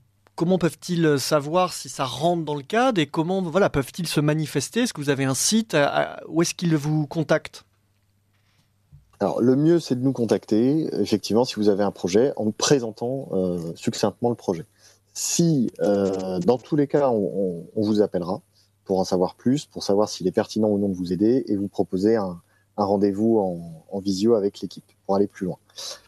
comment 0.42 0.58
peuvent-ils 0.58 1.20
savoir 1.20 1.72
si 1.72 1.88
ça 1.88 2.04
rentre 2.04 2.44
dans 2.44 2.56
le 2.56 2.64
cadre 2.64 3.00
et 3.00 3.06
comment 3.06 3.42
voilà, 3.42 3.70
peuvent-ils 3.70 4.08
se 4.08 4.18
manifester? 4.18 4.80
Est-ce 4.80 4.92
que 4.92 5.00
vous 5.00 5.08
avez 5.08 5.22
un 5.22 5.34
site 5.36 5.74
à- 5.74 6.20
Où 6.26 6.42
est-ce 6.42 6.52
qu'ils 6.52 6.76
vous 6.76 7.06
contactent? 7.06 7.64
Alors, 9.20 9.40
le 9.40 9.54
mieux, 9.54 9.78
c'est 9.78 9.94
de 9.94 10.00
nous 10.00 10.12
contacter, 10.12 10.92
effectivement, 11.00 11.44
si 11.44 11.54
vous 11.54 11.68
avez 11.68 11.84
un 11.84 11.92
projet, 11.92 12.32
en 12.34 12.50
présentant 12.50 13.28
euh, 13.30 13.70
succinctement 13.76 14.30
le 14.30 14.34
projet. 14.34 14.66
Si, 15.14 15.70
euh, 15.78 16.40
dans 16.40 16.58
tous 16.58 16.74
les 16.74 16.88
cas, 16.88 17.08
on 17.10 17.62
vous 17.76 18.02
appellera 18.02 18.40
pour 18.84 18.98
en 18.98 19.04
savoir 19.04 19.36
plus, 19.36 19.66
pour 19.66 19.84
savoir 19.84 20.08
s'il 20.08 20.26
est 20.26 20.32
pertinent 20.32 20.70
ou 20.70 20.76
non 20.76 20.88
de 20.88 20.96
vous 20.96 21.12
aider 21.12 21.44
et 21.46 21.54
vous 21.54 21.68
proposer 21.68 22.16
un, 22.16 22.40
un 22.76 22.84
rendez-vous 22.84 23.38
en, 23.38 23.84
en 23.90 23.98
visio 24.00 24.34
avec 24.34 24.60
l'équipe 24.60 24.84
pour 25.06 25.16
aller 25.16 25.26
plus 25.26 25.46
loin. 25.46 25.58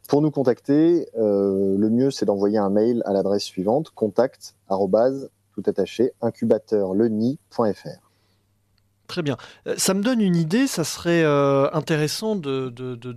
Pour 0.08 0.22
nous 0.22 0.30
contacter, 0.30 1.08
euh, 1.16 1.76
le 1.78 1.90
mieux, 1.90 2.10
c'est 2.10 2.26
d'envoyer 2.26 2.58
un 2.58 2.70
mail 2.70 3.02
à 3.06 3.12
l'adresse 3.12 3.44
suivante 3.44 3.90
contact 3.90 4.54
tout 5.54 5.62
attaché 5.66 6.12
incubateurleni.fr. 6.20 8.03
Très 9.06 9.22
bien. 9.22 9.36
Euh, 9.66 9.74
Ça 9.76 9.94
me 9.94 10.02
donne 10.02 10.20
une 10.20 10.36
idée, 10.36 10.66
ça 10.66 10.84
serait 10.84 11.22
euh, 11.24 11.68
intéressant 11.72 12.36
de, 12.36 12.72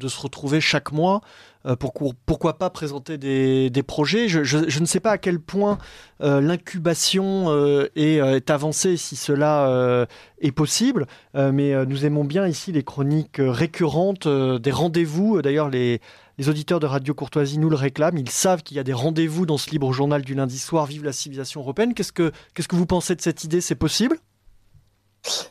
se 0.08 0.22
retrouver 0.22 0.60
chaque 0.62 0.92
mois. 0.92 1.22
euh, 1.66 1.76
pour, 1.76 1.94
pourquoi 2.26 2.58
pas 2.58 2.70
présenter 2.70 3.18
des, 3.18 3.84
projets 3.84 4.28
je, 4.28 4.80
ne 4.80 4.86
sais 4.86 5.00
pas 5.00 5.12
à 5.12 5.18
quel 5.18 5.40
point 5.40 5.78
l'incubation 6.20 7.50
est, 7.96 8.50
avancée, 8.50 8.98
si 8.98 9.16
cela 9.16 10.08
est 10.40 10.52
possible, 10.52 11.08
mais 11.34 11.86
nous 11.86 12.06
aimons 12.06 12.26
bien 12.26 12.48
ici 12.48 12.72
les 12.72 12.84
chroniques 12.84 13.40
récurrentes, 13.40 14.28
des 14.28 14.72
rendez-vous. 14.72 15.42
D'ailleurs, 15.42 15.70
les, 15.70 16.02
auditeurs 16.48 16.80
de 16.80 16.86
Radio 16.86 17.14
Courtoisie 17.14 17.58
nous 17.58 17.70
le 17.70 17.76
réclament. 17.76 18.18
Ils 18.18 18.30
savent 18.30 18.64
qu'il 18.64 18.78
y 18.78 18.80
a 18.80 18.84
des 18.84 18.94
rendez-vous 18.94 19.46
dans 19.46 19.58
ce 19.58 19.70
libre 19.72 19.92
journal 19.94 20.22
du 20.22 20.36
lundi 20.36 20.60
soir. 20.60 20.86
Vive 20.86 21.04
la 21.04 21.14
civilisation 21.14 21.62
européenne. 21.62 21.94
Qu'est-ce 21.94 22.14
que, 22.14 22.32
vous 22.72 22.86
pensez 22.86 23.16
de 23.16 23.22
cette 23.22 23.44
idée? 23.44 23.62
C'est 23.62 23.76
possible? 23.76 24.18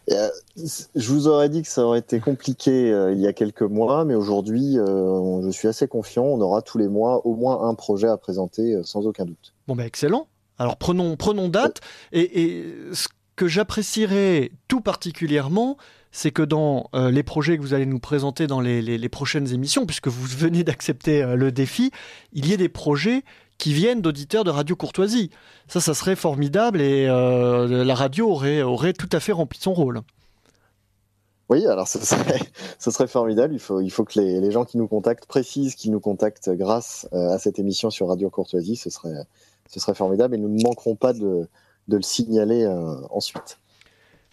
Je 0.09 1.09
vous 1.09 1.29
aurais 1.29 1.49
dit 1.49 1.63
que 1.63 1.69
ça 1.69 1.83
aurait 1.85 1.99
été 1.99 2.21
compliqué 2.21 2.91
euh, 2.93 3.13
il 3.13 3.21
y 3.21 3.27
a 3.27 3.33
quelques 3.33 3.63
mois, 3.63 4.05
mais 4.05 4.15
aujourd'hui, 4.15 4.79
euh, 4.79 5.43
je 5.43 5.51
suis 5.51 5.69
assez 5.69 5.89
confiant. 5.89 6.25
On 6.25 6.41
aura 6.41 6.63
tous 6.63 6.79
les 6.79 6.89
mois 6.89 7.27
au 7.27 7.35
moins 7.35 7.69
un 7.69 7.75
projet 7.75 8.09
à 8.09 8.17
présenter, 8.17 8.75
euh, 8.75 8.83
sans 8.83 9.07
aucun 9.07 9.25
doute. 9.25 9.55
Bon, 9.67 9.77
bah 9.77 9.85
excellent. 9.85 10.29
Alors 10.59 10.77
prenons, 10.77 11.17
date. 11.49 11.81
Et, 12.13 12.65
ce 12.93 13.09
que 13.37 13.47
j'apprécierais 13.49 14.51
tout 14.69 14.81
particulièrement, 14.81 15.77
c'est 16.11 16.31
que 16.31 16.41
dans 16.43 16.89
euh, 16.95 17.11
les 17.11 17.23
projets 17.23 17.59
que 17.59 17.63
vous 17.63 17.75
allez 17.75 17.85
nous 17.85 17.99
présenter 17.99 18.47
dans 18.47 18.61
les, 18.61 18.81
les- 18.81 19.09
prochaines 19.11 19.53
émissions, 19.53 19.85
puisque 19.85 20.09
vous 20.09 20.25
venez 20.25 20.65
d'accepter 20.65 21.23
euh, 21.23 21.37
le 21.37 21.53
défi, 21.53 21.91
il 22.33 22.47
y 22.47 22.55
ait 22.55 22.57
des 22.57 22.71
projets 22.71 23.23
qui 23.59 23.73
viennent 23.73 24.03
d'auditeurs 24.03 24.45
de 24.45 24.51
Radio 24.51 24.77
Courtoisie. 24.77 25.31
Ça, 25.69 25.81
ça 25.81 25.95
serait 25.95 26.17
formidable 26.17 26.81
et 26.81 27.07
euh, 27.09 27.85
la 27.85 27.95
radio 27.95 28.31
aurait, 28.31 28.63
aurait 28.63 28.93
tout 28.93 29.09
à 29.13 29.21
fait 29.21 29.33
rempli 29.33 29.59
son 29.61 29.75
rôle. 29.75 30.01
Oui, 31.49 31.65
alors 31.67 31.87
ce 31.87 32.05
serait, 32.05 32.41
ce 32.79 32.91
serait 32.91 33.07
formidable. 33.07 33.55
Il 33.55 33.61
faut, 33.61 33.81
il 33.81 33.91
faut 33.91 34.05
que 34.05 34.21
les, 34.21 34.41
les 34.41 34.51
gens 34.51 34.65
qui 34.65 34.79
nous 34.79 34.89
contactent 34.89 35.27
précisent 35.27 35.75
qu'ils 35.75 35.93
nous 35.93 36.01
contactent 36.01 36.51
grâce 36.51 37.09
euh, 37.13 37.31
à 37.31 37.39
cette 37.39 37.59
émission 37.59 37.91
sur 37.91 38.09
Radio 38.09 38.31
Courtoisie. 38.31 38.77
Ce 38.77 38.91
serait, 38.91 39.15
ce 39.69 39.81
serait 39.81 39.95
formidable 39.95 40.35
et 40.35 40.39
nous 40.39 40.49
ne 40.49 40.63
manquerons 40.63 40.97
pas 40.97 41.13
de, 41.13 41.49
de 41.89 41.97
le 41.97 42.03
signaler 42.03 42.65
euh, 42.65 42.97
ensuite. 43.11 43.59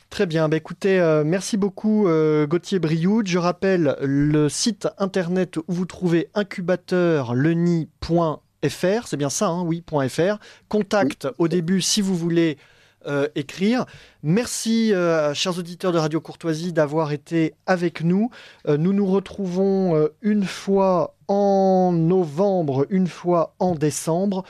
Très 0.10 0.26
bien, 0.28 0.48
bah 0.48 0.58
écoutez, 0.58 1.00
euh, 1.00 1.24
merci 1.26 1.58
beaucoup 1.58 2.08
euh, 2.08 2.45
Gauthier 2.45 2.78
Brioud. 2.78 3.26
Je 3.26 3.40
rappelle 3.40 3.98
le 4.02 4.48
site 4.48 4.88
internet 5.00 5.58
où 5.58 5.64
vous 5.70 5.86
trouvez 5.86 6.30
incubateurleni.fr, 6.36 8.40
c'est 8.69 9.18
bien 9.18 9.30
ça, 9.30 9.48
hein, 9.48 9.64
oui, 9.64 9.84
.fr. 10.10 10.38
Contact 10.69 11.27
au 11.38 11.48
début 11.48 11.81
si 11.81 12.02
vous 12.02 12.15
voulez 12.15 12.57
euh, 13.06 13.27
écrire. 13.35 13.85
Merci, 14.22 14.94
euh, 14.94 15.34
chers 15.34 15.60
auditeurs 15.60 15.91
de 15.91 15.98
Radio 15.98 16.22
Courtoisie, 16.22 16.72
d'avoir 16.72 17.11
été 17.11 17.53
avec 17.65 18.02
nous. 18.02 18.30
Euh, 18.65 18.77
nous 18.77 18.94
nous 18.94 19.06
retrouvons 19.06 20.10
une 20.22 20.45
fois 20.45 21.15
en 21.27 21.91
novembre, 21.94 22.85
une 22.90 23.07
fois 23.07 23.56
en 23.60 23.76
décembre, 23.76 24.44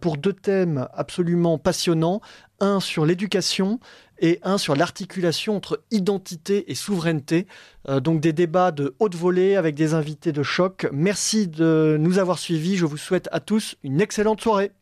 pour 0.00 0.16
deux 0.16 0.32
thèmes 0.32 0.88
absolument 0.94 1.58
passionnants. 1.58 2.20
Un 2.58 2.80
sur 2.80 3.06
l'éducation 3.06 3.78
et 4.20 4.38
un 4.42 4.58
sur 4.58 4.76
l'articulation 4.76 5.56
entre 5.56 5.82
identité 5.90 6.70
et 6.70 6.74
souveraineté. 6.74 7.46
Euh, 7.88 8.00
donc 8.00 8.20
des 8.20 8.32
débats 8.32 8.70
de 8.70 8.94
haute 8.98 9.16
volée 9.16 9.56
avec 9.56 9.74
des 9.74 9.94
invités 9.94 10.32
de 10.32 10.42
choc. 10.42 10.86
Merci 10.92 11.48
de 11.48 11.96
nous 11.98 12.18
avoir 12.18 12.38
suivis. 12.38 12.76
Je 12.76 12.86
vous 12.86 12.98
souhaite 12.98 13.28
à 13.32 13.40
tous 13.40 13.76
une 13.82 14.00
excellente 14.00 14.40
soirée. 14.40 14.72